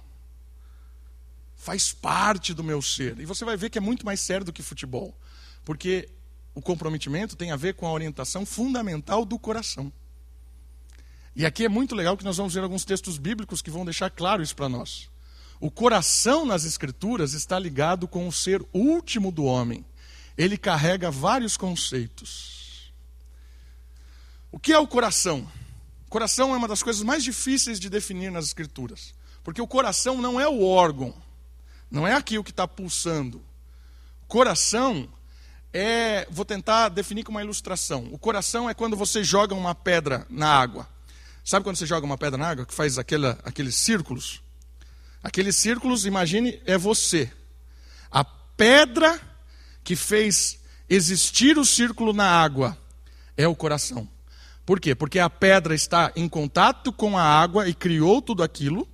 Faz 1.56 1.92
parte 1.92 2.52
do 2.52 2.64
meu 2.64 2.82
ser. 2.82 3.18
E 3.20 3.24
você 3.24 3.44
vai 3.44 3.56
ver 3.56 3.70
que 3.70 3.78
é 3.78 3.80
muito 3.80 4.04
mais 4.04 4.20
sério 4.20 4.44
do 4.44 4.52
que 4.52 4.62
futebol. 4.62 5.16
Porque 5.64 6.08
o 6.54 6.60
comprometimento 6.60 7.36
tem 7.36 7.52
a 7.52 7.56
ver 7.56 7.74
com 7.74 7.86
a 7.86 7.92
orientação 7.92 8.44
fundamental 8.44 9.24
do 9.24 9.38
coração. 9.38 9.92
E 11.36 11.46
aqui 11.46 11.64
é 11.64 11.68
muito 11.68 11.94
legal 11.94 12.16
que 12.16 12.24
nós 12.24 12.36
vamos 12.36 12.52
ver 12.52 12.64
alguns 12.64 12.84
textos 12.84 13.16
bíblicos 13.16 13.62
que 13.62 13.70
vão 13.70 13.84
deixar 13.84 14.10
claro 14.10 14.42
isso 14.42 14.56
para 14.56 14.68
nós. 14.68 15.08
O 15.62 15.70
coração 15.70 16.44
nas 16.44 16.64
Escrituras 16.64 17.34
está 17.34 17.56
ligado 17.56 18.08
com 18.08 18.26
o 18.26 18.32
ser 18.32 18.66
último 18.72 19.30
do 19.30 19.44
homem. 19.44 19.84
Ele 20.36 20.58
carrega 20.58 21.08
vários 21.08 21.56
conceitos. 21.56 22.92
O 24.50 24.58
que 24.58 24.72
é 24.72 24.78
o 24.80 24.88
coração? 24.88 25.48
O 26.04 26.10
coração 26.10 26.52
é 26.52 26.56
uma 26.56 26.66
das 26.66 26.82
coisas 26.82 27.00
mais 27.04 27.22
difíceis 27.22 27.78
de 27.78 27.88
definir 27.88 28.32
nas 28.32 28.46
Escrituras. 28.46 29.14
Porque 29.44 29.62
o 29.62 29.66
coração 29.68 30.20
não 30.20 30.40
é 30.40 30.48
o 30.48 30.64
órgão, 30.64 31.14
não 31.88 32.08
é 32.08 32.14
aqui 32.14 32.36
o 32.38 32.42
que 32.42 32.50
está 32.50 32.66
pulsando. 32.66 33.40
Coração 34.26 35.08
é. 35.72 36.26
Vou 36.28 36.44
tentar 36.44 36.88
definir 36.88 37.22
com 37.22 37.30
uma 37.30 37.40
ilustração. 37.40 38.08
O 38.10 38.18
coração 38.18 38.68
é 38.68 38.74
quando 38.74 38.96
você 38.96 39.22
joga 39.22 39.54
uma 39.54 39.76
pedra 39.76 40.26
na 40.28 40.48
água. 40.48 40.88
Sabe 41.44 41.62
quando 41.62 41.76
você 41.76 41.86
joga 41.86 42.04
uma 42.04 42.18
pedra 42.18 42.36
na 42.36 42.48
água, 42.48 42.66
que 42.66 42.74
faz 42.74 42.98
aquela, 42.98 43.38
aqueles 43.44 43.76
círculos? 43.76 44.41
Aqueles 45.22 45.56
círculos, 45.56 46.04
imagine, 46.04 46.60
é 46.66 46.76
você. 46.76 47.30
A 48.10 48.24
pedra 48.24 49.20
que 49.84 49.94
fez 49.94 50.58
existir 50.88 51.56
o 51.58 51.64
círculo 51.64 52.12
na 52.12 52.28
água 52.28 52.76
é 53.36 53.46
o 53.46 53.54
coração. 53.54 54.08
Por 54.66 54.80
quê? 54.80 54.94
Porque 54.94 55.18
a 55.18 55.30
pedra 55.30 55.74
está 55.74 56.12
em 56.14 56.28
contato 56.28 56.92
com 56.92 57.16
a 57.16 57.22
água 57.22 57.68
e 57.68 57.74
criou 57.74 58.22
tudo 58.22 58.42
aquilo, 58.42 58.88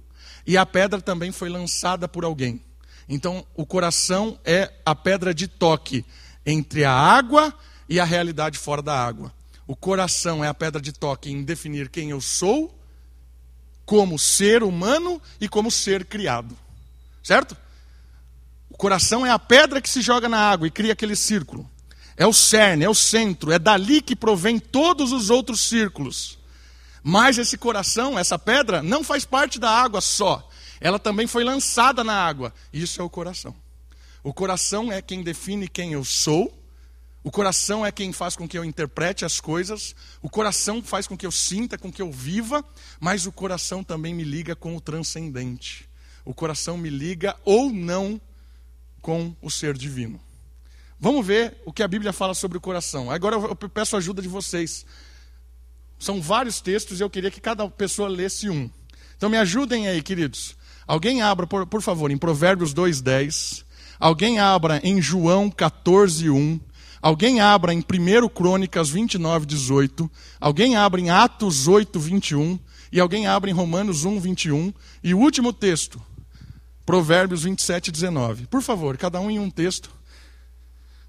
e 0.47 0.57
a 0.57 0.64
pedra 0.64 1.01
também 1.01 1.31
foi 1.33 1.49
lançada 1.49 2.09
por 2.09 2.24
alguém. 2.24 2.62
Então, 3.09 3.47
o 3.55 3.64
coração 3.66 4.39
é 4.45 4.72
a 4.85 4.95
pedra 4.95 5.33
de 5.33 5.49
toque 5.49 6.05
entre 6.45 6.85
a 6.85 6.93
água 6.93 7.55
e 7.89 7.99
a 7.99 8.05
realidade 8.05 8.59
fora 8.59 8.83
da 8.83 8.99
água. 8.99 9.33
O 9.66 9.76
coração 9.76 10.45
é 10.45 10.49
a 10.49 10.55
pedra 10.55 10.81
de 10.81 10.93
toque 10.93 11.31
em 11.31 11.43
definir 11.43 11.89
quem 11.91 12.11
eu 12.11 12.20
sou, 12.20 12.78
como 13.89 14.18
ser 14.18 14.62
humano 14.62 15.18
e 15.41 15.49
como 15.49 15.70
ser 15.70 16.05
criado. 16.05 16.55
Certo? 17.22 17.57
O 18.68 18.76
coração 18.76 19.24
é 19.24 19.30
a 19.30 19.39
pedra 19.39 19.80
que 19.80 19.89
se 19.89 20.03
joga 20.03 20.28
na 20.28 20.39
água 20.39 20.68
e 20.68 20.70
cria 20.70 20.93
aquele 20.93 21.16
círculo. 21.16 21.68
É 22.14 22.26
o 22.26 22.32
cerne, 22.34 22.84
é 22.84 22.91
o 22.91 22.95
centro, 22.95 23.51
é 23.51 23.59
dali 23.59 24.03
que 24.03 24.14
provém 24.14 24.59
todos 24.59 25.11
os 25.11 25.30
outros 25.30 25.62
círculos. 25.62 26.39
Mas 27.03 27.39
esse 27.39 27.57
coração, 27.57 28.18
essa 28.18 28.39
pedra, 28.39 28.82
não 28.82 29.03
faz 29.03 29.24
parte 29.24 29.59
da 29.59 29.70
água 29.70 30.03
só. 30.03 30.47
Ela 30.82 30.99
também 30.99 31.26
foi 31.26 31.43
lançada 31.43 32.05
na 32.05 32.12
água. 32.12 32.53
Isso 32.70 33.01
é 33.01 33.05
o 33.05 33.09
coração. 33.09 33.57
O 34.22 34.34
coração 34.34 34.93
é 34.93 35.01
quem 35.01 35.22
define 35.22 35.66
quem 35.66 35.95
eu 35.95 36.05
sou. 36.05 36.57
O 37.29 37.31
coração 37.31 37.85
é 37.85 37.93
quem 37.93 38.11
faz 38.11 38.35
com 38.35 38.49
que 38.49 38.57
eu 38.57 38.64
interprete 38.64 39.22
as 39.22 39.39
coisas. 39.39 39.95
O 40.22 40.31
coração 40.31 40.83
faz 40.83 41.07
com 41.07 41.14
que 41.14 41.26
eu 41.26 41.31
sinta, 41.31 41.76
com 41.76 41.93
que 41.93 42.01
eu 42.01 42.11
viva. 42.11 42.64
Mas 42.99 43.26
o 43.26 43.33
coração 43.33 43.85
também 43.85 44.14
me 44.14 44.24
liga 44.24 44.57
com 44.57 44.74
o 44.74 44.81
transcendente. 44.81 45.87
O 46.24 46.33
coração 46.33 46.79
me 46.79 46.89
liga 46.89 47.37
ou 47.45 47.70
não 47.70 48.18
com 49.03 49.37
o 49.43 49.51
ser 49.51 49.76
divino. 49.76 50.18
Vamos 50.99 51.26
ver 51.26 51.61
o 51.66 51.72
que 51.72 51.83
a 51.83 51.87
Bíblia 51.87 52.14
fala 52.14 52.33
sobre 52.33 52.57
o 52.57 52.62
coração. 52.62 53.11
Agora 53.11 53.37
eu 53.37 53.55
peço 53.68 53.95
a 53.95 53.99
ajuda 53.99 54.22
de 54.22 54.29
vocês. 54.29 54.87
São 55.99 56.22
vários 56.22 56.62
textos 56.62 56.99
e 56.99 57.03
eu 57.03 57.11
queria 57.11 57.31
que 57.31 57.43
cada 57.43 57.68
pessoa 57.68 58.09
lesse 58.09 58.49
um. 58.49 58.70
Então 59.18 59.29
me 59.29 59.37
ajudem 59.37 59.87
aí, 59.87 60.01
queridos. 60.01 60.57
Alguém 60.87 61.20
abra, 61.20 61.47
por, 61.47 61.66
por 61.66 61.83
favor, 61.83 62.11
em 62.11 62.16
Provérbios 62.16 62.72
2,10. 62.72 63.66
Alguém 64.01 64.39
abra 64.39 64.81
em 64.83 65.03
João 65.03 65.51
14,1. 65.51 66.59
Alguém 67.01 67.40
abra 67.40 67.72
em 67.72 67.78
1 67.78 68.28
Crônicas 68.28 68.88
29, 68.88 69.46
18. 69.46 70.11
Alguém 70.40 70.76
abra 70.76 71.01
em 71.01 71.11
Atos 71.11 71.68
8, 71.68 71.99
21. 71.99 72.59
E 72.90 72.99
alguém 73.01 73.26
abra 73.26 73.51
em 73.51 73.53
Romanos 73.53 74.05
1, 74.05 74.18
21. 74.20 74.72
E 75.03 75.14
o 75.14 75.18
último 75.18 75.53
texto, 75.53 76.01
Provérbios 76.84 77.44
27, 77.44 77.92
19. 77.92 78.46
Por 78.46 78.62
favor, 78.62 78.96
cada 78.96 79.20
um 79.20 79.30
em 79.30 79.38
um 79.38 79.51
texto. 79.51 79.90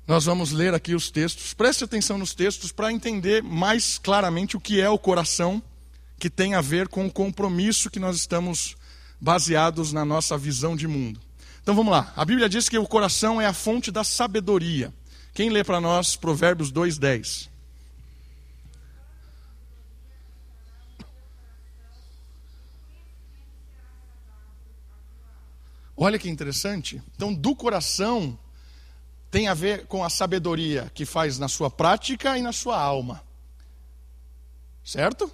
Nós 0.06 0.26
vamos 0.26 0.52
ler 0.52 0.74
aqui 0.74 0.96
os 0.96 1.10
textos. 1.10 1.54
Preste 1.54 1.84
atenção 1.84 2.18
nos 2.18 2.34
textos 2.34 2.72
para 2.72 2.92
entender 2.92 3.44
mais 3.44 3.98
claramente 3.98 4.58
o 4.58 4.60
que 4.60 4.82
é 4.82 4.90
o 4.90 4.98
coração, 4.98 5.62
que 6.20 6.30
tem 6.30 6.56
a 6.56 6.62
ver 6.62 6.88
com 6.88 7.06
o 7.06 7.12
compromisso 7.12 7.90
que 7.90 8.00
nós 8.00 8.16
estamos 8.16 8.76
baseados 9.22 9.94
na 9.94 10.04
nossa 10.04 10.38
visão 10.38 10.76
de 10.76 10.88
mundo. 10.88 11.20
Então 11.62 11.76
vamos 11.76 11.92
lá. 11.92 12.12
A 12.16 12.26
Bíblia 12.26 12.50
diz 12.50 12.68
que 12.68 12.78
o 12.78 12.88
coração 12.88 13.40
é 13.40 13.46
a 13.46 13.54
fonte 13.54 13.92
da 13.92 14.04
sabedoria. 14.04 14.94
Quem 15.40 15.50
lê 15.50 15.64
para 15.64 15.80
nós 15.80 16.18
Provérbios 16.18 16.70
2:10? 16.70 17.50
Olha 25.96 26.20
que 26.20 26.30
interessante. 26.30 27.02
Então, 27.16 27.34
do 27.34 27.56
coração 27.56 28.38
tem 29.32 29.48
a 29.48 29.54
ver 29.54 29.88
com 29.88 30.04
a 30.04 30.10
sabedoria 30.10 30.92
que 30.94 31.06
faz 31.06 31.40
na 31.40 31.48
sua 31.48 31.70
prática 31.70 32.38
e 32.38 32.42
na 32.42 32.52
sua 32.52 32.78
alma. 32.78 33.24
Certo? 34.84 35.32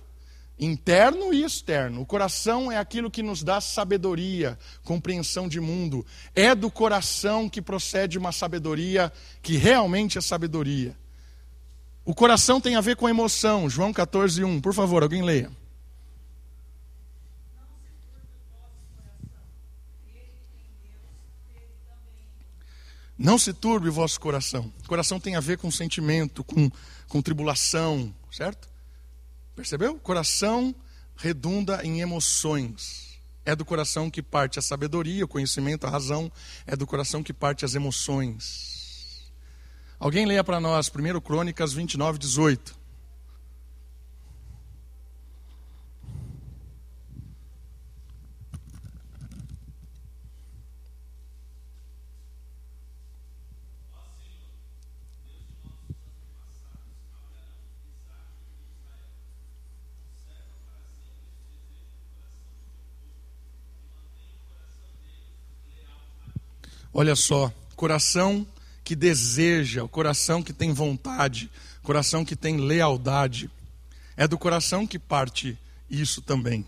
Interno 0.58 1.34
e 1.34 1.44
externo. 1.44 2.02
O 2.02 2.06
coração 2.06 2.72
é 2.72 2.78
aquilo 2.78 3.12
que 3.12 3.22
nos 3.22 3.44
dá 3.44 3.60
sabedoria, 3.60 4.58
compreensão 4.84 5.50
de 5.50 5.60
mundo. 5.60 6.06
É 6.34 6.56
do 6.56 6.72
coração 6.72 7.50
que 7.50 7.62
procede 7.62 8.18
uma 8.18 8.32
sabedoria 8.32 9.12
que 9.42 9.58
realmente 9.58 10.18
é 10.18 10.22
sabedoria. 10.22 10.96
O 12.06 12.16
coração 12.16 12.62
tem 12.62 12.76
a 12.76 12.82
ver 12.82 12.96
com 12.96 13.10
emoção. 13.10 13.70
João 13.70 13.92
14, 13.92 14.44
1. 14.44 14.62
Por 14.62 14.74
favor, 14.74 15.04
alguém 15.04 15.24
leia. 15.24 15.52
Não 23.18 23.38
se 23.38 23.54
turbe 23.54 23.90
o 23.90 23.94
vosso 23.94 24.20
coração. 24.20 24.72
O 24.84 24.88
coração 24.88 25.20
tem 25.20 25.36
a 25.36 25.40
ver 25.40 25.58
com 25.58 25.72
sentimento, 25.72 26.44
com, 26.44 26.70
com 27.08 27.22
tribulação, 27.22 28.14
certo? 28.32 28.75
Percebeu? 29.56 29.96
Coração 30.00 30.76
redunda 31.16 31.82
em 31.84 32.02
emoções. 32.02 33.20
É 33.46 33.56
do 33.56 33.64
coração 33.64 34.10
que 34.10 34.22
parte 34.22 34.60
a 34.60 34.62
sabedoria, 34.62 35.24
o 35.24 35.28
conhecimento, 35.28 35.86
a 35.86 35.90
razão. 35.90 36.32
É 36.66 36.76
do 36.76 36.86
coração 36.86 37.24
que 37.24 37.32
parte 37.32 37.64
as 37.64 37.76
emoções. 37.76 39.32
Alguém 40.00 40.26
leia 40.26 40.44
para 40.44 40.60
nós, 40.60 40.90
1 40.90 41.22
Crônicas 41.22 41.72
29, 41.72 42.20
18. 42.20 42.85
Olha 66.98 67.14
só, 67.14 67.54
coração 67.76 68.48
que 68.82 68.96
deseja, 68.96 69.84
o 69.84 69.90
coração 69.90 70.42
que 70.42 70.54
tem 70.54 70.72
vontade, 70.72 71.52
coração 71.84 72.24
que 72.24 72.38
tem 72.38 72.56
lealdade. 72.56 73.52
É 74.16 74.26
do 74.26 74.38
coração 74.38 74.88
que 74.88 74.98
parte 74.98 75.60
isso 75.90 76.22
também. 76.22 76.66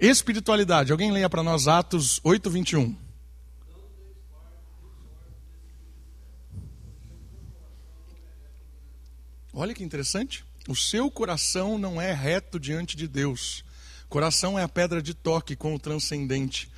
Espiritualidade, 0.00 0.90
alguém 0.90 1.12
leia 1.12 1.30
para 1.30 1.44
nós 1.44 1.68
Atos 1.68 2.20
8, 2.24 2.50
21. 2.50 2.96
Olha 9.52 9.74
que 9.74 9.84
interessante. 9.84 10.44
O 10.66 10.74
seu 10.74 11.08
coração 11.08 11.78
não 11.78 12.02
é 12.02 12.12
reto 12.12 12.58
diante 12.58 12.96
de 12.96 13.06
Deus. 13.06 13.64
Coração 14.08 14.58
é 14.58 14.64
a 14.64 14.68
pedra 14.68 15.00
de 15.00 15.14
toque 15.14 15.54
com 15.54 15.72
o 15.72 15.78
transcendente. 15.78 16.68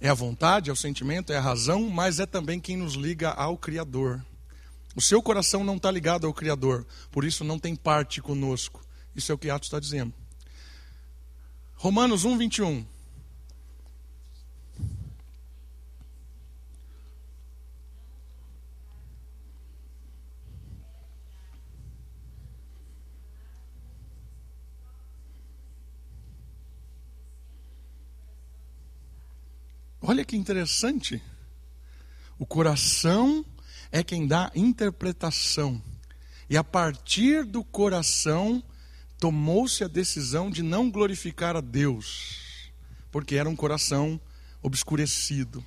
É 0.00 0.08
a 0.08 0.14
vontade, 0.14 0.68
é 0.70 0.72
o 0.72 0.76
sentimento, 0.76 1.32
é 1.32 1.36
a 1.36 1.40
razão, 1.40 1.88
mas 1.88 2.20
é 2.20 2.26
também 2.26 2.60
quem 2.60 2.76
nos 2.76 2.94
liga 2.94 3.30
ao 3.30 3.56
Criador. 3.56 4.24
O 4.94 5.00
seu 5.00 5.22
coração 5.22 5.64
não 5.64 5.76
está 5.76 5.90
ligado 5.90 6.26
ao 6.26 6.34
Criador, 6.34 6.86
por 7.10 7.24
isso 7.24 7.44
não 7.44 7.58
tem 7.58 7.74
parte 7.74 8.20
conosco. 8.20 8.84
Isso 9.14 9.32
é 9.32 9.34
o 9.34 9.38
que 9.38 9.50
Atos 9.50 9.68
está 9.68 9.80
dizendo. 9.80 10.12
Romanos 11.74 12.24
1, 12.24 12.38
21. 12.38 12.86
Olha 30.08 30.24
que 30.24 30.36
interessante. 30.36 31.20
O 32.38 32.46
coração 32.46 33.44
é 33.90 34.04
quem 34.04 34.24
dá 34.24 34.52
interpretação. 34.54 35.82
E 36.48 36.56
a 36.56 36.62
partir 36.62 37.44
do 37.44 37.64
coração 37.64 38.62
tomou-se 39.18 39.82
a 39.82 39.88
decisão 39.88 40.48
de 40.48 40.62
não 40.62 40.92
glorificar 40.92 41.56
a 41.56 41.60
Deus, 41.60 42.70
porque 43.10 43.34
era 43.34 43.48
um 43.48 43.56
coração 43.56 44.20
obscurecido. 44.62 45.64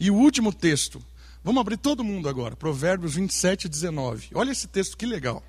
E 0.00 0.10
o 0.10 0.16
último 0.16 0.52
texto, 0.52 1.00
vamos 1.44 1.60
abrir 1.60 1.76
todo 1.76 2.02
mundo 2.02 2.28
agora, 2.28 2.56
Provérbios 2.56 3.14
27, 3.14 3.68
19. 3.68 4.30
Olha 4.34 4.50
esse 4.50 4.66
texto 4.66 4.96
que 4.96 5.06
legal. 5.06 5.44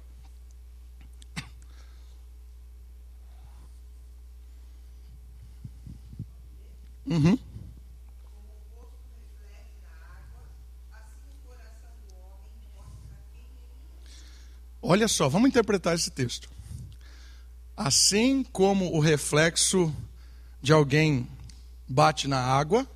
Uhum. 7.08 7.49
Olha 14.82 15.08
só, 15.08 15.28
vamos 15.28 15.50
interpretar 15.50 15.94
esse 15.94 16.10
texto. 16.10 16.50
Assim 17.76 18.44
como 18.44 18.94
o 18.94 19.00
reflexo 19.00 19.94
de 20.62 20.72
alguém 20.72 21.28
bate 21.88 22.28
na 22.28 22.40
água, 22.40 22.88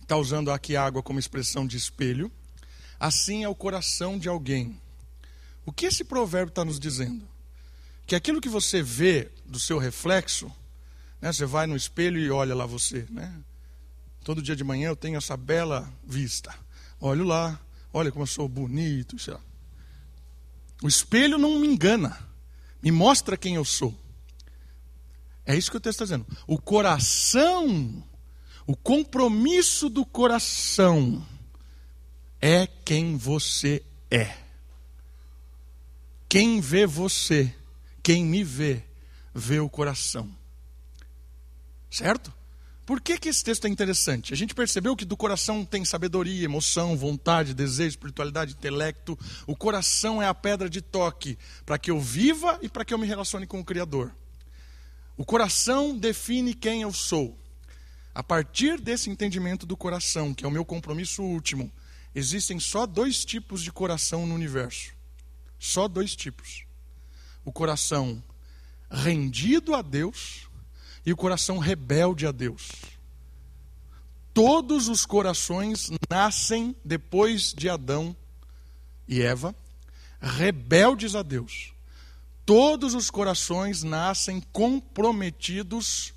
está 0.00 0.16
usando 0.16 0.50
aqui 0.50 0.76
água 0.76 1.02
como 1.02 1.18
expressão 1.18 1.66
de 1.66 1.76
espelho, 1.76 2.30
assim 3.00 3.42
é 3.42 3.48
o 3.48 3.54
coração 3.54 4.18
de 4.18 4.28
alguém. 4.28 4.80
O 5.64 5.72
que 5.72 5.86
esse 5.86 6.04
provérbio 6.04 6.50
está 6.50 6.64
nos 6.64 6.78
dizendo? 6.78 7.26
Que 8.06 8.14
aquilo 8.14 8.40
que 8.40 8.48
você 8.48 8.82
vê 8.82 9.30
do 9.44 9.58
seu 9.58 9.78
reflexo, 9.78 10.50
né, 11.20 11.32
você 11.32 11.46
vai 11.46 11.66
no 11.66 11.76
espelho 11.76 12.18
e 12.18 12.30
olha 12.30 12.54
lá 12.54 12.66
você. 12.66 13.06
Né? 13.10 13.32
Todo 14.22 14.42
dia 14.42 14.54
de 14.54 14.64
manhã 14.64 14.88
eu 14.88 14.96
tenho 14.96 15.16
essa 15.16 15.36
bela 15.36 15.92
vista. 16.04 16.54
Olho 17.00 17.24
lá, 17.24 17.60
olha 17.92 18.12
como 18.12 18.22
eu 18.22 18.26
sou 18.28 18.48
bonito, 18.48 19.18
sei 19.18 19.34
lá. 19.34 19.40
O 20.82 20.88
espelho 20.88 21.38
não 21.38 21.58
me 21.58 21.68
engana, 21.68 22.28
me 22.82 22.90
mostra 22.90 23.36
quem 23.36 23.54
eu 23.54 23.64
sou. 23.64 23.94
É 25.46 25.56
isso 25.56 25.70
que 25.70 25.76
o 25.76 25.80
texto 25.80 26.02
está 26.02 26.16
dizendo. 26.16 26.26
O 26.46 26.60
coração, 26.60 28.02
o 28.66 28.76
compromisso 28.76 29.88
do 29.88 30.04
coração, 30.04 31.24
é 32.40 32.66
quem 32.66 33.16
você 33.16 33.82
é. 34.10 34.36
Quem 36.28 36.60
vê 36.60 36.86
você, 36.86 37.54
quem 38.02 38.24
me 38.24 38.42
vê, 38.42 38.82
vê 39.34 39.60
o 39.60 39.68
coração. 39.68 40.34
Certo? 41.90 42.32
Por 42.84 43.00
que, 43.00 43.16
que 43.16 43.28
esse 43.28 43.44
texto 43.44 43.66
é 43.66 43.68
interessante? 43.68 44.32
A 44.32 44.36
gente 44.36 44.54
percebeu 44.54 44.96
que 44.96 45.04
do 45.04 45.16
coração 45.16 45.64
tem 45.64 45.84
sabedoria, 45.84 46.44
emoção, 46.44 46.96
vontade, 46.96 47.54
desejo, 47.54 47.90
espiritualidade, 47.90 48.54
intelecto. 48.54 49.16
O 49.46 49.54
coração 49.54 50.20
é 50.20 50.26
a 50.26 50.34
pedra 50.34 50.68
de 50.68 50.80
toque 50.80 51.38
para 51.64 51.78
que 51.78 51.90
eu 51.90 52.00
viva 52.00 52.58
e 52.60 52.68
para 52.68 52.84
que 52.84 52.92
eu 52.92 52.98
me 52.98 53.06
relacione 53.06 53.46
com 53.46 53.60
o 53.60 53.64
Criador. 53.64 54.12
O 55.16 55.24
coração 55.24 55.96
define 55.96 56.54
quem 56.54 56.82
eu 56.82 56.92
sou. 56.92 57.38
A 58.14 58.22
partir 58.22 58.80
desse 58.80 59.08
entendimento 59.08 59.64
do 59.64 59.76
coração, 59.76 60.34
que 60.34 60.44
é 60.44 60.48
o 60.48 60.50
meu 60.50 60.64
compromisso 60.64 61.22
último, 61.22 61.72
existem 62.14 62.58
só 62.58 62.84
dois 62.84 63.24
tipos 63.24 63.62
de 63.62 63.70
coração 63.70 64.26
no 64.26 64.34
universo. 64.34 64.92
Só 65.58 65.86
dois 65.86 66.16
tipos: 66.16 66.64
o 67.44 67.52
coração 67.52 68.22
rendido 68.90 69.74
a 69.74 69.80
Deus 69.80 70.48
e 71.04 71.12
o 71.12 71.16
coração 71.16 71.58
rebelde 71.58 72.26
a 72.26 72.32
Deus. 72.32 72.70
Todos 74.32 74.88
os 74.88 75.04
corações 75.04 75.90
nascem 76.10 76.74
depois 76.84 77.52
de 77.52 77.68
Adão 77.68 78.16
e 79.06 79.20
Eva, 79.20 79.54
rebeldes 80.20 81.14
a 81.14 81.22
Deus. 81.22 81.72
Todos 82.46 82.94
os 82.94 83.10
corações 83.10 83.82
nascem 83.82 84.40
comprometidos 84.52 86.14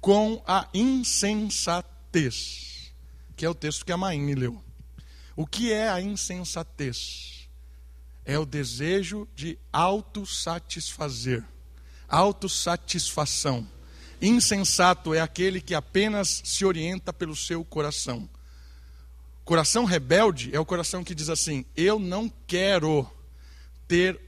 com 0.00 0.42
a 0.46 0.66
insensatez, 0.72 2.30
que 3.36 3.44
é 3.44 3.50
o 3.50 3.54
texto 3.54 3.84
que 3.84 3.92
a 3.92 3.96
Maine 3.96 4.34
leu. 4.34 4.62
O 5.36 5.46
que 5.46 5.72
é 5.72 5.88
a 5.88 6.00
insensatez? 6.00 7.48
É 8.24 8.38
o 8.38 8.46
desejo 8.46 9.28
de 9.34 9.58
autossatisfazer, 9.72 11.44
autossatisfação 12.08 13.68
Insensato 14.20 15.14
é 15.14 15.20
aquele 15.20 15.60
que 15.60 15.74
apenas 15.74 16.42
se 16.44 16.64
orienta 16.64 17.12
pelo 17.12 17.34
seu 17.34 17.64
coração. 17.64 18.28
Coração 19.44 19.84
rebelde 19.84 20.54
é 20.54 20.60
o 20.60 20.66
coração 20.66 21.02
que 21.02 21.14
diz 21.14 21.28
assim: 21.28 21.64
Eu 21.74 21.98
não 21.98 22.30
quero 22.46 23.10
ter 23.88 24.20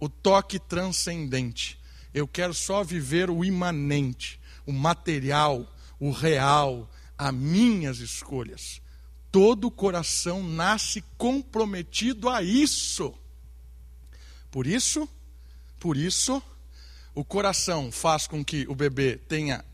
o 0.00 0.08
toque 0.08 0.58
transcendente. 0.58 1.78
Eu 2.12 2.26
quero 2.26 2.54
só 2.54 2.82
viver 2.82 3.28
o 3.28 3.44
imanente, 3.44 4.40
o 4.66 4.72
material, 4.72 5.72
o 6.00 6.10
real, 6.10 6.90
as 7.16 7.34
minhas 7.34 7.98
escolhas. 7.98 8.80
Todo 9.30 9.70
coração 9.70 10.42
nasce 10.42 11.02
comprometido 11.18 12.28
a 12.28 12.42
isso. 12.42 13.14
Por 14.50 14.66
isso, 14.66 15.08
por 15.80 15.96
isso, 15.96 16.42
o 17.14 17.24
coração 17.24 17.92
faz 17.92 18.26
com 18.26 18.44
que 18.44 18.66
o 18.68 18.74
bebê 18.74 19.16
tenha 19.16 19.64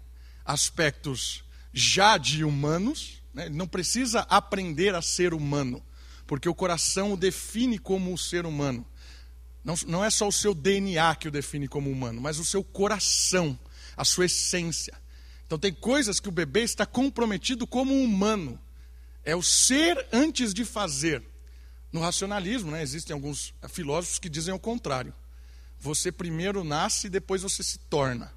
aspectos 0.45 1.43
já 1.72 2.18
de 2.18 2.45
humanos, 2.45 3.22
né? 3.32 3.47
ele 3.47 3.57
não 3.57 3.66
precisa 3.66 4.20
aprender 4.28 4.95
a 4.95 5.01
ser 5.01 5.32
humano, 5.32 5.82
porque 6.26 6.49
o 6.49 6.55
coração 6.55 7.12
o 7.12 7.16
define 7.16 7.78
como 7.78 8.12
um 8.12 8.16
ser 8.16 8.45
humano. 8.45 8.86
Não, 9.64 9.74
não 9.86 10.05
é 10.05 10.11
só 10.11 10.28
o 10.28 10.32
seu 10.32 10.55
DNA 10.55 11.14
que 11.16 11.28
o 11.28 11.30
define 11.30 11.66
como 11.66 11.91
humano, 11.91 12.20
mas 12.20 12.38
o 12.38 12.45
seu 12.45 12.62
coração, 12.62 13.59
a 13.97 14.05
sua 14.05 14.26
essência. 14.26 14.95
Então, 15.47 15.59
tem 15.59 15.72
coisas 15.72 16.20
que 16.20 16.28
o 16.28 16.32
bebê 16.32 16.62
está 16.62 16.86
comprometido 16.86 17.66
como 17.66 17.93
humano. 17.93 18.59
É 19.24 19.34
o 19.34 19.43
ser 19.43 20.07
antes 20.12 20.55
de 20.55 20.64
fazer. 20.64 21.22
No 21.93 22.01
racionalismo, 22.01 22.70
né, 22.70 22.82
existem 22.82 23.12
alguns 23.12 23.53
filósofos 23.68 24.18
que 24.18 24.28
dizem 24.28 24.55
o 24.55 24.59
contrário 24.59 25.12
você 25.81 26.12
primeiro 26.12 26.62
nasce 26.62 27.07
e 27.07 27.11
depois 27.11 27.41
você 27.43 27.62
se 27.62 27.78
torna. 27.78 28.33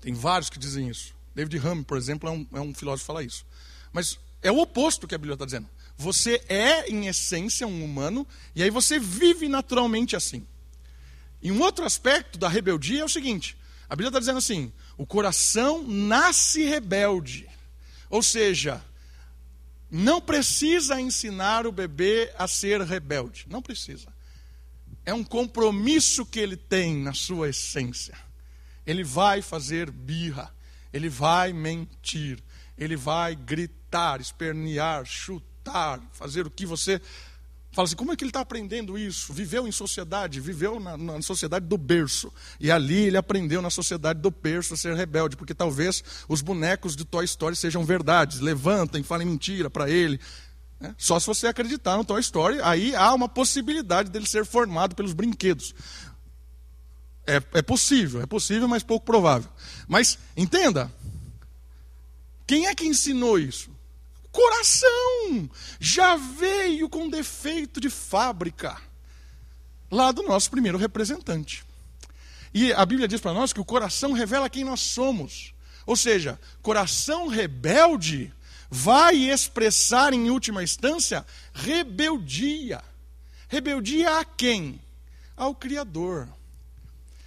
Tem 0.00 0.12
vários 0.12 0.50
que 0.50 0.58
dizem 0.58 0.88
isso. 0.88 1.14
David 1.34 1.58
Hume, 1.58 1.84
por 1.84 1.96
exemplo, 1.96 2.28
é 2.28 2.32
um, 2.32 2.46
é 2.52 2.60
um 2.60 2.74
filósofo 2.74 3.04
que 3.04 3.06
fala 3.06 3.24
isso. 3.24 3.46
Mas 3.92 4.18
é 4.42 4.52
o 4.52 4.58
oposto 4.58 5.08
que 5.08 5.14
a 5.14 5.18
Bíblia 5.18 5.34
está 5.34 5.46
dizendo. 5.46 5.68
Você 5.96 6.42
é, 6.48 6.88
em 6.90 7.06
essência, 7.06 7.66
um 7.66 7.84
humano, 7.84 8.26
e 8.54 8.62
aí 8.62 8.70
você 8.70 8.98
vive 8.98 9.48
naturalmente 9.48 10.14
assim. 10.14 10.46
E 11.42 11.50
um 11.50 11.60
outro 11.62 11.84
aspecto 11.84 12.38
da 12.38 12.48
rebeldia 12.48 13.00
é 13.00 13.04
o 13.04 13.08
seguinte: 13.08 13.56
a 13.88 13.94
Bíblia 13.94 14.08
está 14.08 14.18
dizendo 14.18 14.38
assim: 14.38 14.72
o 14.98 15.06
coração 15.06 15.82
nasce 15.82 16.64
rebelde. 16.64 17.48
Ou 18.10 18.22
seja, 18.22 18.84
não 19.90 20.20
precisa 20.20 21.00
ensinar 21.00 21.66
o 21.66 21.72
bebê 21.72 22.32
a 22.36 22.46
ser 22.46 22.82
rebelde. 22.82 23.46
Não 23.48 23.62
precisa 23.62 24.08
é 25.04 25.14
um 25.14 25.24
compromisso 25.24 26.24
que 26.26 26.38
ele 26.38 26.56
tem 26.56 26.96
na 26.96 27.12
sua 27.12 27.48
essência. 27.48 28.16
Ele 28.86 29.04
vai 29.04 29.42
fazer 29.42 29.90
birra, 29.90 30.52
ele 30.92 31.08
vai 31.08 31.52
mentir, 31.52 32.42
ele 32.76 32.96
vai 32.96 33.36
gritar, 33.36 34.20
espernear, 34.20 35.04
chutar, 35.04 36.00
fazer 36.12 36.46
o 36.46 36.50
que 36.50 36.66
você. 36.66 37.00
Fala 37.72 37.86
assim, 37.86 37.94
como 37.94 38.10
é 38.10 38.16
que 38.16 38.24
ele 38.24 38.30
está 38.30 38.40
aprendendo 38.40 38.98
isso? 38.98 39.32
Viveu 39.32 39.68
em 39.68 39.70
sociedade, 39.70 40.40
viveu 40.40 40.80
na, 40.80 40.96
na, 40.96 41.22
sociedade 41.22 41.66
do 41.66 41.78
berço. 41.78 42.32
E 42.58 42.68
ali 42.68 43.06
ele 43.06 43.16
aprendeu 43.16 43.62
na 43.62 43.70
sociedade 43.70 44.20
do 44.20 44.30
berço 44.30 44.74
a 44.74 44.76
ser 44.76 44.96
rebelde, 44.96 45.36
porque 45.36 45.54
talvez 45.54 46.02
os 46.28 46.42
bonecos 46.42 46.96
de 46.96 47.04
Toy 47.04 47.24
Story 47.24 47.54
sejam 47.54 47.84
verdades. 47.84 48.40
Levantem, 48.40 49.04
falem 49.04 49.26
mentira 49.26 49.70
para 49.70 49.88
ele. 49.88 50.18
Né? 50.80 50.94
Só 50.96 51.20
se 51.20 51.26
você 51.26 51.46
acreditar 51.46 51.96
no 51.96 52.04
Toy 52.04 52.20
Story, 52.20 52.58
aí 52.62 52.96
há 52.96 53.12
uma 53.12 53.28
possibilidade 53.28 54.10
dele 54.10 54.26
ser 54.26 54.46
formado 54.46 54.96
pelos 54.96 55.12
brinquedos. 55.12 55.74
É, 57.26 57.36
é 57.58 57.62
possível, 57.62 58.22
é 58.22 58.26
possível, 58.26 58.66
mas 58.66 58.82
pouco 58.82 59.04
provável. 59.04 59.50
Mas 59.86 60.18
entenda, 60.36 60.90
quem 62.46 62.66
é 62.66 62.74
que 62.74 62.86
ensinou 62.86 63.38
isso? 63.38 63.70
Coração! 64.32 65.50
Já 65.78 66.16
veio 66.16 66.88
com 66.88 67.10
defeito 67.10 67.80
de 67.80 67.90
fábrica, 67.90 68.80
lá 69.90 70.10
do 70.12 70.22
nosso 70.22 70.50
primeiro 70.50 70.78
representante. 70.78 71.64
E 72.54 72.72
a 72.72 72.84
Bíblia 72.86 73.06
diz 73.06 73.20
para 73.20 73.34
nós 73.34 73.52
que 73.52 73.60
o 73.60 73.64
coração 73.64 74.12
revela 74.12 74.50
quem 74.50 74.64
nós 74.64 74.80
somos. 74.80 75.52
Ou 75.86 75.96
seja, 75.96 76.40
coração 76.62 77.28
rebelde 77.28 78.32
vai 78.70 79.16
expressar, 79.16 80.12
em 80.12 80.30
última 80.30 80.62
instância, 80.62 81.26
rebeldia. 81.52 82.82
Rebeldia 83.48 84.20
a 84.20 84.24
quem? 84.24 84.80
Ao 85.36 85.54
Criador. 85.54 86.28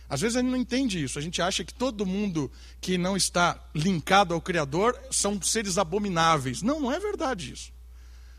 Às 0.08 0.22
vezes 0.22 0.38
a 0.38 0.42
gente 0.42 0.52
não 0.52 0.58
entende 0.58 1.04
isso. 1.04 1.20
A 1.20 1.22
gente 1.22 1.42
acha 1.42 1.64
que 1.64 1.74
todo 1.74 2.06
mundo 2.06 2.50
que 2.80 2.98
não 2.98 3.18
está 3.18 3.60
linkado 3.76 4.34
ao 4.34 4.42
Criador 4.42 4.98
são 5.12 5.42
seres 5.42 5.78
abomináveis. 5.78 6.62
Não, 6.62 6.80
não 6.80 6.92
é 6.92 7.00
verdade 7.00 7.52
isso. 7.52 7.74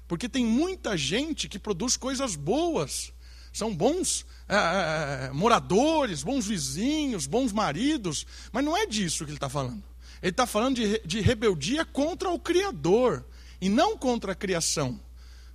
Porque 0.07 0.28
tem 0.28 0.46
muita 0.46 0.96
gente 0.96 1.48
que 1.48 1.59
produz 1.59 1.96
coisas 1.96 2.36
boas. 2.36 3.12
São 3.52 3.74
bons 3.74 4.24
é, 4.48 4.55
é, 4.55 5.26
é 5.26 5.30
moradores, 5.32 6.22
bons 6.22 6.46
vizinhos, 6.46 7.26
bons 7.26 7.52
maridos. 7.52 8.26
Mas 8.52 8.64
não 8.64 8.76
é 8.76 8.86
disso 8.86 9.24
que 9.24 9.30
ele 9.30 9.36
está 9.36 9.48
falando. 9.48 9.82
Ele 10.24 10.30
está 10.30 10.46
falando 10.46 10.76
de, 10.76 11.02
de 11.04 11.20
rebeldia 11.20 11.84
contra 11.84 12.30
o 12.30 12.38
Criador 12.38 13.26
e 13.60 13.68
não 13.68 13.94
contra 13.94 14.32
a 14.32 14.34
criação. 14.34 14.98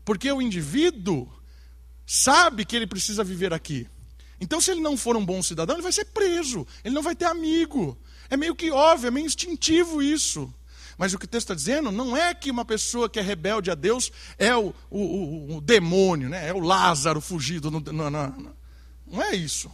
Porque 0.06 0.32
o 0.32 0.40
indivíduo 0.40 1.28
sabe 2.06 2.64
que 2.64 2.76
ele 2.76 2.86
precisa 2.86 3.24
viver 3.24 3.52
aqui. 3.52 3.88
Então, 4.40 4.62
se 4.62 4.70
ele 4.70 4.80
não 4.80 4.96
for 4.96 5.18
um 5.18 5.26
bom 5.26 5.42
cidadão, 5.42 5.76
ele 5.76 5.82
vai 5.82 5.92
ser 5.92 6.06
preso, 6.06 6.68
ele 6.84 6.94
não 6.94 7.02
vai 7.02 7.16
ter 7.16 7.26
amigo. 7.26 7.98
É 8.30 8.38
meio 8.38 8.56
que 8.56 8.70
óbvio, 8.70 9.08
é 9.08 9.12
meio 9.12 9.26
instintivo 9.26 10.04
isso. 10.04 10.54
Mas 11.00 11.16
o 11.16 11.18
que 11.18 11.26
o 11.26 11.28
texto 11.28 11.46
está 11.46 11.56
dizendo 11.56 11.92
não 11.92 12.16
é 12.16 12.32
que 12.36 12.52
uma 12.52 12.64
pessoa 12.64 13.10
que 13.10 13.18
é 13.18 13.24
rebelde 13.24 13.72
a 13.72 13.76
Deus 13.76 14.12
é 14.38 14.56
o, 14.56 14.72
o, 14.92 15.00
o, 15.00 15.58
o 15.58 15.62
demônio, 15.62 16.30
né? 16.30 16.48
é 16.48 16.54
o 16.54 16.60
Lázaro 16.60 17.20
fugido. 17.20 17.72
No, 17.72 17.80
no, 17.80 18.10
no, 18.12 18.56
não 19.08 19.24
é 19.24 19.36
isso. 19.36 19.72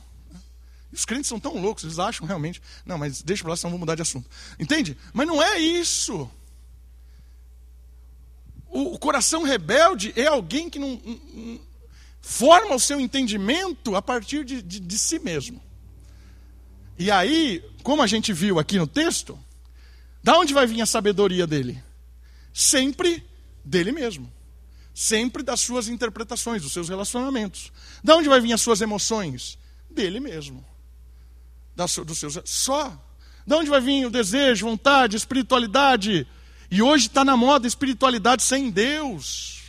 Os 0.95 1.03
crentes 1.03 1.27
são 1.27 1.39
tão 1.39 1.59
loucos, 1.59 1.83
eles 1.83 1.99
acham 1.99 2.25
realmente. 2.25 2.61
Não, 2.85 2.97
mas 2.97 3.21
deixa 3.21 3.43
para 3.43 3.51
lá, 3.51 3.57
senão 3.57 3.71
vou 3.71 3.79
mudar 3.79 3.95
de 3.95 4.01
assunto. 4.01 4.29
Entende? 4.57 4.97
Mas 5.13 5.27
não 5.27 5.43
é 5.43 5.59
isso. 5.59 6.29
O, 8.69 8.95
o 8.95 8.99
coração 8.99 9.43
rebelde 9.43 10.13
é 10.15 10.27
alguém 10.27 10.69
que 10.69 10.79
não, 10.79 10.99
forma 12.21 12.75
o 12.75 12.79
seu 12.79 12.99
entendimento 12.99 13.93
a 13.93 14.01
partir 14.01 14.45
de, 14.45 14.61
de, 14.61 14.79
de 14.79 14.97
si 14.97 15.19
mesmo. 15.19 15.61
E 16.97 17.11
aí, 17.11 17.61
como 17.83 18.01
a 18.01 18.07
gente 18.07 18.31
viu 18.31 18.57
aqui 18.57 18.77
no 18.77 18.87
texto, 18.87 19.37
da 20.23 20.37
onde 20.39 20.53
vai 20.53 20.65
vir 20.65 20.81
a 20.81 20.85
sabedoria 20.85 21.45
dele? 21.45 21.83
Sempre 22.53 23.21
dele 23.65 23.91
mesmo. 23.91 24.31
Sempre 24.93 25.43
das 25.43 25.59
suas 25.59 25.89
interpretações, 25.89 26.61
dos 26.61 26.71
seus 26.71 26.87
relacionamentos. 26.87 27.69
Da 28.01 28.15
onde 28.15 28.29
vai 28.29 28.39
vir 28.39 28.53
as 28.53 28.61
suas 28.61 28.79
emoções? 28.79 29.59
Dele 29.89 30.21
mesmo 30.21 30.65
dos 31.75 32.17
seus. 32.17 32.39
Só. 32.45 33.01
De 33.45 33.53
onde 33.53 33.69
vai 33.69 33.79
vir 33.79 34.05
o 34.05 34.09
desejo, 34.09 34.65
vontade, 34.65 35.15
espiritualidade? 35.15 36.27
E 36.71 36.81
hoje 36.81 37.07
está 37.07 37.23
na 37.23 37.37
moda 37.37 37.67
espiritualidade 37.67 38.41
sem 38.41 38.71
Deus. 38.71 39.61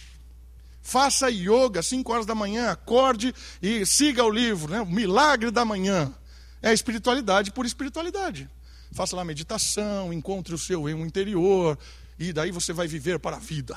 Faça 0.83 1.29
yoga, 1.31 1.83
5 1.83 2.13
horas 2.13 2.27
da 2.27 2.35
manhã, 2.35 2.71
acorde 2.71 3.35
e 3.61 3.85
siga 3.85 4.25
o 4.25 4.31
livro, 4.31 4.71
né? 4.71 4.81
o 4.81 4.87
milagre 4.87 5.51
da 5.51 5.65
manhã. 5.65 6.15
É 6.63 6.73
espiritualidade 6.73 7.51
por 7.51 7.67
espiritualidade. 7.67 8.49
Faça 8.93 9.15
lá 9.17 9.25
meditação, 9.25 10.13
encontre 10.13 10.55
o 10.55 10.59
seu 10.59 10.89
eu 10.89 10.99
interior, 11.01 11.77
e 12.19 12.33
daí 12.33 12.51
você 12.51 12.73
vai 12.73 12.87
viver 12.87 13.19
para 13.19 13.37
a 13.37 13.41
vida. 13.41 13.77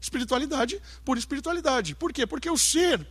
Espiritualidade 0.00 0.80
por 1.04 1.16
espiritualidade. 1.16 1.94
Por 1.94 2.12
quê? 2.12 2.26
Porque 2.26 2.50
o 2.50 2.58
ser 2.58 3.06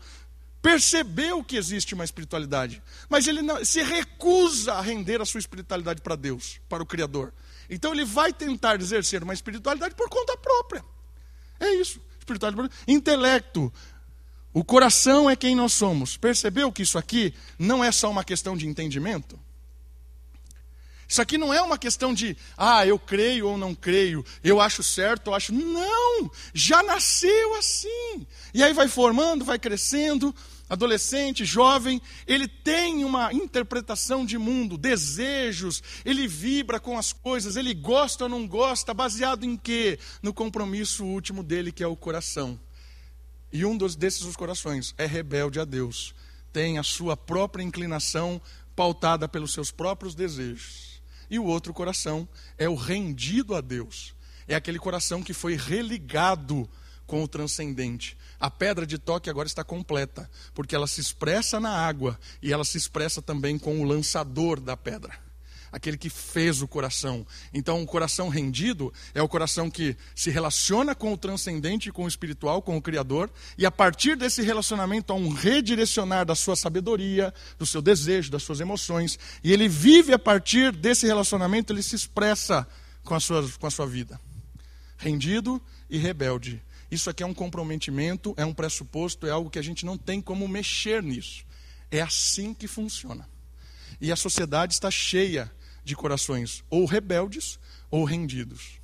percebeu 0.62 1.44
que 1.44 1.58
existe 1.58 1.94
uma 1.94 2.04
espiritualidade, 2.04 2.82
mas 3.10 3.28
ele 3.28 3.42
não, 3.42 3.64
se 3.66 3.82
recusa 3.82 4.74
a 4.74 4.82
render 4.82 5.22
a 5.22 5.26
sua 5.26 5.40
espiritualidade 5.40 6.02
para 6.02 6.16
Deus, 6.16 6.60
para 6.70 6.84
o 6.84 6.86
Criador. 6.86 7.34
Então 7.70 7.94
ele 7.94 8.06
vai 8.06 8.32
tentar 8.34 8.80
exercer 8.80 9.24
uma 9.24 9.34
espiritualidade 9.34 9.96
por 9.96 10.10
conta 10.10 10.38
própria. 10.38 10.84
É 11.60 11.74
isso. 11.76 12.02
Espiritualidade, 12.20 12.70
intelecto. 12.88 13.72
O 14.54 14.64
coração 14.64 15.30
é 15.30 15.36
quem 15.36 15.56
nós 15.56 15.74
somos. 15.74 16.18
Percebeu 16.18 16.72
que 16.72 16.84
isso 16.84 16.98
aqui 16.98 17.34
não 17.58 17.84
é 17.84 17.92
só 17.92 18.12
uma 18.12 18.24
questão 18.24 18.56
de 18.56 18.68
entendimento? 18.68 19.40
Isso 21.12 21.22
aqui 21.22 21.38
não 21.38 21.54
é 21.54 21.62
uma 21.62 21.78
questão 21.78 22.14
de, 22.14 22.38
ah, 22.58 22.88
eu 22.88 22.98
creio 22.98 23.50
ou 23.50 23.58
não 23.58 23.76
creio, 23.76 24.26
eu 24.42 24.62
acho 24.62 24.82
certo 24.82 25.28
ou 25.28 25.36
acho. 25.36 25.52
Não! 25.52 26.32
Já 26.54 26.82
nasceu 26.82 27.54
assim. 27.56 28.26
E 28.54 28.64
aí 28.64 28.72
vai 28.72 28.88
formando, 28.88 29.44
vai 29.44 29.60
crescendo, 29.60 30.34
adolescente, 30.70 31.44
jovem, 31.44 32.02
ele 32.26 32.48
tem 32.48 33.04
uma 33.04 33.34
interpretação 33.34 34.26
de 34.26 34.38
mundo, 34.38 34.78
desejos, 34.78 35.84
ele 36.06 36.30
vibra 36.30 36.80
com 36.80 36.98
as 36.98 37.12
coisas, 37.12 37.58
ele 37.58 37.74
gosta 37.74 38.24
ou 38.24 38.30
não 38.30 38.48
gosta, 38.48 38.94
baseado 38.94 39.44
em 39.44 39.58
quê? 39.58 40.00
No 40.24 40.34
compromisso 40.34 41.04
último 41.04 41.44
dele, 41.44 41.74
que 41.74 41.84
é 41.84 41.88
o 41.88 41.98
coração. 41.98 42.58
E 43.52 43.66
um 43.66 43.76
dos, 43.76 43.98
desses 43.98 44.22
os 44.22 44.38
corações 44.38 44.96
é 44.98 45.06
rebelde 45.06 45.60
a 45.60 45.66
Deus, 45.66 46.16
tem 46.54 46.78
a 46.78 46.84
sua 46.84 47.18
própria 47.18 47.64
inclinação 47.64 48.42
pautada 48.78 49.28
pelos 49.28 49.52
seus 49.52 49.72
próprios 49.72 50.16
desejos. 50.16 50.91
E 51.32 51.40
o 51.40 51.46
outro 51.46 51.74
coração 51.74 52.28
é 52.58 52.68
o 52.68 52.76
rendido 52.76 53.56
a 53.56 53.62
Deus. 53.62 54.14
É 54.48 54.54
aquele 54.54 54.78
coração 54.78 55.24
que 55.24 55.34
foi 55.34 55.56
religado 55.56 56.70
com 57.08 57.24
o 57.24 57.28
transcendente. 57.28 58.18
A 58.38 58.52
pedra 58.52 58.86
de 58.86 58.98
toque 58.98 59.30
agora 59.30 59.48
está 59.48 59.64
completa, 59.64 60.30
porque 60.54 60.76
ela 60.76 60.88
se 60.88 61.00
expressa 61.00 61.58
na 61.58 61.72
água 61.72 62.20
e 62.42 62.52
ela 62.52 62.66
se 62.66 62.78
expressa 62.78 63.22
também 63.22 63.58
com 63.58 63.80
o 63.80 63.86
lançador 63.86 64.60
da 64.60 64.76
pedra 64.76 65.31
aquele 65.72 65.98
que 65.98 66.10
fez 66.10 66.62
o 66.62 66.68
coração. 66.68 67.26
Então, 67.54 67.82
o 67.82 67.86
coração 67.86 68.28
rendido 68.28 68.94
é 69.14 69.22
o 69.22 69.28
coração 69.28 69.70
que 69.70 69.96
se 70.16 70.30
relaciona 70.30 70.94
com 70.94 71.14
o 71.14 71.18
transcendente, 71.18 71.92
com 71.92 72.04
o 72.04 72.08
espiritual, 72.08 72.62
com 72.62 72.76
o 72.76 72.82
Criador, 72.82 73.30
e 73.58 73.66
a 73.66 73.72
partir 73.72 74.16
desse 74.16 74.42
relacionamento 74.42 75.14
há 75.14 75.16
um 75.16 75.30
redirecionar 75.30 76.26
da 76.26 76.36
sua 76.36 76.56
sabedoria, 76.56 77.34
do 77.58 77.66
seu 77.66 77.82
desejo, 77.82 78.32
das 78.32 78.44
suas 78.44 78.60
emoções, 78.60 79.18
e 79.44 79.54
ele 79.54 79.68
vive 79.68 80.14
a 80.14 80.20
partir 80.20 80.72
desse 80.74 81.06
relacionamento, 81.06 81.72
ele 81.72 81.84
se 81.84 81.96
expressa 81.96 82.68
com 83.04 83.16
a 83.16 83.20
sua, 83.20 83.48
com 83.60 83.68
a 83.68 83.72
sua 83.72 83.88
vida. 83.88 84.20
Rendido 84.98 85.62
e 85.90 85.98
rebelde. 85.98 86.62
Isso 86.92 87.10
aqui 87.10 87.24
é 87.24 87.26
um 87.26 87.34
comprometimento, 87.34 88.34
é 88.36 88.46
um 88.46 88.54
pressuposto, 88.54 89.26
é 89.26 89.32
algo 89.32 89.50
que 89.50 89.58
a 89.58 89.62
gente 89.64 89.86
não 89.86 89.98
tem 89.98 90.22
como 90.22 90.48
mexer 90.48 91.02
nisso. 91.02 91.46
É 91.90 92.02
assim 92.02 92.54
que 92.54 92.68
funciona. 92.68 93.28
E 94.00 94.12
a 94.12 94.16
sociedade 94.16 94.74
está 94.74 94.92
cheia 94.92 95.52
de 95.84 95.96
corações 95.96 96.64
ou 96.70 96.86
rebeldes 96.86 97.60
ou 97.90 98.04
rendidos. 98.04 98.80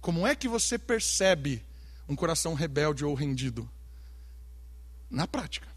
Como 0.00 0.26
é 0.26 0.34
que 0.34 0.48
você 0.48 0.78
percebe 0.78 1.64
um 2.08 2.16
coração 2.16 2.54
rebelde 2.54 3.04
ou 3.04 3.14
rendido? 3.14 3.68
Na 5.10 5.26
prática. 5.26 5.68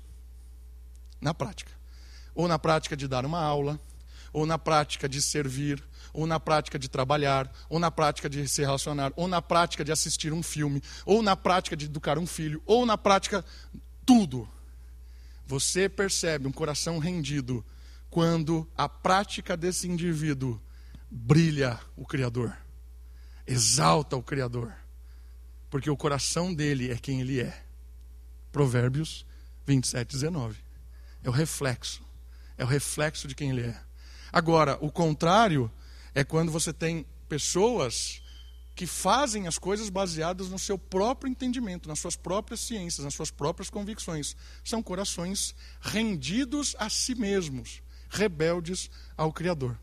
Na 1.22 1.34
prática. 1.34 1.72
Ou 2.34 2.48
na 2.48 2.60
prática 2.60 2.98
de 2.98 3.08
dar 3.08 3.26
uma 3.26 3.40
aula, 3.40 3.80
ou 4.34 4.46
na 4.46 4.58
prática 4.58 5.08
de 5.08 5.22
servir, 5.22 5.82
ou 6.12 6.26
na 6.26 6.40
prática 6.40 6.80
de 6.80 6.90
trabalhar, 6.90 7.52
ou 7.70 7.80
na 7.80 7.92
prática 7.92 8.30
de 8.30 8.48
se 8.48 8.62
relacionar, 8.62 9.14
ou 9.16 9.28
na 9.28 9.42
prática 9.42 9.84
de 9.84 9.92
assistir 9.92 10.34
um 10.34 10.44
filme, 10.44 10.82
ou 11.06 11.22
na 11.22 11.36
prática 11.36 11.76
de 11.76 11.86
educar 11.86 12.18
um 12.18 12.26
filho, 12.26 12.62
ou 12.66 12.86
na 12.86 12.98
prática 12.98 13.46
tudo. 14.06 14.48
Você 15.46 15.88
percebe 15.88 16.48
um 16.48 16.52
coração 16.52 16.98
rendido 17.00 17.64
quando 18.10 18.68
a 18.76 18.90
prática 18.90 19.56
desse 19.56 19.88
indivíduo 19.88 20.60
brilha 21.10 21.80
o 21.96 22.06
Criador, 22.06 22.56
exalta 23.46 24.16
o 24.16 24.24
Criador, 24.24 24.74
porque 25.70 25.90
o 25.90 25.98
coração 25.98 26.54
dele 26.54 26.92
é 26.92 26.98
quem 26.98 27.22
ele 27.22 27.42
é. 27.42 27.64
Provérbios 28.52 29.26
27, 29.66 30.12
19. 30.12 30.58
É 31.24 31.30
o 31.30 31.32
reflexo, 31.32 32.04
é 32.58 32.64
o 32.64 32.68
reflexo 32.68 33.28
de 33.28 33.36
quem 33.36 33.50
ele 33.50 33.62
é. 33.62 33.82
Agora, 34.32 34.78
o 34.82 34.92
contrário 34.92 35.72
é 36.14 36.24
quando 36.24 36.52
você 36.52 36.72
tem 36.72 37.06
pessoas 37.28 38.22
que 38.76 38.86
fazem 38.86 39.48
as 39.48 39.58
coisas 39.58 39.90
baseadas 39.90 40.50
no 40.50 40.60
seu 40.60 40.78
próprio 40.78 41.32
entendimento, 41.32 41.88
nas 41.88 42.00
suas 42.00 42.16
próprias 42.16 42.60
ciências, 42.60 43.06
nas 43.06 43.14
suas 43.14 43.32
próprias 43.32 43.70
convicções. 43.70 44.36
São 44.64 44.84
corações 44.84 45.56
rendidos 45.80 46.76
a 46.78 46.90
si 46.90 47.16
mesmos 47.16 47.82
rebeldes 48.10 48.90
ao 49.18 49.32
Criador. 49.32 49.78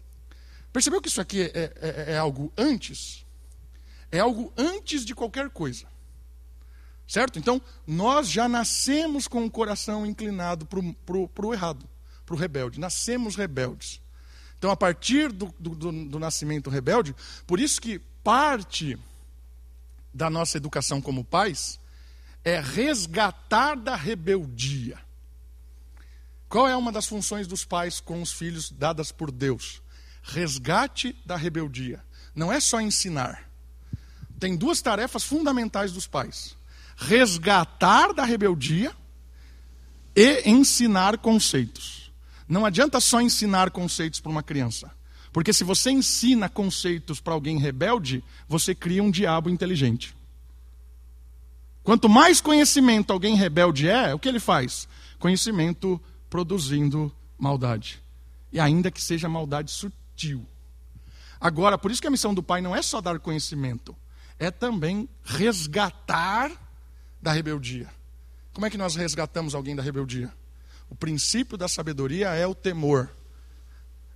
Percebeu 0.73 1.01
que 1.01 1.09
isso 1.09 1.21
aqui 1.21 1.43
é, 1.43 1.73
é, 1.81 2.13
é 2.13 2.19
algo 2.19 2.53
antes? 2.57 3.27
É 4.11 4.21
algo 4.21 4.53
antes 4.57 5.05
de 5.05 5.15
qualquer 5.15 5.51
coisa. 5.51 5.87
Certo? 7.07 7.39
Então, 7.39 7.61
nós 7.87 8.29
já 8.31 8.49
nascemos 8.49 9.29
com 9.29 9.45
o 9.45 9.51
coração 9.51 10.07
inclinado 10.07 10.65
para 10.65 11.47
o 11.47 11.53
errado, 11.53 11.87
para 12.25 12.35
o 12.35 12.39
rebelde. 12.39 12.81
Nascemos 12.81 13.37
rebeldes. 13.37 14.01
Então, 14.57 14.71
a 14.71 14.77
partir 14.77 15.31
do, 15.33 15.53
do, 15.59 15.75
do, 15.75 16.19
nascimento 16.19 16.71
rebelde, 16.71 17.15
por 17.47 17.59
isso 17.59 17.81
que 17.81 17.99
parte 18.23 18.97
da 20.15 20.31
nossa 20.31 20.57
educação 20.57 21.03
como 21.03 21.25
pais 21.25 21.81
é 22.45 22.61
resgatar 22.61 23.75
da 23.75 23.97
rebeldia. 23.97 24.99
Qual 26.49 26.69
é 26.69 26.77
uma 26.77 26.93
das 26.93 27.07
funções 27.07 27.47
dos 27.47 27.65
pais 27.65 27.99
com 28.01 28.23
os 28.23 28.33
filhos 28.33 28.71
dadas 28.71 29.11
por 29.11 29.33
Deus? 29.33 29.82
Resgate 30.23 31.17
da 31.27 31.37
rebeldia. 31.37 32.03
Não 32.35 32.53
é 32.53 32.61
só 32.61 32.81
ensinar. 32.81 33.51
Tem 34.39 34.57
duas 34.57 34.81
tarefas 34.81 35.25
fundamentais 35.25 35.93
dos 35.93 36.07
pais: 36.07 36.57
resgatar 36.97 38.13
da 38.13 38.25
rebeldia 38.25 38.95
e 40.15 40.49
ensinar 40.49 41.19
conceitos. 41.19 42.13
Não 42.49 42.67
adianta 42.67 43.01
só 43.01 43.21
ensinar 43.21 43.71
conceitos 43.71 44.21
para 44.21 44.31
uma 44.31 44.43
criança. 44.43 44.91
Porque 45.33 45.53
se 45.53 45.65
você 45.65 45.91
ensina 45.91 46.49
conceitos 46.49 47.19
para 47.19 47.33
alguém 47.33 47.59
rebelde, 47.59 48.23
você 48.47 48.75
cria 48.75 49.03
um 49.03 49.11
diabo 49.11 49.49
inteligente. 49.49 50.15
Quanto 51.83 52.09
mais 52.09 52.41
conhecimento 52.41 53.13
alguém 53.13 53.35
rebelde 53.35 53.89
é, 53.89 54.15
o 54.15 54.19
que 54.19 54.29
ele 54.29 54.39
faz? 54.39 54.87
Conhecimento 55.19 56.01
produzindo 56.29 57.13
maldade. 57.39 58.03
E 58.53 58.61
ainda 58.61 58.91
que 58.91 59.03
seja 59.03 59.29
maldade 59.29 59.71
sutil. 59.71 60.02
Agora, 61.41 61.77
por 61.77 61.91
isso 61.91 62.01
que 62.01 62.07
a 62.07 62.11
missão 62.11 62.33
do 62.33 62.43
Pai 62.43 62.61
não 62.61 62.75
é 62.75 62.83
só 62.83 63.01
dar 63.01 63.19
conhecimento, 63.19 63.97
é 64.39 64.51
também 64.51 65.09
resgatar 65.25 66.51
da 67.21 67.33
rebeldia. 67.33 67.89
Como 68.53 68.67
é 68.67 68.71
que 68.71 68.79
nós 68.79 68.95
resgatamos 68.95 69.55
alguém 69.55 69.75
da 69.75 69.83
rebeldia? 69.83 70.33
O 70.89 70.95
princípio 70.95 71.57
da 71.57 71.69
sabedoria 71.69 72.29
é 72.31 72.47
o 72.47 72.55
temor. 72.55 73.11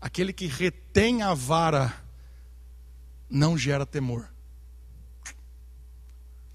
Aquele 0.00 0.32
que 0.32 0.46
retém 0.46 1.22
a 1.22 1.32
vara 1.32 1.92
não 3.28 3.56
gera 3.56 3.86
temor. 3.86 4.28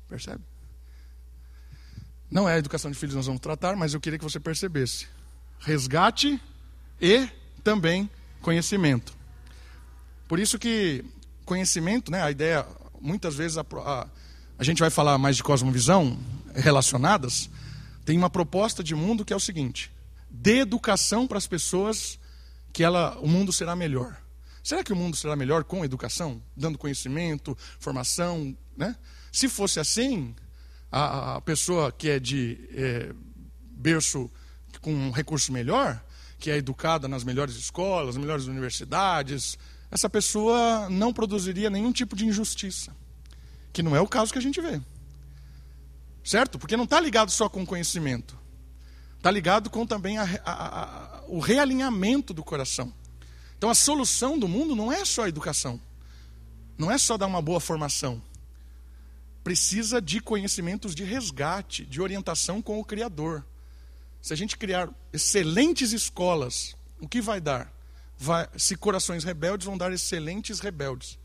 Percebe? 0.07 0.43
Não 2.29 2.47
é 2.47 2.53
a 2.53 2.57
educação 2.57 2.91
de 2.91 2.97
filhos 2.97 3.13
que 3.13 3.17
nós 3.17 3.25
vamos 3.25 3.41
tratar, 3.41 3.75
mas 3.75 3.93
eu 3.93 3.99
queria 3.99 4.17
que 4.17 4.23
você 4.23 4.39
percebesse 4.39 5.07
resgate 5.61 6.41
e 6.99 7.29
também 7.63 8.09
conhecimento. 8.41 9.15
Por 10.31 10.39
isso 10.39 10.57
que 10.57 11.03
conhecimento, 11.43 12.09
né, 12.09 12.23
a 12.23 12.31
ideia, 12.31 12.65
muitas 13.01 13.35
vezes 13.35 13.57
a, 13.57 13.65
a, 13.79 14.07
a 14.57 14.63
gente 14.63 14.79
vai 14.79 14.89
falar 14.89 15.17
mais 15.17 15.35
de 15.35 15.43
cosmovisão 15.43 16.17
relacionadas, 16.55 17.49
tem 18.05 18.17
uma 18.17 18.29
proposta 18.29 18.81
de 18.81 18.95
mundo 18.95 19.25
que 19.25 19.33
é 19.33 19.35
o 19.35 19.41
seguinte: 19.41 19.91
dê 20.29 20.59
educação 20.59 21.27
para 21.27 21.37
as 21.37 21.47
pessoas 21.47 22.17
que 22.71 22.81
ela, 22.81 23.19
o 23.19 23.27
mundo 23.27 23.51
será 23.51 23.75
melhor. 23.75 24.15
Será 24.63 24.85
que 24.85 24.93
o 24.93 24.95
mundo 24.95 25.17
será 25.17 25.35
melhor 25.35 25.65
com 25.65 25.83
educação, 25.83 26.41
dando 26.55 26.77
conhecimento, 26.77 27.57
formação, 27.77 28.55
né? 28.77 28.95
Se 29.33 29.49
fosse 29.49 29.81
assim, 29.81 30.33
a, 30.89 31.35
a 31.35 31.41
pessoa 31.41 31.91
que 31.91 32.09
é 32.09 32.21
de 32.21 32.69
é, 32.73 33.13
berço 33.69 34.31
com 34.79 34.93
um 34.93 35.11
recurso 35.11 35.51
melhor, 35.51 36.01
que 36.39 36.49
é 36.49 36.55
educada 36.55 37.09
nas 37.09 37.25
melhores 37.25 37.57
escolas, 37.57 38.15
nas 38.15 38.23
melhores 38.23 38.45
universidades, 38.45 39.57
essa 39.91 40.09
pessoa 40.09 40.89
não 40.89 41.11
produziria 41.11 41.69
nenhum 41.69 41.91
tipo 41.91 42.15
de 42.15 42.25
injustiça. 42.25 42.95
Que 43.73 43.83
não 43.83 43.93
é 43.93 43.99
o 43.99 44.07
caso 44.07 44.31
que 44.31 44.39
a 44.39 44.41
gente 44.41 44.61
vê. 44.61 44.81
Certo? 46.23 46.57
Porque 46.57 46.77
não 46.77 46.85
está 46.85 46.99
ligado 46.99 47.29
só 47.29 47.49
com 47.49 47.65
conhecimento. 47.65 48.39
Está 49.17 49.29
ligado 49.29 49.69
com 49.69 49.85
também 49.85 50.17
a, 50.17 50.23
a, 50.45 50.83
a, 50.83 51.23
o 51.27 51.39
realinhamento 51.39 52.33
do 52.33 52.43
coração. 52.43 52.93
Então 53.57 53.69
a 53.69 53.75
solução 53.75 54.39
do 54.39 54.47
mundo 54.47 54.75
não 54.75 54.91
é 54.91 55.03
só 55.03 55.25
a 55.25 55.29
educação. 55.29 55.79
Não 56.77 56.89
é 56.89 56.97
só 56.97 57.17
dar 57.17 57.27
uma 57.27 57.41
boa 57.41 57.59
formação. 57.59 58.21
Precisa 59.43 60.01
de 60.01 60.21
conhecimentos 60.21 60.95
de 60.95 61.03
resgate, 61.03 61.85
de 61.85 62.01
orientação 62.01 62.61
com 62.61 62.79
o 62.79 62.85
Criador. 62.85 63.45
Se 64.21 64.33
a 64.33 64.37
gente 64.37 64.57
criar 64.57 64.89
excelentes 65.11 65.91
escolas, 65.91 66.75
o 66.99 67.07
que 67.07 67.19
vai 67.21 67.41
dar? 67.41 67.71
Vai, 68.23 68.47
se 68.55 68.75
corações 68.75 69.23
rebeldes 69.23 69.65
vão 69.65 69.75
dar 69.75 69.91
excelentes 69.91 70.59
rebeldes. 70.59 71.17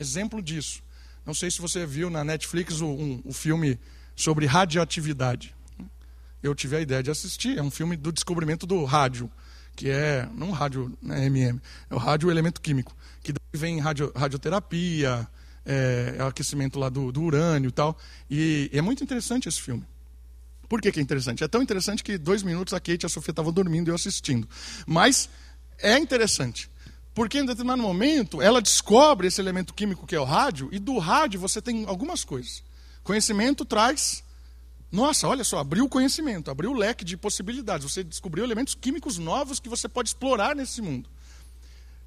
Exemplo 0.00 0.40
disso. 0.40 0.82
Não 1.26 1.34
sei 1.34 1.50
se 1.50 1.60
você 1.60 1.84
viu 1.84 2.08
na 2.08 2.24
Netflix 2.24 2.80
o, 2.80 2.86
um, 2.86 3.20
o 3.22 3.34
filme 3.34 3.78
sobre 4.16 4.46
radioatividade. 4.46 5.54
Eu 6.42 6.54
tive 6.54 6.76
a 6.76 6.80
ideia 6.80 7.02
de 7.02 7.10
assistir. 7.10 7.58
É 7.58 7.62
um 7.62 7.70
filme 7.70 7.98
do 7.98 8.10
descobrimento 8.10 8.66
do 8.66 8.82
rádio, 8.86 9.30
que 9.76 9.90
é 9.90 10.26
não 10.32 10.50
rádio 10.50 10.96
né, 11.02 11.26
MM, 11.26 11.60
é 11.90 11.94
o 11.94 11.98
rádio 11.98 12.30
elemento 12.30 12.62
químico, 12.62 12.96
que 13.22 13.34
vem 13.52 13.78
radio, 13.78 14.10
radioterapia, 14.16 15.28
é, 15.66 16.14
é, 16.16 16.24
o 16.24 16.28
aquecimento 16.28 16.78
lá 16.78 16.88
do, 16.88 17.12
do 17.12 17.20
urânio 17.24 17.68
e 17.68 17.72
tal. 17.72 17.94
E 18.30 18.70
é 18.72 18.80
muito 18.80 19.04
interessante 19.04 19.50
esse 19.50 19.60
filme. 19.60 19.84
Por 20.66 20.80
que, 20.80 20.90
que 20.90 20.98
é 20.98 21.02
interessante? 21.02 21.44
É 21.44 21.48
tão 21.48 21.60
interessante 21.60 22.02
que 22.02 22.16
dois 22.16 22.42
minutos 22.42 22.72
a 22.72 22.80
Kate 22.80 23.04
e 23.04 23.06
a 23.06 23.08
Sofia 23.10 23.32
estavam 23.32 23.52
dormindo 23.52 23.88
e 23.88 23.90
eu 23.90 23.94
assistindo. 23.94 24.48
Mas 24.86 25.28
é 25.78 25.98
interessante. 25.98 26.70
Porque 27.14 27.38
em 27.38 27.44
determinado 27.44 27.82
momento 27.82 28.40
ela 28.40 28.62
descobre 28.62 29.26
esse 29.26 29.40
elemento 29.40 29.74
químico 29.74 30.06
que 30.06 30.14
é 30.14 30.20
o 30.20 30.24
rádio, 30.24 30.68
e 30.70 30.78
do 30.78 30.98
rádio 30.98 31.40
você 31.40 31.60
tem 31.60 31.84
algumas 31.86 32.24
coisas. 32.24 32.62
Conhecimento 33.02 33.64
traz. 33.64 34.22
Nossa, 34.90 35.26
olha 35.26 35.44
só, 35.44 35.58
abriu 35.58 35.84
o 35.84 35.88
conhecimento, 35.88 36.50
abriu 36.50 36.70
o 36.70 36.74
leque 36.74 37.04
de 37.04 37.16
possibilidades. 37.16 37.90
Você 37.90 38.04
descobriu 38.04 38.44
elementos 38.44 38.74
químicos 38.74 39.18
novos 39.18 39.58
que 39.60 39.68
você 39.68 39.88
pode 39.88 40.10
explorar 40.10 40.54
nesse 40.54 40.80
mundo. 40.80 41.08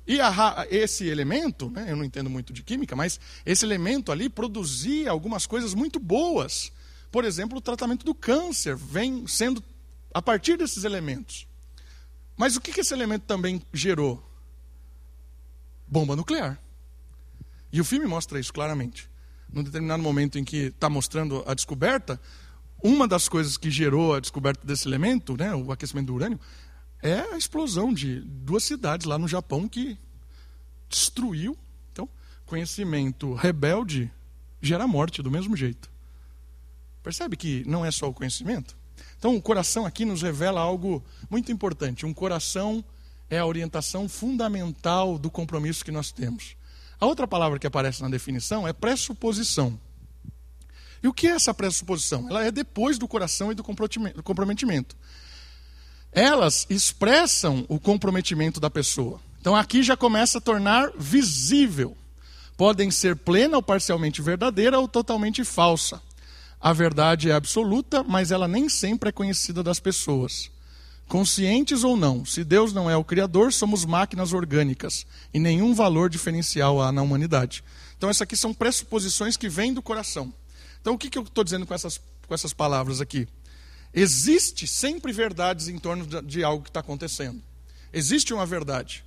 E 0.07 0.19
a, 0.19 0.65
esse 0.69 1.07
elemento, 1.07 1.69
né, 1.69 1.87
eu 1.89 1.95
não 1.95 2.03
entendo 2.03 2.29
muito 2.29 2.51
de 2.51 2.63
química, 2.63 2.95
mas 2.95 3.19
esse 3.45 3.65
elemento 3.65 4.11
ali 4.11 4.29
produzia 4.29 5.11
algumas 5.11 5.45
coisas 5.45 5.73
muito 5.73 5.99
boas. 5.99 6.71
Por 7.11 7.25
exemplo, 7.25 7.57
o 7.57 7.61
tratamento 7.61 8.05
do 8.05 8.15
câncer 8.15 8.75
vem 8.75 9.27
sendo 9.27 9.63
a 10.13 10.21
partir 10.21 10.57
desses 10.57 10.83
elementos. 10.83 11.45
Mas 12.41 12.55
o 12.55 12.59
que 12.59 12.81
esse 12.81 12.91
elemento 12.91 13.21
também 13.27 13.61
gerou? 13.71 14.19
Bomba 15.87 16.15
nuclear. 16.15 16.59
E 17.71 17.79
o 17.79 17.85
filme 17.85 18.07
mostra 18.07 18.39
isso 18.39 18.51
claramente. 18.51 19.07
Num 19.53 19.61
determinado 19.61 20.01
momento 20.01 20.39
em 20.39 20.43
que 20.43 20.57
está 20.57 20.89
mostrando 20.89 21.43
a 21.45 21.53
descoberta, 21.53 22.19
uma 22.81 23.07
das 23.07 23.29
coisas 23.29 23.57
que 23.57 23.69
gerou 23.69 24.15
a 24.15 24.19
descoberta 24.19 24.65
desse 24.65 24.87
elemento, 24.87 25.37
né, 25.37 25.53
o 25.53 25.71
aquecimento 25.71 26.07
do 26.07 26.15
urânio, 26.15 26.39
é 26.99 27.19
a 27.31 27.37
explosão 27.37 27.93
de 27.93 28.21
duas 28.21 28.63
cidades 28.63 29.05
lá 29.05 29.19
no 29.19 29.27
Japão 29.27 29.67
que 29.67 29.95
destruiu. 30.89 31.55
Então, 31.93 32.09
conhecimento 32.47 33.35
rebelde 33.35 34.11
gera 34.59 34.87
morte 34.87 35.21
do 35.21 35.29
mesmo 35.29 35.55
jeito. 35.55 35.91
Percebe 37.03 37.37
que 37.37 37.63
não 37.67 37.85
é 37.85 37.91
só 37.91 38.09
o 38.09 38.13
conhecimento? 38.15 38.80
Então, 39.21 39.35
o 39.35 39.41
coração 39.41 39.85
aqui 39.85 40.03
nos 40.03 40.23
revela 40.23 40.59
algo 40.59 41.03
muito 41.29 41.51
importante. 41.51 42.07
Um 42.07 42.13
coração 42.13 42.83
é 43.29 43.37
a 43.37 43.45
orientação 43.45 44.09
fundamental 44.09 45.19
do 45.19 45.29
compromisso 45.29 45.85
que 45.85 45.91
nós 45.91 46.11
temos. 46.11 46.55
A 46.99 47.05
outra 47.05 47.27
palavra 47.27 47.59
que 47.59 47.67
aparece 47.67 48.01
na 48.01 48.09
definição 48.09 48.67
é 48.67 48.73
pressuposição. 48.73 49.79
E 51.03 51.07
o 51.07 51.13
que 51.13 51.27
é 51.27 51.31
essa 51.35 51.53
pressuposição? 51.53 52.27
Ela 52.31 52.45
é 52.45 52.49
depois 52.49 52.97
do 52.97 53.07
coração 53.07 53.51
e 53.51 53.55
do 53.55 53.63
comprometimento. 53.63 54.97
Elas 56.11 56.65
expressam 56.67 57.63
o 57.69 57.79
comprometimento 57.79 58.59
da 58.59 58.71
pessoa. 58.71 59.21
Então 59.39 59.55
aqui 59.55 59.83
já 59.83 59.95
começa 59.95 60.39
a 60.39 60.41
tornar 60.41 60.93
visível. 60.97 61.95
Podem 62.57 62.89
ser 62.89 63.15
plena 63.15 63.57
ou 63.57 63.61
parcialmente 63.61 64.19
verdadeira 64.19 64.79
ou 64.79 64.87
totalmente 64.87 65.43
falsa. 65.43 66.01
A 66.61 66.73
verdade 66.73 67.29
é 67.29 67.33
absoluta, 67.33 68.03
mas 68.03 68.31
ela 68.31 68.47
nem 68.47 68.69
sempre 68.69 69.09
é 69.09 69.11
conhecida 69.11 69.63
das 69.63 69.79
pessoas. 69.79 70.51
Conscientes 71.07 71.83
ou 71.83 71.97
não, 71.97 72.23
se 72.23 72.43
Deus 72.43 72.71
não 72.71 72.89
é 72.89 72.95
o 72.95 73.03
Criador, 73.03 73.51
somos 73.51 73.83
máquinas 73.83 74.31
orgânicas 74.31 75.05
e 75.33 75.39
nenhum 75.39 75.73
valor 75.73 76.09
diferencial 76.09 76.79
há 76.79 76.91
na 76.91 77.01
humanidade. 77.01 77.63
Então, 77.97 78.09
essas 78.09 78.21
aqui 78.21 78.37
são 78.37 78.53
pressuposições 78.53 79.35
que 79.35 79.49
vêm 79.49 79.73
do 79.73 79.81
coração. 79.81 80.31
Então, 80.79 80.93
o 80.93 80.97
que, 80.97 81.09
que 81.09 81.17
eu 81.17 81.23
estou 81.23 81.43
dizendo 81.43 81.65
com 81.65 81.73
essas, 81.73 81.99
com 82.27 82.33
essas 82.33 82.53
palavras 82.53 83.01
aqui? 83.01 83.27
Existe 83.93 84.65
sempre 84.67 85.11
verdades 85.11 85.67
em 85.67 85.77
torno 85.77 86.05
de, 86.21 86.43
algo 86.43 86.63
que 86.63 86.69
está 86.69 86.79
acontecendo. 86.79 87.41
Existe 87.91 88.33
uma 88.33 88.45
verdade. 88.45 89.03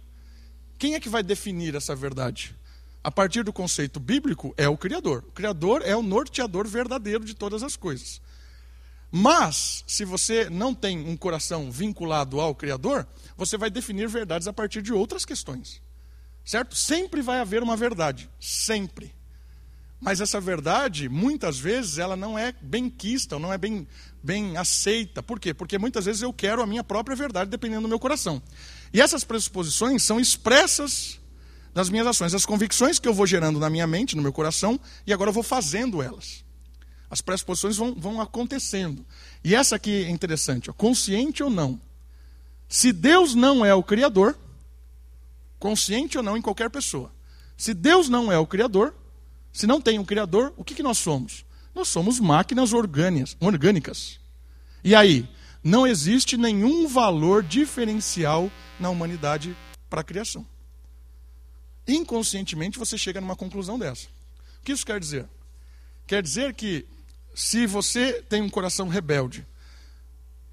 Quem 0.77 0.95
é 0.95 1.01
que 1.01 1.09
vai 1.09 1.23
definir 1.23 1.75
essa 1.75 1.95
verdade? 1.95 2.55
A 3.05 3.11
partir 3.11 3.45
do 3.45 3.53
conceito 3.53 4.01
bíblico, 4.01 4.55
é 4.57 4.67
o 4.67 4.79
Criador. 4.79 5.23
O 5.29 5.33
Criador 5.33 5.83
é 5.85 5.95
o 5.95 6.03
norteador 6.03 6.67
verdadeiro 6.67 7.23
de 7.23 7.35
todas 7.35 7.63
as 7.63 7.77
coisas. 7.77 8.19
Mas, 9.13 9.85
se 9.87 10.07
você 10.07 10.49
não 10.49 10.75
tem 10.75 11.07
um 11.07 11.15
coração 11.15 11.71
vinculado 11.71 12.41
ao 12.41 12.55
Criador, 12.55 13.07
você 13.37 13.59
vai 13.59 13.69
definir 13.69 14.09
verdades 14.09 14.49
a 14.49 14.55
partir 14.55 14.81
de 14.81 14.91
outras 14.91 15.27
questões. 15.27 15.83
Certo? 16.47 16.75
Sempre 16.75 17.21
vai 17.21 17.41
haver 17.41 17.63
uma 17.63 17.77
verdade. 17.77 18.29
Sempre. 18.41 19.15
Mas 20.01 20.23
essa 20.23 20.41
verdade, 20.41 21.07
muitas 21.07 21.59
vezes, 21.59 21.99
ela 21.99 22.17
não 22.17 22.39
é 22.39 22.55
bem 22.61 22.89
quista, 22.89 23.39
não 23.39 23.53
é 23.53 23.59
bem, 23.59 23.87
bem 24.23 24.57
aceita. 24.57 25.23
Por 25.23 25.39
quê? 25.39 25.53
Porque 25.53 25.77
muitas 25.79 26.07
vezes 26.07 26.23
eu 26.23 26.33
quero 26.33 26.63
a 26.63 26.67
minha 26.67 26.83
própria 26.83 27.15
verdade, 27.15 27.51
dependendo 27.51 27.83
do 27.83 27.89
meu 27.89 27.99
coração. 27.99 28.43
E 28.95 29.01
essas 29.01 29.25
pressuposições 29.25 30.03
são 30.03 30.19
expressas 30.19 31.21
das 31.75 31.91
minhas 31.91 32.07
ações, 32.07 32.33
as 32.33 32.47
convicções 32.47 33.01
que 33.01 33.09
eu 33.09 33.13
vou 33.13 33.27
gerando 33.27 33.59
na 33.59 33.69
minha 33.69 33.87
mente, 33.87 34.15
no 34.15 34.23
meu 34.23 34.33
coração, 34.33 34.79
e 35.05 35.13
agora 35.13 35.31
eu 35.31 35.35
vou 35.35 35.43
fazendo 35.43 36.01
elas. 36.01 36.45
As 37.11 37.21
pressuposições 37.21 37.77
vão, 37.77 37.95
vão 37.95 38.21
acontecendo. 38.21 39.05
E 39.43 39.55
essa 39.55 39.75
aqui 39.75 40.05
é 40.05 40.09
interessante, 40.09 40.71
ó, 40.71 40.73
consciente 40.73 41.43
ou 41.43 41.51
não. 41.51 41.81
Se 42.69 42.93
Deus 42.93 43.35
não 43.35 43.65
é 43.65 43.75
o 43.75 43.83
Criador, 43.83 44.39
consciente 45.59 46.17
ou 46.17 46.23
não 46.23 46.37
em 46.37 46.43
qualquer 46.43 46.71
pessoa, 46.71 47.13
se 47.57 47.75
Deus 47.75 48.09
não 48.09 48.31
é 48.31 48.39
o 48.39 48.47
Criador, 48.47 48.95
se 49.53 49.67
não 49.67 49.81
tem 49.81 49.99
um 49.99 50.05
Criador, 50.05 50.55
o 50.57 50.63
que, 50.63 50.75
que 50.75 50.83
nós 50.83 50.99
somos? 50.99 51.45
Nós 51.75 51.89
somos 51.89 52.21
máquinas 52.21 52.73
orgânicas. 52.73 54.21
E 54.83 54.95
aí, 54.95 55.29
não 55.63 55.87
existe 55.87 56.37
nenhum 56.37 56.87
valor 56.87 57.43
diferencial 57.43 58.51
na 58.79 58.91
humanidade 58.91 59.57
para 59.91 60.03
a 60.03 60.05
criação 60.05 60.47
inconscientemente 61.87 62.79
você 62.79 62.97
chega 62.97 63.21
numa 63.21 63.37
conclusão 63.37 63.79
dessa. 63.79 64.07
O 64.61 64.65
que 64.65 64.73
isso 64.73 64.87
quer 64.87 64.99
dizer? 64.99 65.29
Quer 66.07 66.23
dizer 66.23 66.55
que 66.55 66.87
se 67.35 67.67
você 67.67 68.23
tem 68.23 68.43
um 68.43 68.49
coração 68.49 68.89
rebelde, 68.89 69.47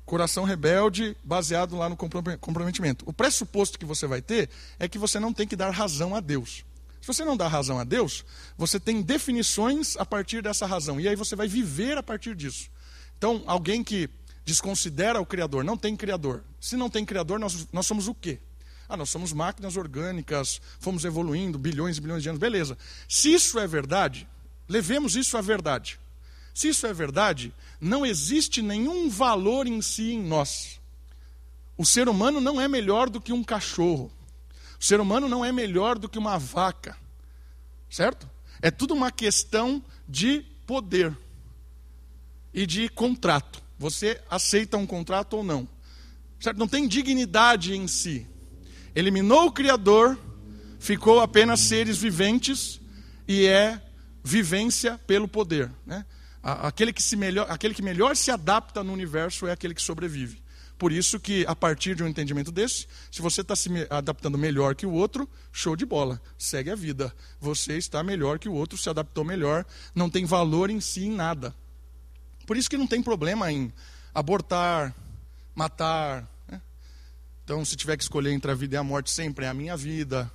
coração 0.05 0.43
rebelde 0.43 1.15
baseado 1.23 1.77
lá 1.77 1.87
no 1.87 1.95
comprometimento, 1.95 3.05
o 3.07 3.13
pressuposto 3.13 3.79
que 3.79 3.85
você 3.85 4.07
vai 4.07 4.21
ter 4.21 4.49
é 4.77 4.87
que 4.87 4.97
você 4.97 5.19
não 5.19 5.31
tem 5.31 5.47
que 5.47 5.55
dar 5.55 5.69
razão 5.69 6.15
a 6.15 6.19
Deus. 6.19 6.65
Se 6.99 7.07
você 7.07 7.25
não 7.25 7.37
dá 7.37 7.47
razão 7.47 7.79
a 7.79 7.83
Deus, 7.83 8.23
você 8.57 8.79
tem 8.79 9.01
definições 9.01 9.95
a 9.97 10.05
partir 10.05 10.43
dessa 10.43 10.65
razão, 10.65 10.99
e 10.99 11.07
aí 11.07 11.15
você 11.15 11.35
vai 11.35 11.47
viver 11.47 11.97
a 11.97 12.03
partir 12.03 12.35
disso. 12.35 12.69
Então, 13.17 13.43
alguém 13.47 13.83
que 13.83 14.09
desconsidera 14.45 15.19
o 15.21 15.25
Criador, 15.25 15.63
não 15.63 15.77
tem 15.77 15.95
Criador. 15.95 16.43
Se 16.59 16.75
não 16.75 16.89
tem 16.89 17.05
Criador, 17.05 17.39
nós, 17.39 17.67
nós 17.71 17.87
somos 17.87 18.07
o 18.07 18.13
quê? 18.13 18.39
Ah, 18.91 18.97
nós 18.97 19.09
somos 19.09 19.31
máquinas 19.31 19.77
orgânicas, 19.77 20.59
fomos 20.77 21.05
evoluindo 21.05 21.57
bilhões 21.57 21.97
e 21.97 22.01
bilhões 22.01 22.21
de 22.21 22.27
anos. 22.27 22.41
Beleza. 22.41 22.77
Se 23.07 23.33
isso 23.33 23.57
é 23.57 23.65
verdade, 23.65 24.27
levemos 24.67 25.15
isso 25.15 25.37
à 25.37 25.41
verdade. 25.41 25.97
Se 26.53 26.67
isso 26.67 26.85
é 26.85 26.93
verdade, 26.93 27.53
não 27.79 28.05
existe 28.05 28.61
nenhum 28.61 29.09
valor 29.09 29.65
em 29.65 29.81
si 29.81 30.11
em 30.11 30.21
nós. 30.21 30.81
O 31.77 31.85
ser 31.85 32.09
humano 32.09 32.41
não 32.41 32.59
é 32.59 32.67
melhor 32.67 33.09
do 33.09 33.21
que 33.21 33.31
um 33.31 33.45
cachorro. 33.45 34.11
O 34.77 34.83
ser 34.83 34.99
humano 34.99 35.29
não 35.29 35.45
é 35.45 35.53
melhor 35.53 35.97
do 35.97 36.09
que 36.09 36.19
uma 36.19 36.37
vaca. 36.37 36.97
Certo? 37.89 38.29
É 38.61 38.69
tudo 38.69 38.93
uma 38.93 39.09
questão 39.09 39.81
de 40.05 40.41
poder 40.67 41.17
e 42.53 42.65
de 42.65 42.89
contrato. 42.89 43.63
Você 43.79 44.21
aceita 44.29 44.75
um 44.75 44.85
contrato 44.85 45.37
ou 45.37 45.45
não. 45.45 45.65
Certo? 46.41 46.57
Não 46.57 46.67
tem 46.67 46.89
dignidade 46.89 47.73
em 47.73 47.87
si 47.87 48.27
eliminou 48.95 49.45
o 49.47 49.51
Criador, 49.51 50.17
ficou 50.79 51.19
apenas 51.19 51.59
seres 51.61 51.97
viventes 51.97 52.79
e 53.27 53.45
é 53.45 53.81
vivência 54.23 54.99
pelo 55.05 55.27
poder. 55.27 55.71
Né? 55.85 56.05
Aquele, 56.43 56.91
que 56.91 57.01
se 57.01 57.15
melhor, 57.15 57.45
aquele 57.49 57.73
que 57.73 57.81
melhor 57.81 58.15
se 58.15 58.31
adapta 58.31 58.83
no 58.83 58.91
universo 58.91 59.47
é 59.47 59.51
aquele 59.51 59.73
que 59.73 59.81
sobrevive. 59.81 60.41
Por 60.81 60.91
isso 60.91 61.19
que, 61.19 61.45
a 61.47 61.55
partir 61.55 61.93
de 61.93 62.03
um 62.03 62.07
entendimento 62.07 62.51
desse, 62.51 62.87
se 63.11 63.21
você 63.21 63.41
está 63.41 63.55
se 63.55 63.69
adaptando 63.87 64.35
melhor 64.35 64.73
que 64.73 64.87
o 64.87 64.91
outro, 64.91 65.29
show 65.51 65.75
de 65.75 65.85
bola, 65.85 66.19
segue 66.39 66.71
a 66.71 66.75
vida. 66.75 67.13
Você 67.39 67.77
está 67.77 68.01
melhor 68.01 68.39
que 68.39 68.49
o 68.49 68.53
outro, 68.53 68.79
se 68.79 68.89
adaptou 68.89 69.23
melhor, 69.23 69.63
não 69.93 70.09
tem 70.09 70.25
valor 70.25 70.71
em 70.71 70.81
si 70.81 71.05
em 71.05 71.11
nada. 71.11 71.53
Por 72.47 72.57
isso 72.57 72.67
que 72.67 72.77
não 72.77 72.87
tem 72.87 73.03
problema 73.03 73.51
em 73.51 73.71
abortar, 74.11 74.95
matar. 75.53 76.27
Então, 77.51 77.65
se 77.65 77.75
tiver 77.75 77.97
que 77.97 78.03
escolher 78.03 78.31
entre 78.31 78.49
a 78.49 78.55
vida 78.55 78.75
e 78.75 78.77
a 78.77 78.83
morte, 78.83 79.11
sempre 79.11 79.43
é 79.43 79.49
a 79.49 79.53
minha 79.53 79.75
vida. 79.75 80.31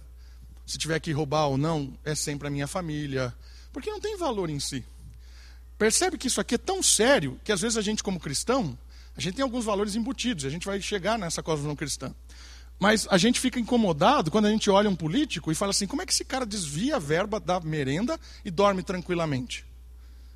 Se 0.66 0.76
tiver 0.76 1.00
que 1.00 1.10
roubar 1.12 1.46
ou 1.46 1.56
não, 1.56 1.96
é 2.04 2.14
sempre 2.14 2.46
a 2.46 2.50
minha 2.50 2.66
família. 2.66 3.34
Porque 3.72 3.90
não 3.90 3.98
tem 3.98 4.18
valor 4.18 4.50
em 4.50 4.60
si. 4.60 4.84
Percebe 5.78 6.18
que 6.18 6.26
isso 6.26 6.42
aqui 6.42 6.56
é 6.56 6.58
tão 6.58 6.82
sério 6.82 7.40
que 7.42 7.50
às 7.50 7.62
vezes 7.62 7.78
a 7.78 7.80
gente, 7.80 8.02
como 8.02 8.20
cristão, 8.20 8.78
a 9.16 9.20
gente 9.22 9.36
tem 9.36 9.42
alguns 9.42 9.64
valores 9.64 9.94
embutidos. 9.94 10.44
A 10.44 10.50
gente 10.50 10.66
vai 10.66 10.78
chegar 10.78 11.18
nessa 11.18 11.42
cosmovisão 11.42 11.74
cristã. 11.74 12.14
Mas 12.78 13.08
a 13.10 13.16
gente 13.16 13.40
fica 13.40 13.58
incomodado 13.58 14.30
quando 14.30 14.44
a 14.44 14.50
gente 14.50 14.68
olha 14.68 14.90
um 14.90 14.94
político 14.94 15.50
e 15.50 15.54
fala 15.54 15.70
assim: 15.70 15.86
como 15.86 16.02
é 16.02 16.04
que 16.04 16.12
esse 16.12 16.22
cara 16.22 16.44
desvia 16.44 16.96
a 16.96 16.98
verba 16.98 17.40
da 17.40 17.58
merenda 17.60 18.20
e 18.44 18.50
dorme 18.50 18.82
tranquilamente? 18.82 19.64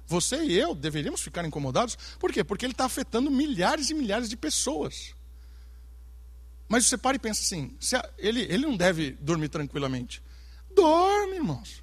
Você 0.06 0.42
e 0.44 0.58
eu 0.58 0.74
deveríamos 0.74 1.20
ficar 1.20 1.44
incomodados. 1.44 1.98
Por 2.18 2.32
quê? 2.32 2.42
Porque 2.42 2.64
ele 2.64 2.72
está 2.72 2.86
afetando 2.86 3.30
milhares 3.30 3.90
e 3.90 3.94
milhares 3.94 4.30
de 4.30 4.36
pessoas. 4.38 5.19
Mas 6.70 6.86
você 6.86 6.96
para 6.96 7.16
e 7.16 7.18
pensa 7.18 7.42
assim: 7.42 7.76
ele, 8.16 8.42
ele 8.42 8.64
não 8.64 8.76
deve 8.76 9.10
dormir 9.20 9.48
tranquilamente. 9.48 10.22
Dorme, 10.72 11.34
irmãos. 11.34 11.82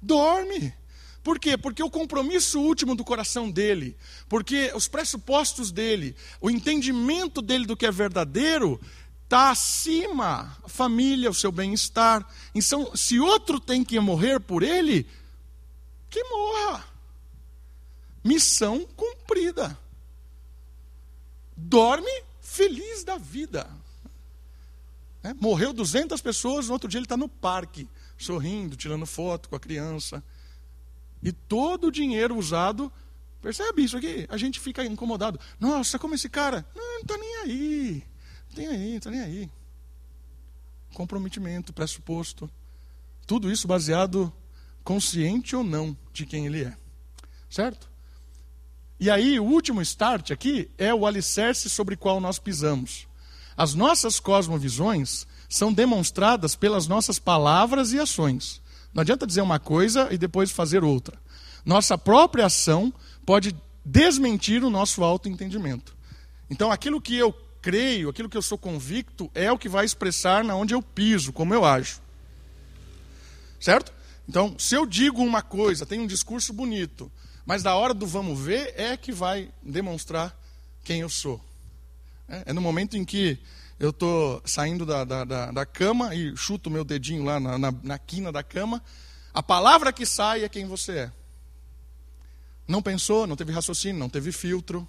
Dorme. 0.00 0.72
Por 1.20 1.40
quê? 1.40 1.58
Porque 1.58 1.82
o 1.82 1.90
compromisso 1.90 2.60
último 2.60 2.94
do 2.94 3.04
coração 3.04 3.50
dele, 3.50 3.96
porque 4.28 4.70
os 4.72 4.86
pressupostos 4.86 5.72
dele, 5.72 6.14
o 6.40 6.48
entendimento 6.48 7.42
dele 7.42 7.66
do 7.66 7.76
que 7.76 7.84
é 7.84 7.90
verdadeiro, 7.90 8.80
está 9.24 9.50
acima 9.50 10.56
a 10.62 10.68
família, 10.68 11.28
o 11.28 11.34
seu 11.34 11.50
bem-estar. 11.50 12.24
Então, 12.54 12.94
se 12.94 13.18
outro 13.18 13.58
tem 13.58 13.82
que 13.82 13.98
morrer 13.98 14.38
por 14.38 14.62
ele, 14.62 15.08
que 16.08 16.22
morra. 16.22 16.84
Missão 18.22 18.86
cumprida. 18.96 19.76
Dorme 21.56 22.22
feliz 22.40 23.02
da 23.02 23.18
vida. 23.18 23.68
É, 25.22 25.34
morreu 25.34 25.72
200 25.72 26.20
pessoas, 26.20 26.68
no 26.68 26.74
outro 26.74 26.88
dia 26.88 26.98
ele 26.98 27.06
está 27.06 27.16
no 27.16 27.28
parque, 27.28 27.88
sorrindo, 28.16 28.76
tirando 28.76 29.04
foto 29.04 29.48
com 29.48 29.56
a 29.56 29.60
criança. 29.60 30.22
E 31.22 31.32
todo 31.32 31.88
o 31.88 31.92
dinheiro 31.92 32.36
usado, 32.36 32.92
percebe 33.42 33.82
isso 33.82 33.96
aqui? 33.96 34.26
A 34.28 34.36
gente 34.36 34.60
fica 34.60 34.84
incomodado. 34.84 35.40
Nossa, 35.58 35.98
como 35.98 36.14
esse 36.14 36.28
cara? 36.28 36.66
Não, 36.74 36.94
não 36.94 37.00
está 37.00 37.18
nem 37.18 37.36
aí. 37.38 38.04
Não 38.48 38.54
tem 38.54 38.66
aí, 38.68 38.90
não 38.90 38.96
está 38.98 39.10
nem 39.10 39.20
aí. 39.20 39.50
Comprometimento, 40.94 41.72
pressuposto. 41.72 42.50
Tudo 43.26 43.50
isso 43.50 43.66
baseado, 43.68 44.32
consciente 44.84 45.54
ou 45.54 45.64
não, 45.64 45.96
de 46.12 46.24
quem 46.24 46.46
ele 46.46 46.62
é. 46.62 46.76
Certo? 47.50 47.90
E 49.00 49.10
aí, 49.10 49.38
o 49.38 49.44
último 49.44 49.80
start 49.82 50.30
aqui 50.30 50.70
é 50.76 50.92
o 50.92 51.06
alicerce 51.06 51.68
sobre 51.70 51.94
o 51.94 51.98
qual 51.98 52.20
nós 52.20 52.38
pisamos. 52.38 53.06
As 53.58 53.74
nossas 53.74 54.20
cosmovisões 54.20 55.26
são 55.48 55.72
demonstradas 55.72 56.54
pelas 56.54 56.86
nossas 56.86 57.18
palavras 57.18 57.92
e 57.92 57.98
ações. 57.98 58.62
Não 58.94 59.00
adianta 59.00 59.26
dizer 59.26 59.40
uma 59.40 59.58
coisa 59.58 60.06
e 60.12 60.16
depois 60.16 60.52
fazer 60.52 60.84
outra. 60.84 61.20
Nossa 61.64 61.98
própria 61.98 62.46
ação 62.46 62.94
pode 63.26 63.56
desmentir 63.84 64.62
o 64.62 64.70
nosso 64.70 65.02
autoentendimento. 65.02 65.96
Então, 66.48 66.70
aquilo 66.70 67.00
que 67.00 67.16
eu 67.16 67.32
creio, 67.60 68.08
aquilo 68.08 68.28
que 68.28 68.36
eu 68.36 68.42
sou 68.42 68.56
convicto, 68.56 69.28
é 69.34 69.50
o 69.50 69.58
que 69.58 69.68
vai 69.68 69.84
expressar 69.84 70.44
na 70.44 70.54
onde 70.54 70.72
eu 70.72 70.80
piso, 70.80 71.32
como 71.32 71.52
eu 71.52 71.64
ajo. 71.64 72.00
Certo? 73.58 73.92
Então, 74.28 74.54
se 74.56 74.76
eu 74.76 74.86
digo 74.86 75.20
uma 75.20 75.42
coisa, 75.42 75.84
tenho 75.84 76.04
um 76.04 76.06
discurso 76.06 76.52
bonito, 76.52 77.10
mas 77.44 77.64
na 77.64 77.74
hora 77.74 77.92
do 77.92 78.06
vamos 78.06 78.38
ver 78.38 78.72
é 78.76 78.96
que 78.96 79.10
vai 79.10 79.50
demonstrar 79.64 80.38
quem 80.84 81.00
eu 81.00 81.08
sou. 81.08 81.47
É, 82.28 82.44
é 82.46 82.52
no 82.52 82.60
momento 82.60 82.96
em 82.96 83.04
que 83.04 83.38
eu 83.78 83.90
estou 83.90 84.42
saindo 84.44 84.84
da, 84.84 85.04
da, 85.04 85.24
da, 85.24 85.50
da, 85.50 85.66
cama 85.66 86.14
e 86.14 86.36
chuto 86.36 86.70
meu 86.70 86.84
dedinho 86.84 87.24
lá 87.24 87.38
na, 87.38 87.56
na, 87.56 87.72
na 87.82 87.98
quina 87.98 88.32
da 88.32 88.42
cama, 88.42 88.82
a 89.32 89.42
palavra 89.42 89.92
que 89.92 90.04
sai 90.04 90.44
é 90.44 90.48
quem 90.48 90.66
você 90.66 90.92
é. 90.92 91.12
Não 92.66 92.82
pensou, 92.82 93.26
não 93.26 93.36
teve 93.36 93.52
raciocínio, 93.52 93.98
não 93.98 94.08
teve 94.08 94.32
filtro. 94.32 94.86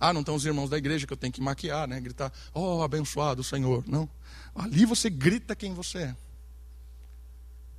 Ah, 0.00 0.12
não 0.12 0.20
estão 0.20 0.34
os 0.34 0.44
irmãos 0.44 0.68
da 0.68 0.76
igreja 0.76 1.06
que 1.06 1.12
eu 1.12 1.16
tenho 1.16 1.32
que 1.32 1.40
maquiar, 1.40 1.86
né? 1.86 2.00
Gritar, 2.00 2.32
oh, 2.52 2.82
abençoado 2.82 3.44
Senhor. 3.44 3.84
Não. 3.86 4.08
Ali 4.54 4.84
você 4.84 5.08
grita 5.08 5.54
quem 5.54 5.72
você 5.74 5.98
é. 5.98 6.16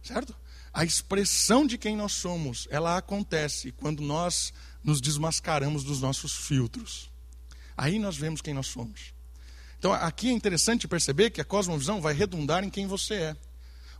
Certo? 0.01 0.35
A 0.73 0.85
expressão 0.85 1.65
de 1.65 1.77
quem 1.77 1.95
nós 1.95 2.13
somos, 2.13 2.67
ela 2.69 2.97
acontece 2.97 3.71
quando 3.71 4.01
nós 4.01 4.53
nos 4.83 5.01
desmascaramos 5.01 5.83
dos 5.83 6.01
nossos 6.01 6.35
filtros. 6.35 7.09
Aí 7.77 7.99
nós 7.99 8.17
vemos 8.17 8.41
quem 8.41 8.53
nós 8.53 8.67
somos. 8.67 9.13
Então 9.77 9.91
aqui 9.93 10.29
é 10.29 10.31
interessante 10.31 10.87
perceber 10.87 11.29
que 11.29 11.41
a 11.41 11.45
cosmovisão 11.45 12.01
vai 12.01 12.13
redundar 12.13 12.63
em 12.63 12.69
quem 12.69 12.87
você 12.87 13.13
é. 13.15 13.37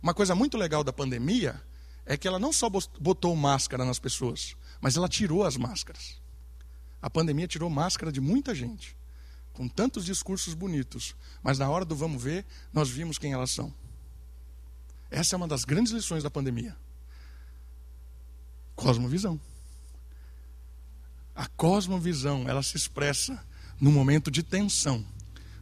Uma 0.02 0.14
coisa 0.14 0.34
muito 0.34 0.56
legal 0.56 0.82
da 0.82 0.92
pandemia 0.92 1.60
é 2.04 2.16
que 2.16 2.26
ela 2.28 2.38
não 2.38 2.52
só 2.52 2.68
botou 2.70 3.34
máscara 3.34 3.84
nas 3.84 3.98
pessoas, 3.98 4.56
mas 4.80 4.96
ela 4.96 5.08
tirou 5.08 5.44
as 5.44 5.56
máscaras. 5.56 6.20
A 7.02 7.10
pandemia 7.10 7.46
tirou 7.46 7.68
máscara 7.68 8.10
de 8.10 8.20
muita 8.20 8.54
gente, 8.54 8.96
com 9.52 9.68
tantos 9.68 10.04
discursos 10.04 10.54
bonitos, 10.54 11.14
mas 11.42 11.58
na 11.58 11.68
hora 11.68 11.84
do 11.84 11.94
vamos 11.94 12.22
ver, 12.22 12.44
nós 12.72 12.88
vimos 12.88 13.18
quem 13.18 13.32
elas 13.32 13.50
são. 13.50 13.72
Essa 15.10 15.34
é 15.34 15.36
uma 15.36 15.48
das 15.48 15.64
grandes 15.64 15.92
lições 15.92 16.22
da 16.22 16.30
pandemia. 16.30 16.76
Cosmovisão. 18.74 19.40
A 21.34 21.46
cosmovisão, 21.46 22.48
ela 22.48 22.62
se 22.62 22.76
expressa 22.76 23.44
no 23.80 23.90
momento 23.90 24.30
de 24.30 24.42
tensão, 24.42 25.04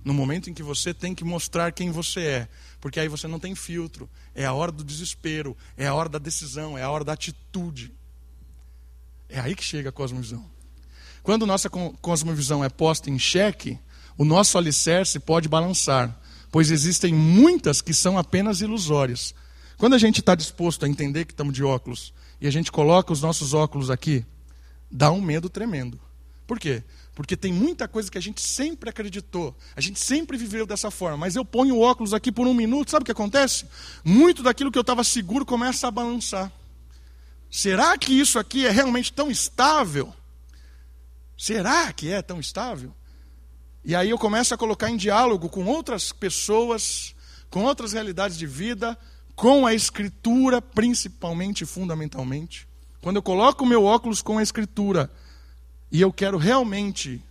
no 0.04 0.14
momento 0.14 0.50
em 0.50 0.54
que 0.54 0.62
você 0.62 0.92
tem 0.92 1.14
que 1.14 1.24
mostrar 1.24 1.72
quem 1.72 1.90
você 1.90 2.20
é, 2.20 2.48
porque 2.80 3.00
aí 3.00 3.08
você 3.08 3.26
não 3.26 3.38
tem 3.38 3.54
filtro. 3.54 4.08
É 4.34 4.44
a 4.44 4.52
hora 4.52 4.70
do 4.70 4.84
desespero, 4.84 5.56
é 5.76 5.86
a 5.86 5.94
hora 5.94 6.08
da 6.08 6.18
decisão, 6.18 6.76
é 6.76 6.82
a 6.82 6.90
hora 6.90 7.04
da 7.04 7.14
atitude. 7.14 7.92
É 9.28 9.40
aí 9.40 9.54
que 9.54 9.64
chega 9.64 9.88
a 9.88 9.92
cosmovisão. 9.92 10.44
Quando 11.22 11.46
nossa 11.46 11.70
cosmovisão 11.70 12.62
é 12.62 12.68
posta 12.68 13.08
em 13.08 13.18
xeque, 13.18 13.78
o 14.16 14.24
nosso 14.24 14.58
alicerce 14.58 15.18
pode 15.18 15.48
balançar, 15.48 16.14
pois 16.52 16.70
existem 16.70 17.14
muitas 17.14 17.80
que 17.80 17.94
são 17.94 18.18
apenas 18.18 18.60
ilusórias. 18.60 19.34
Quando 19.78 19.94
a 19.94 19.98
gente 19.98 20.20
está 20.20 20.34
disposto 20.34 20.84
a 20.84 20.88
entender 20.88 21.24
que 21.24 21.32
estamos 21.32 21.54
de 21.54 21.64
óculos 21.64 22.12
e 22.40 22.46
a 22.46 22.50
gente 22.50 22.70
coloca 22.70 23.12
os 23.12 23.22
nossos 23.22 23.54
óculos 23.54 23.90
aqui, 23.90 24.24
dá 24.90 25.10
um 25.10 25.20
medo 25.20 25.48
tremendo. 25.48 25.98
Por 26.46 26.60
quê? 26.60 26.82
Porque 27.14 27.36
tem 27.36 27.52
muita 27.52 27.86
coisa 27.86 28.10
que 28.10 28.18
a 28.18 28.20
gente 28.20 28.40
sempre 28.40 28.90
acreditou, 28.90 29.56
a 29.76 29.80
gente 29.80 30.00
sempre 30.00 30.36
viveu 30.36 30.66
dessa 30.66 30.90
forma, 30.90 31.16
mas 31.18 31.36
eu 31.36 31.44
ponho 31.44 31.76
o 31.76 31.80
óculos 31.80 32.12
aqui 32.12 32.32
por 32.32 32.46
um 32.46 32.54
minuto, 32.54 32.90
sabe 32.90 33.02
o 33.02 33.06
que 33.06 33.12
acontece? 33.12 33.66
Muito 34.02 34.42
daquilo 34.42 34.72
que 34.72 34.78
eu 34.78 34.82
estava 34.82 35.04
seguro 35.04 35.46
começa 35.46 35.86
a 35.86 35.90
balançar. 35.92 36.50
Será 37.48 37.96
que 37.96 38.12
isso 38.12 38.36
aqui 38.36 38.66
é 38.66 38.70
realmente 38.70 39.12
tão 39.12 39.30
estável? 39.30 40.12
Será 41.38 41.92
que 41.92 42.10
é 42.10 42.20
tão 42.20 42.40
estável? 42.40 42.92
E 43.84 43.94
aí 43.94 44.10
eu 44.10 44.18
começo 44.18 44.52
a 44.52 44.58
colocar 44.58 44.90
em 44.90 44.96
diálogo 44.96 45.48
com 45.48 45.64
outras 45.66 46.10
pessoas, 46.10 47.14
com 47.48 47.62
outras 47.62 47.92
realidades 47.92 48.36
de 48.36 48.46
vida, 48.46 48.98
com 49.36 49.64
a 49.66 49.72
Escritura, 49.72 50.60
principalmente 50.60 51.64
fundamentalmente. 51.64 52.66
Quando 53.00 53.16
eu 53.16 53.22
coloco 53.22 53.62
o 53.62 53.66
meu 53.66 53.84
óculos 53.84 54.20
com 54.20 54.38
a 54.38 54.42
Escritura 54.42 55.12
e 55.90 56.00
eu 56.00 56.12
quero 56.12 56.38
realmente 56.38 57.22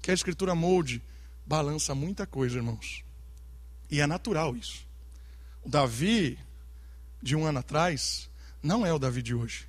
que 0.00 0.10
a 0.10 0.14
Escritura 0.14 0.54
molde, 0.54 1.02
balança 1.46 1.94
muita 1.94 2.26
coisa, 2.26 2.56
irmãos. 2.56 3.04
E 3.90 4.00
é 4.00 4.06
natural 4.06 4.56
isso. 4.56 4.86
O 5.62 5.68
Davi 5.68 6.38
de 7.22 7.36
um 7.36 7.44
ano 7.44 7.60
atrás 7.60 8.28
não 8.62 8.84
é 8.84 8.92
o 8.92 8.98
Davi 8.98 9.22
de 9.22 9.34
hoje. 9.34 9.68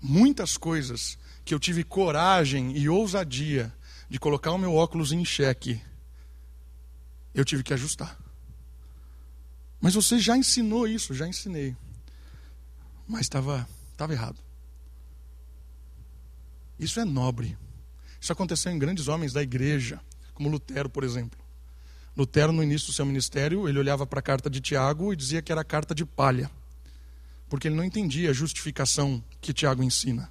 Muitas 0.00 0.56
coisas 0.56 1.18
que 1.44 1.54
eu 1.54 1.60
tive 1.60 1.82
coragem 1.82 2.76
e 2.76 2.88
ousadia 2.88 3.72
de 4.08 4.18
colocar 4.18 4.52
o 4.52 4.58
meu 4.58 4.74
óculos 4.74 5.12
em 5.12 5.24
xeque, 5.24 5.80
eu 7.34 7.44
tive 7.44 7.62
que 7.62 7.72
ajustar. 7.72 8.18
Mas 9.80 9.94
você 9.94 10.18
já 10.18 10.36
ensinou 10.36 10.86
isso, 10.86 11.14
já 11.14 11.26
ensinei. 11.26 11.76
Mas 13.06 13.22
estava 13.22 13.68
estava 13.92 14.12
errado. 14.12 14.45
Isso 16.78 17.00
é 17.00 17.04
nobre. 17.04 17.56
Isso 18.20 18.32
aconteceu 18.32 18.72
em 18.72 18.78
grandes 18.78 19.08
homens 19.08 19.32
da 19.32 19.42
igreja, 19.42 20.00
como 20.34 20.48
Lutero, 20.48 20.88
por 20.88 21.04
exemplo. 21.04 21.38
Lutero, 22.16 22.52
no 22.52 22.62
início 22.62 22.88
do 22.88 22.92
seu 22.92 23.04
ministério, 23.04 23.68
ele 23.68 23.78
olhava 23.78 24.06
para 24.06 24.20
a 24.20 24.22
carta 24.22 24.48
de 24.48 24.60
Tiago 24.60 25.12
e 25.12 25.16
dizia 25.16 25.42
que 25.42 25.52
era 25.52 25.62
carta 25.62 25.94
de 25.94 26.04
palha, 26.04 26.50
porque 27.48 27.68
ele 27.68 27.74
não 27.74 27.84
entendia 27.84 28.30
a 28.30 28.32
justificação 28.32 29.22
que 29.40 29.52
Tiago 29.52 29.82
ensina 29.82 30.30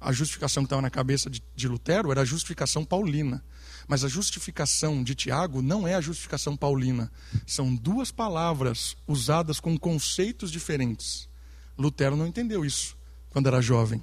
a 0.00 0.12
justificação 0.12 0.62
que 0.62 0.66
estava 0.66 0.82
na 0.82 0.90
cabeça 0.90 1.30
de, 1.30 1.42
de 1.54 1.66
Lutero 1.66 2.10
era 2.10 2.20
a 2.20 2.24
justificação 2.24 2.84
paulina. 2.84 3.42
Mas 3.88 4.04
a 4.04 4.08
justificação 4.08 5.02
de 5.02 5.14
Tiago 5.14 5.62
não 5.62 5.86
é 5.86 5.94
a 5.94 6.00
justificação 6.00 6.56
paulina. 6.56 7.10
São 7.46 7.74
duas 7.74 8.10
palavras 8.10 8.96
usadas 9.06 9.58
com 9.58 9.78
conceitos 9.78 10.50
diferentes. 10.50 11.28
Lutero 11.78 12.16
não 12.16 12.26
entendeu 12.26 12.64
isso 12.64 12.96
quando 13.30 13.46
era 13.46 13.60
jovem. 13.60 14.02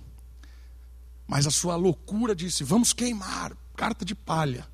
Mas 1.28 1.48
a 1.48 1.52
sua 1.52 1.76
loucura 1.76 2.36
disse: 2.36 2.64
vamos 2.64 2.94
queimar, 2.94 3.56
carta 3.76 4.04
de 4.04 4.16
palha. 4.16 4.68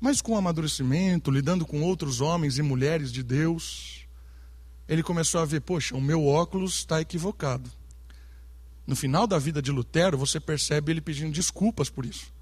Mas 0.00 0.22
com 0.22 0.32
o 0.32 0.36
amadurecimento, 0.36 1.30
lidando 1.30 1.66
com 1.66 1.82
outros 1.82 2.20
homens 2.20 2.56
e 2.56 2.62
mulheres 2.62 3.12
de 3.12 3.22
Deus, 3.22 4.06
ele 4.88 5.02
começou 5.02 5.40
a 5.40 5.44
ver: 5.44 5.60
poxa, 5.60 5.94
o 5.94 6.00
meu 6.00 6.26
óculos 6.26 6.76
está 6.76 7.00
equivocado. 7.00 7.70
No 8.86 8.96
final 8.96 9.26
da 9.26 9.38
vida 9.38 9.62
de 9.62 9.70
Lutero, 9.70 10.18
você 10.18 10.40
percebe 10.40 10.90
ele 10.90 11.00
pedindo 11.00 11.32
desculpas 11.32 11.88
por 11.88 12.04
isso. 12.04 12.32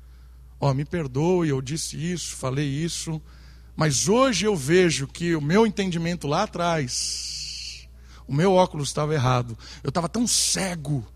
Ó, 0.61 0.71
oh, 0.71 0.75
me 0.75 0.85
perdoe, 0.85 1.51
eu 1.51 1.61
disse 1.61 1.97
isso, 1.97 2.37
falei 2.37 2.67
isso, 2.67 3.21
mas 3.77 4.09
hoje 4.09 4.47
eu 4.47 4.57
vejo 4.57 5.07
que 5.07 5.37
o 5.37 5.41
meu 5.41 5.67
entendimento 5.67 6.27
lá 6.27 6.45
atrás, 6.45 7.89
o 8.27 8.35
meu 8.35 8.53
óculos 8.55 8.89
estava 8.89 9.15
errado. 9.15 9.59
Eu 9.85 9.91
estava 9.91 10.09
tão 10.09 10.27
cego, 10.27 11.07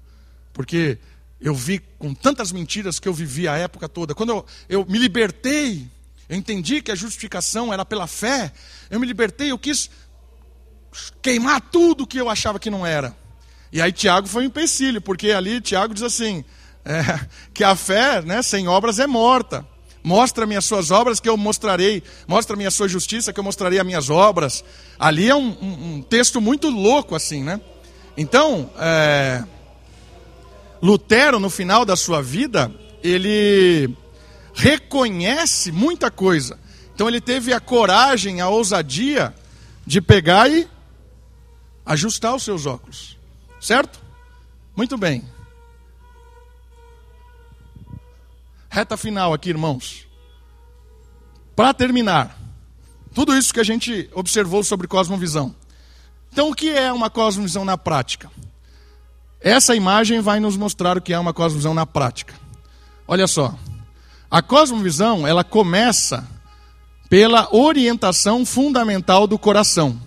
porque 0.53 0.99
eu 1.43 1.55
vi 1.55 1.81
com 1.99 2.15
tantas 2.15 2.53
mentiras 2.53 3.01
que 3.01 3.09
eu 3.09 3.13
vivi 3.13 3.49
a 3.49 3.57
época 3.57 3.89
toda. 3.89 4.15
Quando 4.15 4.31
eu, 4.31 4.47
eu 4.69 4.87
me 4.89 4.97
libertei, 4.97 5.87
eu 6.29 6.37
entendi 6.37 6.81
que 6.81 6.93
a 6.93 6.95
justificação 6.95 7.73
era 7.73 7.85
pela 7.85 8.07
fé, 8.07 8.53
eu 8.89 9.01
me 9.01 9.07
libertei, 9.07 9.51
eu 9.51 9.59
quis 9.59 9.91
queimar 11.21 11.61
tudo 11.61 12.07
que 12.07 12.19
eu 12.19 12.31
achava 12.31 12.59
que 12.59 12.71
não 12.71 12.87
era. 12.87 13.15
E 13.73 13.81
aí 13.81 13.91
Tiago 13.91 14.29
foi 14.29 14.45
um 14.45 14.47
empecilho, 14.47 15.01
porque 15.01 15.33
ali 15.33 15.61
Tiago 15.61 15.93
diz 15.93 16.03
assim, 16.03 16.45
é, 16.85 17.21
que 17.53 17.65
a 17.65 17.75
fé 17.75 18.23
né, 18.23 18.41
sem 18.41 18.69
obras 18.69 18.99
é 18.99 19.07
morta. 19.07 19.67
Mostra-me 20.05 20.57
as 20.57 20.65
suas 20.65 20.91
obras 20.91 21.21
que 21.21 21.29
eu 21.29 21.37
mostrarei, 21.37 22.03
mostra-me 22.27 22.67
a 22.67 22.71
sua 22.71 22.89
justiça 22.89 23.33
que 23.33 23.39
eu 23.39 23.45
mostrarei 23.45 23.79
as 23.79 23.87
minhas 23.87 24.11
obras. 24.11 24.65
Ali 24.99 25.29
é 25.29 25.35
um, 25.35 25.57
um, 25.61 25.95
um 25.95 26.03
texto 26.03 26.41
muito 26.41 26.69
louco 26.69 27.15
assim, 27.15 27.43
né? 27.43 27.61
Então, 28.17 28.71
é, 28.79 29.45
Lutero, 30.83 31.39
no 31.39 31.49
final 31.49 31.85
da 31.85 31.95
sua 31.95 32.21
vida, 32.21 32.75
ele 33.05 33.97
reconhece 34.53 35.71
muita 35.71 36.11
coisa. 36.11 36.59
Então 36.93 37.09
ele 37.09 37.21
teve 37.21 37.53
a 37.53 37.61
coragem, 37.61 38.41
a 38.41 38.49
ousadia 38.49 39.33
de 39.87 40.01
pegar 40.01 40.51
e 40.51 40.69
ajustar 41.87 42.35
os 42.35 42.43
seus 42.43 42.67
óculos. 42.67 43.17
Certo? 43.61 44.01
Muito 44.77 44.99
bem. 44.99 45.25
Reta 48.69 48.97
final 48.97 49.33
aqui, 49.33 49.51
irmãos. 49.51 50.09
Para 51.55 51.73
terminar, 51.75 52.39
tudo 53.15 53.37
isso 53.37 53.53
que 53.53 53.61
a 53.61 53.65
gente 53.65 54.11
observou 54.15 54.65
sobre 54.65 54.89
cosmovisão. 54.89 55.55
Então, 56.33 56.51
o 56.51 56.55
que 56.55 56.71
é 56.71 56.91
uma 56.93 57.11
cosmovisão 57.11 57.65
na 57.65 57.77
prática? 57.77 58.31
Essa 59.43 59.75
imagem 59.75 60.21
vai 60.21 60.39
nos 60.39 60.57
mostrar 60.57 60.97
o 60.97 61.01
que 61.01 61.13
é 61.13 61.19
uma 61.19 61.35
cosmovisão 61.35 61.75
na 61.75 61.85
prática. 61.85 62.35
Olha 63.07 63.27
só. 63.27 63.55
A 64.31 64.41
cosmovisão, 64.41 65.27
ela 65.27 65.43
começa 65.43 66.27
pela 67.11 67.55
orientação 67.55 68.47
fundamental 68.47 69.27
do 69.27 69.39
coração. 69.39 70.01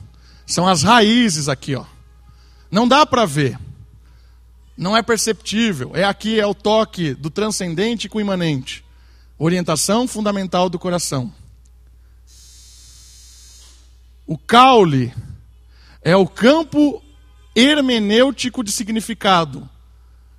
São 0.48 0.68
as 0.68 0.84
raízes 0.84 1.50
aqui, 1.50 1.76
ó. 1.76 1.86
Não 2.72 2.88
dá 2.88 3.06
para 3.06 3.26
ver. 3.26 3.60
Não 4.78 4.98
é 4.98 5.04
perceptível. 5.04 5.92
É 5.94 6.04
aqui 6.04 6.40
é 6.40 6.48
o 6.48 6.56
toque 6.56 7.14
do 7.14 7.30
transcendente 7.30 8.10
com 8.10 8.18
o 8.18 8.22
imanente. 8.22 8.84
Orientação 9.38 10.08
fundamental 10.08 10.70
do 10.70 10.80
coração. 10.80 11.32
O 14.26 14.38
caule 14.38 15.14
é 16.02 16.16
o 16.16 16.28
campo 16.28 17.04
hermenêutico 17.56 18.64
de 18.64 18.72
significado. 18.72 19.68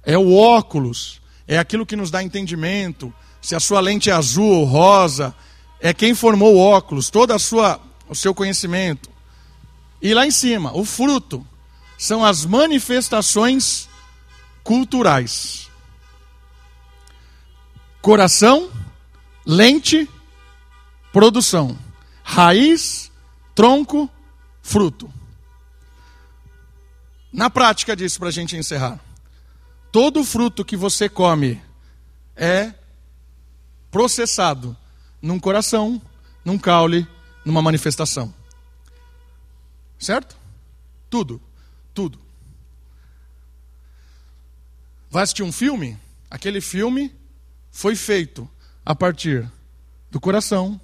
É 0.04 0.16
o 0.18 0.34
óculos, 0.34 1.20
é 1.48 1.58
aquilo 1.58 1.86
que 1.86 1.96
nos 1.96 2.10
dá 2.10 2.22
entendimento. 2.22 3.12
Se 3.40 3.54
a 3.54 3.60
sua 3.60 3.80
lente 3.80 4.10
é 4.10 4.12
azul 4.12 4.48
ou 4.48 4.64
rosa, 4.64 5.34
é 5.80 5.94
quem 5.94 6.14
formou 6.14 6.54
o 6.54 6.58
óculos, 6.58 7.10
todo 7.10 7.32
a 7.32 7.38
sua, 7.38 7.80
o 8.08 8.14
seu 8.14 8.34
conhecimento. 8.34 9.10
E 10.00 10.12
lá 10.12 10.26
em 10.26 10.30
cima, 10.30 10.76
o 10.76 10.84
fruto 10.84 11.46
são 11.98 12.24
as 12.24 12.44
manifestações 12.44 13.88
culturais. 14.62 15.70
Coração, 18.02 18.70
lente, 19.44 20.08
produção. 21.12 21.76
Raiz, 22.22 23.10
tronco, 23.54 24.10
fruto. 24.62 25.10
Na 27.36 27.50
prática 27.50 27.94
disso, 27.94 28.18
para 28.18 28.28
a 28.28 28.32
gente 28.32 28.56
encerrar. 28.56 28.98
Todo 29.92 30.24
fruto 30.24 30.64
que 30.64 30.74
você 30.74 31.06
come 31.06 31.62
é 32.34 32.72
processado 33.90 34.74
num 35.20 35.38
coração, 35.38 36.00
num 36.42 36.58
caule, 36.58 37.06
numa 37.44 37.60
manifestação. 37.60 38.34
Certo? 39.98 40.34
Tudo. 41.10 41.38
Tudo. 41.92 42.18
Vai 45.10 45.22
assistir 45.22 45.42
um 45.42 45.52
filme? 45.52 45.98
Aquele 46.30 46.62
filme 46.62 47.14
foi 47.70 47.94
feito 47.94 48.48
a 48.82 48.94
partir 48.94 49.46
do 50.10 50.18
coração, 50.18 50.80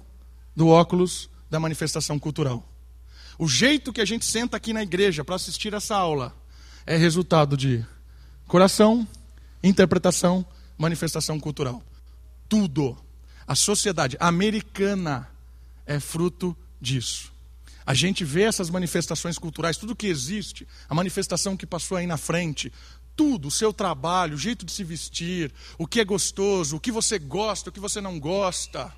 do 0.55 0.67
óculos, 0.67 1.31
da 1.49 1.59
manifestação 1.59 2.19
cultural. 2.19 2.63
O 3.39 3.47
jeito 3.47 3.91
que 3.91 4.01
a 4.01 4.05
gente 4.05 4.23
senta 4.23 4.55
aqui 4.55 4.71
na 4.71 4.83
igreja 4.83 5.25
para 5.25 5.33
assistir 5.33 5.73
essa 5.73 5.95
aula 5.95 6.42
é 6.85 6.97
resultado 6.97 7.55
de 7.55 7.85
coração, 8.47 9.07
interpretação, 9.63 10.45
manifestação 10.77 11.39
cultural. 11.39 11.81
Tudo. 12.47 12.97
A 13.47 13.55
sociedade 13.55 14.15
americana 14.19 15.29
é 15.85 15.99
fruto 15.99 16.55
disso. 16.79 17.31
A 17.85 17.93
gente 17.93 18.23
vê 18.23 18.43
essas 18.43 18.69
manifestações 18.69 19.37
culturais, 19.37 19.75
tudo 19.75 19.95
que 19.95 20.07
existe, 20.07 20.65
a 20.87 20.95
manifestação 20.95 21.57
que 21.57 21.65
passou 21.65 21.97
aí 21.97 22.07
na 22.07 22.15
frente, 22.15 22.71
tudo, 23.15 23.49
o 23.49 23.51
seu 23.51 23.73
trabalho, 23.73 24.35
o 24.35 24.39
jeito 24.39 24.65
de 24.65 24.71
se 24.71 24.83
vestir, 24.83 25.51
o 25.77 25.85
que 25.85 25.99
é 25.99 26.05
gostoso, 26.05 26.77
o 26.77 26.79
que 26.79 26.91
você 26.91 27.19
gosta, 27.19 27.69
o 27.69 27.73
que 27.73 27.79
você 27.79 27.99
não 27.99 28.19
gosta. 28.19 28.93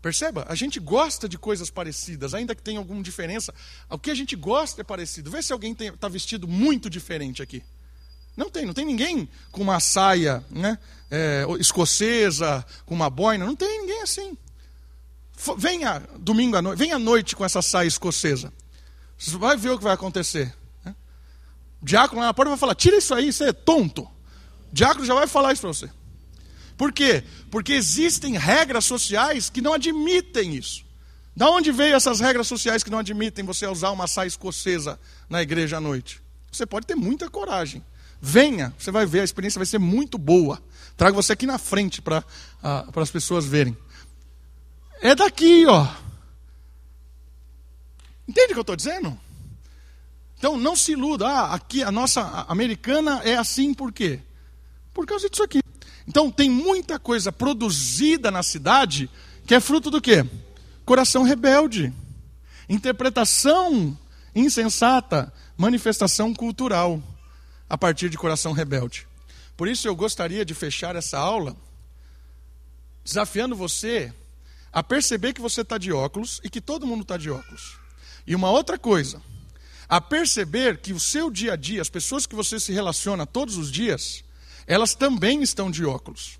Perceba, 0.00 0.46
a 0.48 0.54
gente 0.54 0.78
gosta 0.78 1.28
de 1.28 1.36
coisas 1.36 1.70
parecidas, 1.70 2.32
ainda 2.32 2.54
que 2.54 2.62
tenha 2.62 2.78
alguma 2.78 3.02
diferença. 3.02 3.52
O 3.90 3.98
que 3.98 4.10
a 4.10 4.14
gente 4.14 4.36
gosta 4.36 4.80
é 4.80 4.84
parecido. 4.84 5.30
Vê 5.30 5.42
se 5.42 5.52
alguém 5.52 5.76
está 5.80 6.08
vestido 6.08 6.46
muito 6.46 6.88
diferente 6.88 7.42
aqui. 7.42 7.62
Não 8.36 8.48
tem, 8.48 8.64
não 8.64 8.72
tem 8.72 8.84
ninguém 8.84 9.28
com 9.50 9.62
uma 9.62 9.80
saia 9.80 10.44
né, 10.48 10.78
é, 11.10 11.44
escocesa, 11.58 12.64
com 12.86 12.94
uma 12.94 13.10
boina, 13.10 13.44
não 13.44 13.56
tem 13.56 13.80
ninguém 13.80 14.02
assim. 14.02 14.38
Venha 15.56 16.00
domingo 16.18 16.56
à 16.56 16.62
noite, 16.62 16.78
venha 16.78 16.96
à 16.96 16.98
noite 17.00 17.34
com 17.34 17.44
essa 17.44 17.60
saia 17.60 17.88
escocesa. 17.88 18.52
Você 19.18 19.36
vai 19.36 19.56
ver 19.56 19.70
o 19.70 19.78
que 19.78 19.82
vai 19.82 19.92
acontecer. 19.94 20.54
Né? 20.84 20.94
O 21.82 21.84
diácono 21.84 22.20
lá 22.20 22.28
na 22.28 22.34
porta 22.34 22.50
vai 22.50 22.58
falar: 22.58 22.76
tira 22.76 22.96
isso 22.96 23.12
aí, 23.12 23.32
você 23.32 23.48
é 23.48 23.52
tonto. 23.52 24.02
O 24.02 24.10
diácono 24.72 25.04
já 25.04 25.14
vai 25.14 25.26
falar 25.26 25.52
isso 25.52 25.62
para 25.62 25.72
você. 25.72 25.90
Por 26.78 26.92
quê? 26.92 27.24
Porque 27.50 27.72
existem 27.72 28.38
regras 28.38 28.84
sociais 28.84 29.50
que 29.50 29.60
não 29.60 29.74
admitem 29.74 30.54
isso. 30.54 30.84
Da 31.34 31.50
onde 31.50 31.72
veio 31.72 31.96
essas 31.96 32.20
regras 32.20 32.46
sociais 32.46 32.84
que 32.84 32.90
não 32.90 33.00
admitem 33.00 33.44
você 33.44 33.66
usar 33.66 33.90
uma 33.90 34.06
saia 34.06 34.28
escocesa 34.28 34.98
na 35.28 35.42
igreja 35.42 35.78
à 35.78 35.80
noite? 35.80 36.22
Você 36.52 36.64
pode 36.64 36.86
ter 36.86 36.94
muita 36.94 37.28
coragem. 37.28 37.84
Venha, 38.20 38.72
você 38.78 38.92
vai 38.92 39.04
ver, 39.06 39.20
a 39.20 39.24
experiência 39.24 39.58
vai 39.58 39.66
ser 39.66 39.78
muito 39.80 40.16
boa. 40.16 40.62
Trago 40.96 41.16
você 41.16 41.32
aqui 41.32 41.46
na 41.46 41.58
frente 41.58 42.00
para 42.00 42.20
uh, 42.20 43.00
as 43.00 43.10
pessoas 43.10 43.44
verem. 43.44 43.76
É 45.00 45.16
daqui, 45.16 45.66
ó. 45.66 45.86
Entende 48.26 48.50
o 48.50 48.54
que 48.54 48.58
eu 48.58 48.60
estou 48.60 48.76
dizendo? 48.76 49.18
Então 50.38 50.56
não 50.56 50.76
se 50.76 50.92
iluda. 50.92 51.26
Ah, 51.26 51.54
aqui 51.54 51.82
a 51.82 51.90
nossa 51.90 52.22
americana 52.48 53.20
é 53.24 53.36
assim 53.36 53.74
por 53.74 53.92
quê? 53.92 54.20
Por 54.94 55.06
causa 55.06 55.28
disso 55.28 55.42
aqui. 55.42 55.60
Então 56.08 56.30
tem 56.30 56.48
muita 56.48 56.98
coisa 56.98 57.30
produzida 57.30 58.30
na 58.30 58.42
cidade 58.42 59.10
que 59.46 59.54
é 59.54 59.60
fruto 59.60 59.90
do 59.90 60.00
quê? 60.00 60.24
Coração 60.82 61.22
rebelde, 61.22 61.92
interpretação 62.66 63.96
insensata, 64.34 65.30
manifestação 65.54 66.34
cultural 66.34 67.02
a 67.68 67.76
partir 67.76 68.08
de 68.08 68.16
coração 68.16 68.52
rebelde. 68.52 69.06
Por 69.54 69.68
isso 69.68 69.86
eu 69.86 69.94
gostaria 69.94 70.46
de 70.46 70.54
fechar 70.54 70.96
essa 70.96 71.18
aula 71.18 71.54
desafiando 73.04 73.54
você 73.54 74.12
a 74.72 74.82
perceber 74.82 75.34
que 75.34 75.42
você 75.42 75.60
está 75.60 75.76
de 75.76 75.92
óculos 75.92 76.40
e 76.42 76.48
que 76.48 76.60
todo 76.60 76.86
mundo 76.86 77.02
está 77.02 77.18
de 77.18 77.30
óculos. 77.30 77.76
E 78.26 78.34
uma 78.34 78.50
outra 78.50 78.78
coisa, 78.78 79.20
a 79.86 80.00
perceber 80.00 80.78
que 80.78 80.94
o 80.94 81.00
seu 81.00 81.30
dia 81.30 81.52
a 81.52 81.56
dia, 81.56 81.82
as 81.82 81.90
pessoas 81.90 82.26
que 82.26 82.34
você 82.34 82.58
se 82.58 82.72
relaciona 82.72 83.26
todos 83.26 83.56
os 83.56 83.70
dias, 83.70 84.24
elas 84.68 84.94
também 84.94 85.42
estão 85.42 85.70
de 85.70 85.84
óculos. 85.84 86.38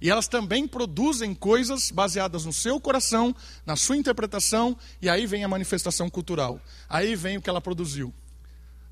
E 0.00 0.10
elas 0.10 0.26
também 0.26 0.66
produzem 0.66 1.34
coisas 1.34 1.90
baseadas 1.90 2.44
no 2.44 2.52
seu 2.52 2.80
coração, 2.80 3.36
na 3.64 3.76
sua 3.76 3.96
interpretação, 3.96 4.76
e 5.00 5.08
aí 5.08 5.26
vem 5.26 5.44
a 5.44 5.48
manifestação 5.48 6.08
cultural. 6.08 6.60
Aí 6.88 7.14
vem 7.14 7.36
o 7.36 7.42
que 7.42 7.48
ela 7.48 7.60
produziu. 7.60 8.12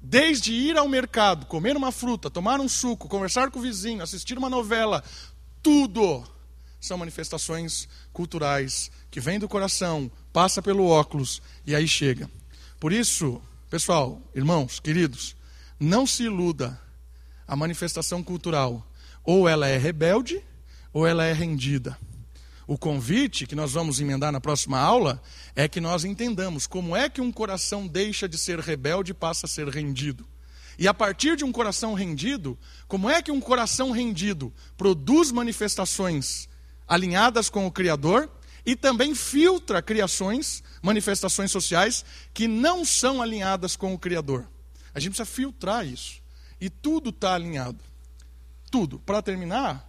Desde 0.00 0.52
ir 0.52 0.76
ao 0.76 0.86
mercado, 0.86 1.46
comer 1.46 1.76
uma 1.76 1.90
fruta, 1.90 2.30
tomar 2.30 2.60
um 2.60 2.68
suco, 2.68 3.08
conversar 3.08 3.50
com 3.50 3.58
o 3.58 3.62
vizinho, 3.62 4.02
assistir 4.02 4.36
uma 4.36 4.50
novela, 4.50 5.02
tudo 5.62 6.22
são 6.78 6.98
manifestações 6.98 7.88
culturais 8.12 8.90
que 9.10 9.18
vêm 9.18 9.38
do 9.38 9.48
coração, 9.48 10.10
passa 10.30 10.60
pelo 10.60 10.86
óculos 10.86 11.40
e 11.66 11.74
aí 11.74 11.88
chega. 11.88 12.30
Por 12.78 12.92
isso, 12.92 13.40
pessoal, 13.70 14.20
irmãos, 14.34 14.78
queridos, 14.78 15.34
não 15.80 16.06
se 16.06 16.24
iluda. 16.24 16.78
A 17.46 17.54
manifestação 17.54 18.22
cultural, 18.22 18.86
ou 19.22 19.48
ela 19.48 19.68
é 19.68 19.76
rebelde, 19.76 20.42
ou 20.92 21.06
ela 21.06 21.24
é 21.24 21.32
rendida. 21.32 21.98
O 22.66 22.78
convite 22.78 23.46
que 23.46 23.54
nós 23.54 23.72
vamos 23.72 24.00
emendar 24.00 24.32
na 24.32 24.40
próxima 24.40 24.78
aula 24.78 25.20
é 25.54 25.68
que 25.68 25.80
nós 25.80 26.04
entendamos 26.04 26.66
como 26.66 26.96
é 26.96 27.10
que 27.10 27.20
um 27.20 27.30
coração 27.30 27.86
deixa 27.86 28.26
de 28.26 28.38
ser 28.38 28.58
rebelde 28.58 29.10
e 29.10 29.14
passa 29.14 29.44
a 29.44 29.48
ser 29.48 29.68
rendido. 29.68 30.26
E 30.78 30.88
a 30.88 30.94
partir 30.94 31.36
de 31.36 31.44
um 31.44 31.52
coração 31.52 31.92
rendido, 31.92 32.58
como 32.88 33.08
é 33.08 33.20
que 33.20 33.30
um 33.30 33.40
coração 33.40 33.90
rendido 33.90 34.52
produz 34.76 35.30
manifestações 35.30 36.48
alinhadas 36.88 37.50
com 37.50 37.66
o 37.66 37.70
Criador 37.70 38.30
e 38.64 38.74
também 38.74 39.14
filtra 39.14 39.82
criações, 39.82 40.62
manifestações 40.82 41.50
sociais 41.50 42.04
que 42.32 42.48
não 42.48 42.82
são 42.84 43.20
alinhadas 43.20 43.76
com 43.76 43.92
o 43.92 43.98
Criador? 43.98 44.48
A 44.94 44.98
gente 44.98 45.10
precisa 45.10 45.26
filtrar 45.26 45.86
isso. 45.86 46.23
E 46.64 46.70
tudo 46.70 47.10
está 47.10 47.34
alinhado. 47.34 47.78
Tudo. 48.70 48.98
Para 49.00 49.20
terminar, 49.20 49.86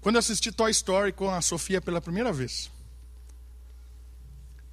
quando 0.00 0.16
eu 0.16 0.18
assisti 0.18 0.50
Toy 0.50 0.72
Story 0.72 1.12
com 1.12 1.30
a 1.30 1.40
Sofia 1.40 1.80
pela 1.80 2.00
primeira 2.00 2.32
vez. 2.32 2.72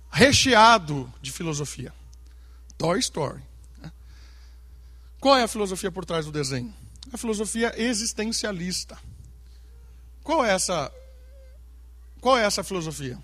Recheado 0.10 1.14
de 1.22 1.32
filosofia. 1.32 1.94
Toy 2.80 2.98
Story. 2.98 3.44
Né? 3.78 3.92
Qual 5.20 5.38
é 5.38 5.44
a 5.44 5.48
filosofia 5.48 5.92
por 5.92 6.04
trás 6.04 6.26
do 6.26 6.32
desenho? 6.32 6.74
A 7.14 7.18
filosofia 7.18 7.80
existencialista. 7.80 8.98
Qual 10.24 10.44
é 10.44 10.52
essa 10.52 10.92
qual 12.20 12.36
é 12.36 12.44
essa 12.44 12.64
filosofia? 12.64 13.22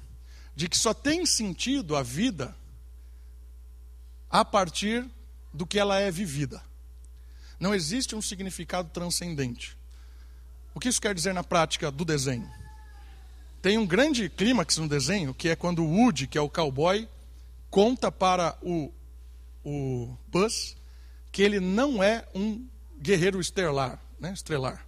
De 0.55 0.69
que 0.69 0.77
só 0.77 0.93
tem 0.93 1.25
sentido 1.25 1.95
a 1.95 2.03
vida 2.03 2.55
a 4.29 4.45
partir 4.45 5.09
do 5.53 5.65
que 5.65 5.79
ela 5.79 5.99
é 5.99 6.09
vivida. 6.09 6.61
Não 7.59 7.73
existe 7.73 8.15
um 8.15 8.21
significado 8.21 8.89
transcendente. 8.89 9.77
O 10.73 10.79
que 10.79 10.89
isso 10.89 11.01
quer 11.01 11.13
dizer 11.13 11.33
na 11.33 11.43
prática 11.43 11.91
do 11.91 12.03
desenho? 12.03 12.49
Tem 13.61 13.77
um 13.77 13.85
grande 13.85 14.29
clímax 14.29 14.77
no 14.77 14.89
desenho, 14.89 15.33
que 15.33 15.49
é 15.49 15.55
quando 15.55 15.83
o 15.83 15.89
Woody, 15.89 16.27
que 16.27 16.37
é 16.37 16.41
o 16.41 16.49
cowboy, 16.49 17.07
conta 17.69 18.11
para 18.11 18.57
o, 18.61 18.91
o 19.63 20.17
Buzz 20.27 20.75
que 21.33 21.41
ele 21.41 21.59
não 21.59 22.01
é 22.01 22.25
um 22.35 22.63
guerreiro 23.01 23.41
estelar, 23.41 23.99
né, 24.19 24.31
estrelar. 24.33 24.85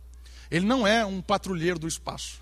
Ele 0.49 0.65
não 0.65 0.85
é 0.85 1.03
um 1.03 1.19
patrulheiro 1.19 1.79
do 1.79 1.87
espaço. 1.87 2.39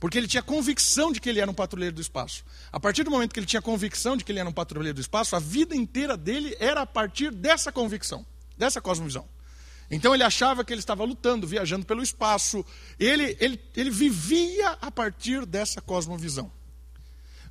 Porque 0.00 0.16
ele 0.16 0.26
tinha 0.26 0.42
convicção 0.42 1.12
de 1.12 1.20
que 1.20 1.28
ele 1.28 1.40
era 1.40 1.50
um 1.50 1.54
patrulheiro 1.54 1.94
do 1.94 2.00
espaço. 2.00 2.42
A 2.72 2.80
partir 2.80 3.04
do 3.04 3.10
momento 3.10 3.34
que 3.34 3.38
ele 3.38 3.46
tinha 3.46 3.60
convicção 3.60 4.16
de 4.16 4.24
que 4.24 4.32
ele 4.32 4.40
era 4.40 4.48
um 4.48 4.52
patrulheiro 4.52 4.94
do 4.94 5.00
espaço, 5.00 5.36
a 5.36 5.38
vida 5.38 5.76
inteira 5.76 6.16
dele 6.16 6.56
era 6.58 6.80
a 6.80 6.86
partir 6.86 7.30
dessa 7.30 7.70
convicção, 7.70 8.24
dessa 8.56 8.80
cosmovisão. 8.80 9.28
Então 9.90 10.14
ele 10.14 10.22
achava 10.22 10.64
que 10.64 10.72
ele 10.72 10.80
estava 10.80 11.04
lutando, 11.04 11.46
viajando 11.46 11.84
pelo 11.84 12.02
espaço. 12.02 12.64
Ele, 12.98 13.36
ele, 13.38 13.60
ele 13.76 13.90
vivia 13.90 14.70
a 14.80 14.90
partir 14.90 15.44
dessa 15.44 15.82
cosmovisão. 15.82 16.50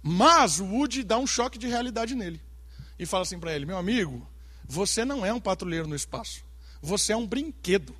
Mas 0.02 0.60
o 0.60 0.66
Woody 0.66 1.04
dá 1.04 1.20
um 1.20 1.28
choque 1.28 1.60
de 1.60 1.68
realidade 1.68 2.16
nele. 2.16 2.42
E 2.98 3.06
fala 3.06 3.24
assim 3.24 3.40
para 3.40 3.54
ele: 3.54 3.66
meu 3.66 3.78
amigo, 3.78 4.28
você 4.66 5.06
não 5.06 5.26
é 5.26 5.32
um 5.32 5.40
patrulheiro 5.40 5.88
no 5.88 5.96
espaço. 5.96 6.44
Você 6.82 7.14
é 7.14 7.18
um 7.18 7.28
brinquedo. 7.28 7.94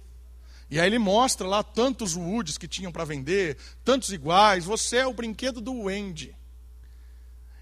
E 0.70 0.80
aí 0.80 0.88
ele 0.88 1.00
mostra 1.00 1.48
lá 1.48 1.64
tantos 1.64 2.16
Woods 2.16 2.58
que 2.58 2.68
tinham 2.68 2.92
para 2.92 3.06
vender, 3.06 3.58
tantos 3.84 4.12
iguais. 4.12 4.66
Você 4.66 4.98
é 4.98 5.08
o 5.08 5.14
brinquedo 5.14 5.60
do 5.60 5.74
Wendy. 5.74 6.36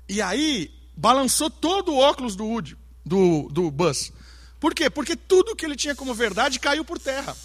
E 0.09 0.21
aí 0.21 0.71
balançou 0.95 1.49
todo 1.49 1.93
o 1.93 1.97
óculos 1.97 2.35
do 2.35 2.45
Woody, 2.45 2.77
do, 3.05 3.47
do 3.49 3.71
Buzz. 3.71 4.11
Por 4.59 4.73
quê? 4.73 4.89
Porque 4.89 5.15
tudo 5.15 5.55
que 5.55 5.65
ele 5.65 5.75
tinha 5.75 5.95
como 5.95 6.13
verdade 6.13 6.59
caiu 6.59 6.83
por 6.83 6.99
terra. 6.99 7.35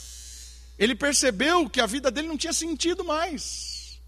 Ele 0.78 0.94
percebeu 0.94 1.68
que 1.68 1.80
a 1.80 1.86
vida 1.86 2.10
dele 2.10 2.28
não 2.28 2.36
tinha 2.36 2.52
sentido 2.52 3.04
mais. 3.04 4.00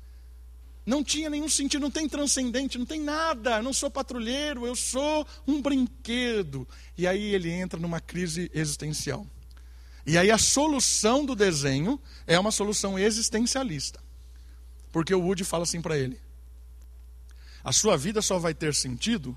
Não 0.87 1.03
tinha 1.03 1.31
nenhum 1.31 1.49
sentido, 1.49 1.81
não 1.81 1.91
tem 1.91 2.09
transcendente, 2.09 2.79
não 2.79 2.85
tem 2.87 3.01
nada. 3.01 3.59
Eu 3.59 3.63
não 3.63 3.73
sou 3.73 3.91
patrulheiro, 3.91 4.67
eu 4.67 4.75
sou 4.75 5.27
um 5.47 5.63
brinquedo. 5.63 6.67
E 6.97 7.07
aí 7.07 7.35
ele 7.35 7.51
entra 7.51 7.79
numa 7.79 8.01
crise 8.01 8.51
existencial. 8.53 9.27
E 10.07 10.19
aí 10.19 10.31
a 10.31 10.39
solução 10.39 11.25
do 11.25 11.35
desenho 11.35 12.01
é 12.27 12.39
uma 12.39 12.51
solução 12.51 12.99
existencialista. 12.99 14.01
Porque 14.93 15.15
o 15.15 15.21
Woody 15.21 15.45
fala 15.45 15.65
assim 15.65 15.81
para 15.81 15.97
ele: 15.97 16.21
a 17.63 17.73
sua 17.73 17.97
vida 17.97 18.21
só 18.21 18.39
vai 18.39 18.55
ter 18.55 18.75
sentido 18.75 19.37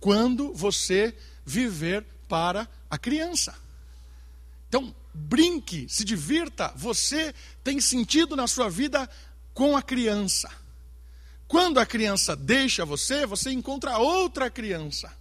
quando 0.00 0.52
você 0.52 1.16
viver 1.44 2.04
para 2.28 2.68
a 2.90 2.98
criança. 2.98 3.54
Então, 4.68 4.94
brinque, 5.14 5.86
se 5.88 6.04
divirta, 6.04 6.72
você 6.76 7.32
tem 7.62 7.80
sentido 7.80 8.34
na 8.34 8.48
sua 8.48 8.68
vida 8.68 9.08
com 9.54 9.76
a 9.76 9.82
criança. 9.82 10.50
Quando 11.46 11.78
a 11.78 11.86
criança 11.86 12.34
deixa 12.34 12.84
você, 12.84 13.24
você 13.24 13.50
encontra 13.52 13.98
outra 13.98 14.50
criança. 14.50 15.12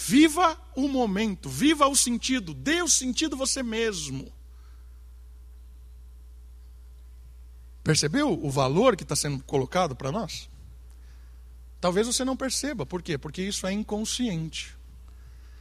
Viva 0.00 0.56
o 0.76 0.86
momento, 0.86 1.48
viva 1.48 1.88
o 1.88 1.96
sentido, 1.96 2.54
dê 2.54 2.80
o 2.80 2.88
sentido 2.88 3.36
você 3.36 3.64
mesmo. 3.64 4.32
Percebeu 7.82 8.32
o 8.32 8.48
valor 8.48 8.94
que 8.94 9.02
está 9.02 9.16
sendo 9.16 9.42
colocado 9.42 9.96
para 9.96 10.12
nós? 10.12 10.48
Talvez 11.80 12.06
você 12.06 12.24
não 12.24 12.36
perceba, 12.36 12.86
por 12.86 13.02
quê? 13.02 13.18
Porque 13.18 13.42
isso 13.42 13.66
é 13.66 13.72
inconsciente. 13.72 14.72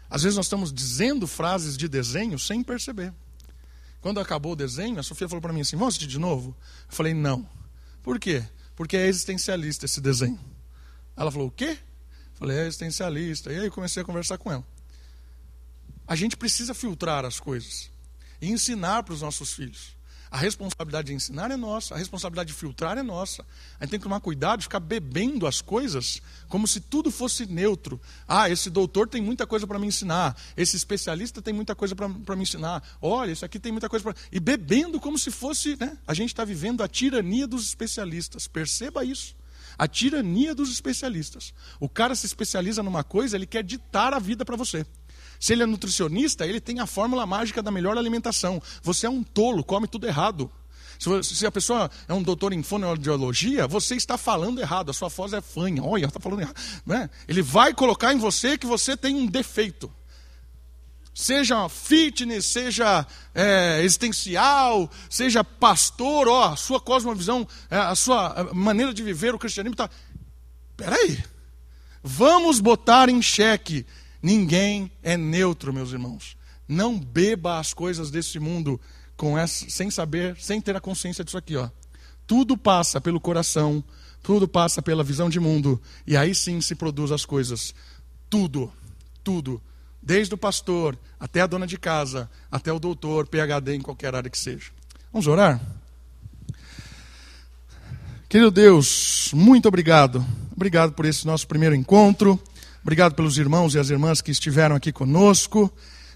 Às 0.07 0.22
vezes 0.22 0.38
nós 0.38 0.45
estamos 0.45 0.72
dizendo 0.72 1.26
frases 1.26 1.76
de 1.76 1.88
desenho 1.88 2.38
sem 2.38 2.61
perceber. 2.61 3.11
Quando 4.01 4.19
acabou 4.19 4.51
o 4.51 4.55
desenho, 4.55 4.99
a 4.99 5.03
Sofia 5.03 5.27
falou 5.27 5.41
para 5.41 5.51
mim 5.51 5.61
assim: 5.61 5.76
vamos 5.76 5.97
de 5.97 6.19
novo? 6.19 6.55
Eu 6.88 6.95
falei: 6.95 7.15
não. 7.15 7.49
Por 8.03 8.19
quê? 8.19 8.45
Porque 8.76 8.95
é 8.97 9.07
existencialista 9.07 9.85
esse 9.85 9.99
desenho. 9.99 10.39
Ela 11.15 11.31
falou: 11.31 11.47
o 11.47 11.51
quê? 11.51 11.80
Falei, 12.38 12.57
é 12.57 12.68
existencialista. 12.68 13.51
E 13.51 13.59
aí 13.59 13.69
comecei 13.69 14.01
a 14.01 14.05
conversar 14.05 14.38
com 14.38 14.51
ela. 14.51 14.65
A 16.07 16.15
gente 16.15 16.38
precisa 16.38 16.73
filtrar 16.73 17.26
as 17.26 17.39
coisas 17.39 17.89
e 18.41 18.49
ensinar 18.49 19.03
para 19.03 19.14
os 19.14 19.22
nossos 19.22 19.53
filhos. 19.53 19.97
A 20.30 20.38
responsabilidade 20.38 21.07
de 21.07 21.14
ensinar 21.14 21.51
é 21.51 21.55
nossa, 21.55 21.95
a 21.95 21.97
responsabilidade 21.97 22.47
de 22.47 22.53
filtrar 22.53 22.97
é 22.97 23.03
nossa. 23.03 23.45
A 23.80 23.84
gente 23.84 23.91
tem 23.91 23.99
que 23.99 24.03
tomar 24.03 24.19
cuidado 24.19 24.59
de 24.59 24.65
ficar 24.65 24.80
bebendo 24.80 25.47
as 25.47 25.61
coisas 25.61 26.22
como 26.49 26.68
se 26.68 26.81
tudo 26.81 27.09
fosse 27.09 27.45
neutro. 27.45 27.99
Ah, 28.27 28.49
esse 28.49 28.69
doutor 28.69 29.07
tem 29.07 29.22
muita 29.22 29.47
coisa 29.47 29.65
para 29.65 29.80
me 29.80 29.88
ensinar, 29.88 30.35
esse 30.55 30.76
especialista 30.76 31.41
tem 31.41 31.53
muita 31.53 31.73
coisa 31.73 31.95
para 31.95 32.35
me 32.35 32.41
ensinar. 32.41 32.84
Olha, 33.01 33.31
isso 33.31 33.45
aqui 33.45 33.57
tem 33.57 33.72
muita 33.72 33.88
coisa 33.88 34.03
para. 34.03 34.15
E 34.30 34.39
bebendo 34.39 34.99
como 34.99 35.18
se 35.18 35.31
fosse. 35.31 35.77
Né? 35.80 35.97
A 36.05 36.14
gente 36.14 36.30
está 36.30 36.43
vivendo 36.43 36.84
a 36.84 36.88
tirania 36.89 37.47
dos 37.47 37.65
especialistas. 37.65 38.47
Perceba 38.47 39.05
isso. 39.05 39.34
A 39.77 39.87
tirania 39.87 40.55
dos 40.55 40.71
especialistas. 40.71 41.53
O 41.79 41.87
cara 41.87 42.15
se 42.15 42.25
especializa 42.25 42.81
numa 42.81 43.03
coisa, 43.03 43.35
ele 43.35 43.45
quer 43.45 43.63
ditar 43.63 44.13
a 44.13 44.19
vida 44.19 44.43
para 44.43 44.55
você. 44.55 44.85
Se 45.39 45.53
ele 45.53 45.63
é 45.63 45.65
nutricionista, 45.65 46.45
ele 46.45 46.59
tem 46.59 46.79
a 46.79 46.87
fórmula 46.87 47.25
mágica 47.25 47.61
da 47.61 47.69
melhor 47.69 47.97
alimentação. 47.97 48.61
Você 48.81 49.05
é 49.05 49.09
um 49.09 49.23
tolo, 49.23 49.63
come 49.63 49.87
tudo 49.87 50.07
errado. 50.07 50.51
Se 51.21 51.45
a 51.45 51.51
pessoa 51.51 51.91
é 52.07 52.13
um 52.13 52.23
doutor 52.23 52.53
em 52.53 52.63
fonoaudiologia, 52.63 53.67
você 53.67 53.95
está 53.95 54.17
falando 54.17 54.59
errado, 54.59 54.89
a 54.89 54.93
sua 54.93 55.09
voz 55.09 55.31
é 55.31 55.41
fanha. 55.41 55.83
Olha, 55.83 56.05
está 56.07 56.19
falando 56.19 56.41
errado. 56.41 56.55
Né? 56.85 57.07
Ele 57.27 57.43
vai 57.43 57.73
colocar 57.73 58.13
em 58.13 58.17
você 58.17 58.57
que 58.57 58.65
você 58.65 58.97
tem 58.97 59.15
um 59.15 59.27
defeito 59.27 59.91
seja 61.18 61.68
fitness, 61.68 62.45
seja 62.45 63.06
é, 63.34 63.81
existencial, 63.81 64.88
seja 65.10 65.44
pastor, 65.44 66.27
ó, 66.27 66.53
a 66.53 66.56
sua 66.56 66.80
cosmovisão, 66.80 67.48
é, 67.72 67.76
a 67.76 67.95
sua 67.95 68.52
maneira 68.53 68.94
de 68.94 69.02
viver 69.02 69.34
o 69.34 69.39
cristianismo 69.39 69.73
está. 69.73 69.89
Peraí, 70.76 71.23
vamos 72.03 72.60
botar 72.60 73.10
em 73.10 73.19
xeque. 73.19 73.84
Ninguém 74.22 74.91
é 75.02 75.18
neutro, 75.18 75.73
meus 75.73 75.91
irmãos. 75.91 76.38
Não 76.68 76.99
beba 76.99 77.57
as 77.57 77.73
coisas 77.73 78.11
desse 78.11 78.38
mundo 78.39 78.80
com 79.15 79.35
essa, 79.35 79.68
sem 79.72 79.89
saber, 79.89 80.38
sem 80.39 80.61
ter 80.61 80.76
a 80.76 80.81
consciência 80.81 81.23
disso 81.23 81.38
aqui, 81.38 81.56
ó. 81.56 81.68
Tudo 82.27 82.56
passa 82.56 83.02
pelo 83.02 83.19
coração, 83.19 83.84
tudo 84.22 84.48
passa 84.48 84.84
pela 84.84 85.03
visão 85.03 85.31
de 85.31 85.39
mundo, 85.39 85.81
e 86.06 86.15
aí 86.15 86.35
sim 86.35 86.61
se 86.61 86.76
produz 86.76 87.11
as 87.11 87.26
coisas. 87.26 87.73
Tudo, 88.30 88.72
tudo 89.23 89.60
Desde 90.07 90.34
o 90.34 90.38
pastor 90.38 90.97
até 91.19 91.41
a 91.41 91.47
dona 91.47 91.67
de 91.67 91.77
casa, 91.77 92.29
até 92.49 92.71
o 92.71 92.79
doutor, 92.79 93.27
PhD 93.27 93.75
em 93.75 93.81
qualquer 93.81 94.15
área 94.15 94.29
que 94.29 94.38
seja. 94.38 94.71
Vamos 95.11 95.27
orar? 95.27 95.59
Querido 98.29 98.49
Deus, 98.49 99.31
muito 99.34 99.67
obrigado. 99.67 100.25
Obrigado 100.55 100.93
por 100.93 101.03
esse 101.03 101.27
nosso 101.27 101.45
primeiro 101.45 101.75
encontro. 101.75 102.41
Obrigado 102.81 103.15
pelos 103.15 103.38
irmãos 103.38 103.75
e 103.75 103.79
as 103.79 103.89
irmãs 103.89 104.21
que 104.21 104.31
estiveram 104.31 104.77
aqui 104.77 104.93
conosco. 104.93 105.69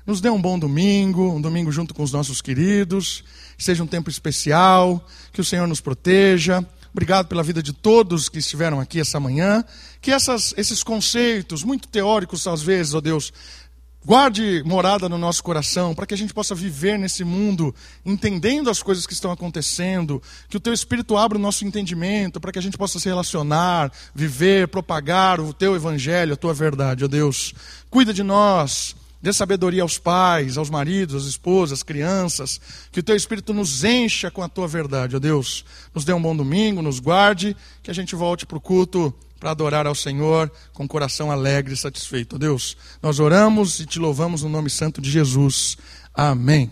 Nos 0.07 0.21
dê 0.21 0.29
um 0.29 0.41
bom 0.41 0.57
domingo, 0.57 1.29
um 1.29 1.41
domingo 1.41 1.69
junto 1.69 1.93
com 1.93 2.01
os 2.01 2.13
nossos 2.13 2.41
queridos. 2.41 3.25
Seja 3.57 3.83
um 3.83 3.87
tempo 3.87 4.09
especial, 4.09 5.05
que 5.33 5.41
o 5.41 5.43
Senhor 5.43 5.67
nos 5.67 5.81
proteja. 5.81 6.65
Obrigado 6.93 7.27
pela 7.27 7.43
vida 7.43 7.61
de 7.61 7.73
todos 7.73 8.29
que 8.29 8.39
estiveram 8.39 8.79
aqui 8.79 9.01
essa 9.01 9.19
manhã. 9.19 9.65
Que 10.01 10.11
essas, 10.11 10.53
esses 10.55 10.81
conceitos, 10.81 11.63
muito 11.63 11.89
teóricos 11.89 12.47
às 12.47 12.61
vezes, 12.61 12.93
ó 12.93 13.01
Deus, 13.01 13.31
guarde 14.05 14.63
morada 14.65 15.07
no 15.07 15.17
nosso 15.17 15.43
coração, 15.43 15.93
para 15.93 16.05
que 16.05 16.13
a 16.13 16.17
gente 16.17 16.33
possa 16.33 16.55
viver 16.55 16.97
nesse 16.97 17.23
mundo, 17.23 17.73
entendendo 18.05 18.69
as 18.69 18.81
coisas 18.81 19.05
que 19.05 19.13
estão 19.13 19.31
acontecendo. 19.31 20.21
Que 20.49 20.57
o 20.57 20.59
Teu 20.59 20.73
Espírito 20.73 21.17
abra 21.17 21.37
o 21.37 21.41
nosso 21.41 21.65
entendimento, 21.65 22.39
para 22.39 22.51
que 22.51 22.59
a 22.59 22.61
gente 22.61 22.77
possa 22.77 22.99
se 22.99 23.07
relacionar, 23.07 23.91
viver, 24.13 24.67
propagar 24.67 25.39
o 25.39 25.53
Teu 25.53 25.75
Evangelho, 25.75 26.33
a 26.33 26.37
Tua 26.37 26.53
verdade, 26.53 27.05
ó 27.05 27.07
Deus. 27.07 27.53
Cuida 27.89 28.13
de 28.13 28.23
nós 28.23 28.95
Dê 29.21 29.31
sabedoria 29.31 29.83
aos 29.83 29.99
pais, 29.99 30.57
aos 30.57 30.69
maridos, 30.69 31.23
às 31.23 31.29
esposas, 31.29 31.79
às 31.79 31.83
crianças. 31.83 32.59
Que 32.91 33.01
o 33.01 33.03
teu 33.03 33.15
Espírito 33.15 33.53
nos 33.53 33.83
encha 33.83 34.31
com 34.31 34.41
a 34.41 34.49
tua 34.49 34.67
verdade, 34.67 35.15
ó 35.15 35.19
Deus. 35.19 35.63
Nos 35.93 36.03
dê 36.03 36.11
um 36.11 36.21
bom 36.21 36.35
domingo, 36.35 36.81
nos 36.81 36.99
guarde, 36.99 37.55
que 37.83 37.91
a 37.91 37.93
gente 37.93 38.15
volte 38.15 38.47
para 38.47 38.57
o 38.57 38.61
culto 38.61 39.13
para 39.41 39.49
adorar 39.49 39.87
ao 39.87 39.95
Senhor 39.95 40.51
com 40.71 40.87
coração 40.87 41.31
alegre 41.31 41.73
e 41.73 41.77
satisfeito. 41.77 42.37
Deus, 42.37 42.77
nós 43.01 43.19
oramos 43.19 43.79
e 43.79 43.87
te 43.87 43.97
louvamos 43.97 44.43
no 44.43 44.49
nome 44.49 44.69
santo 44.69 45.01
de 45.01 45.09
Jesus. 45.09 45.75
Amém. 46.13 46.69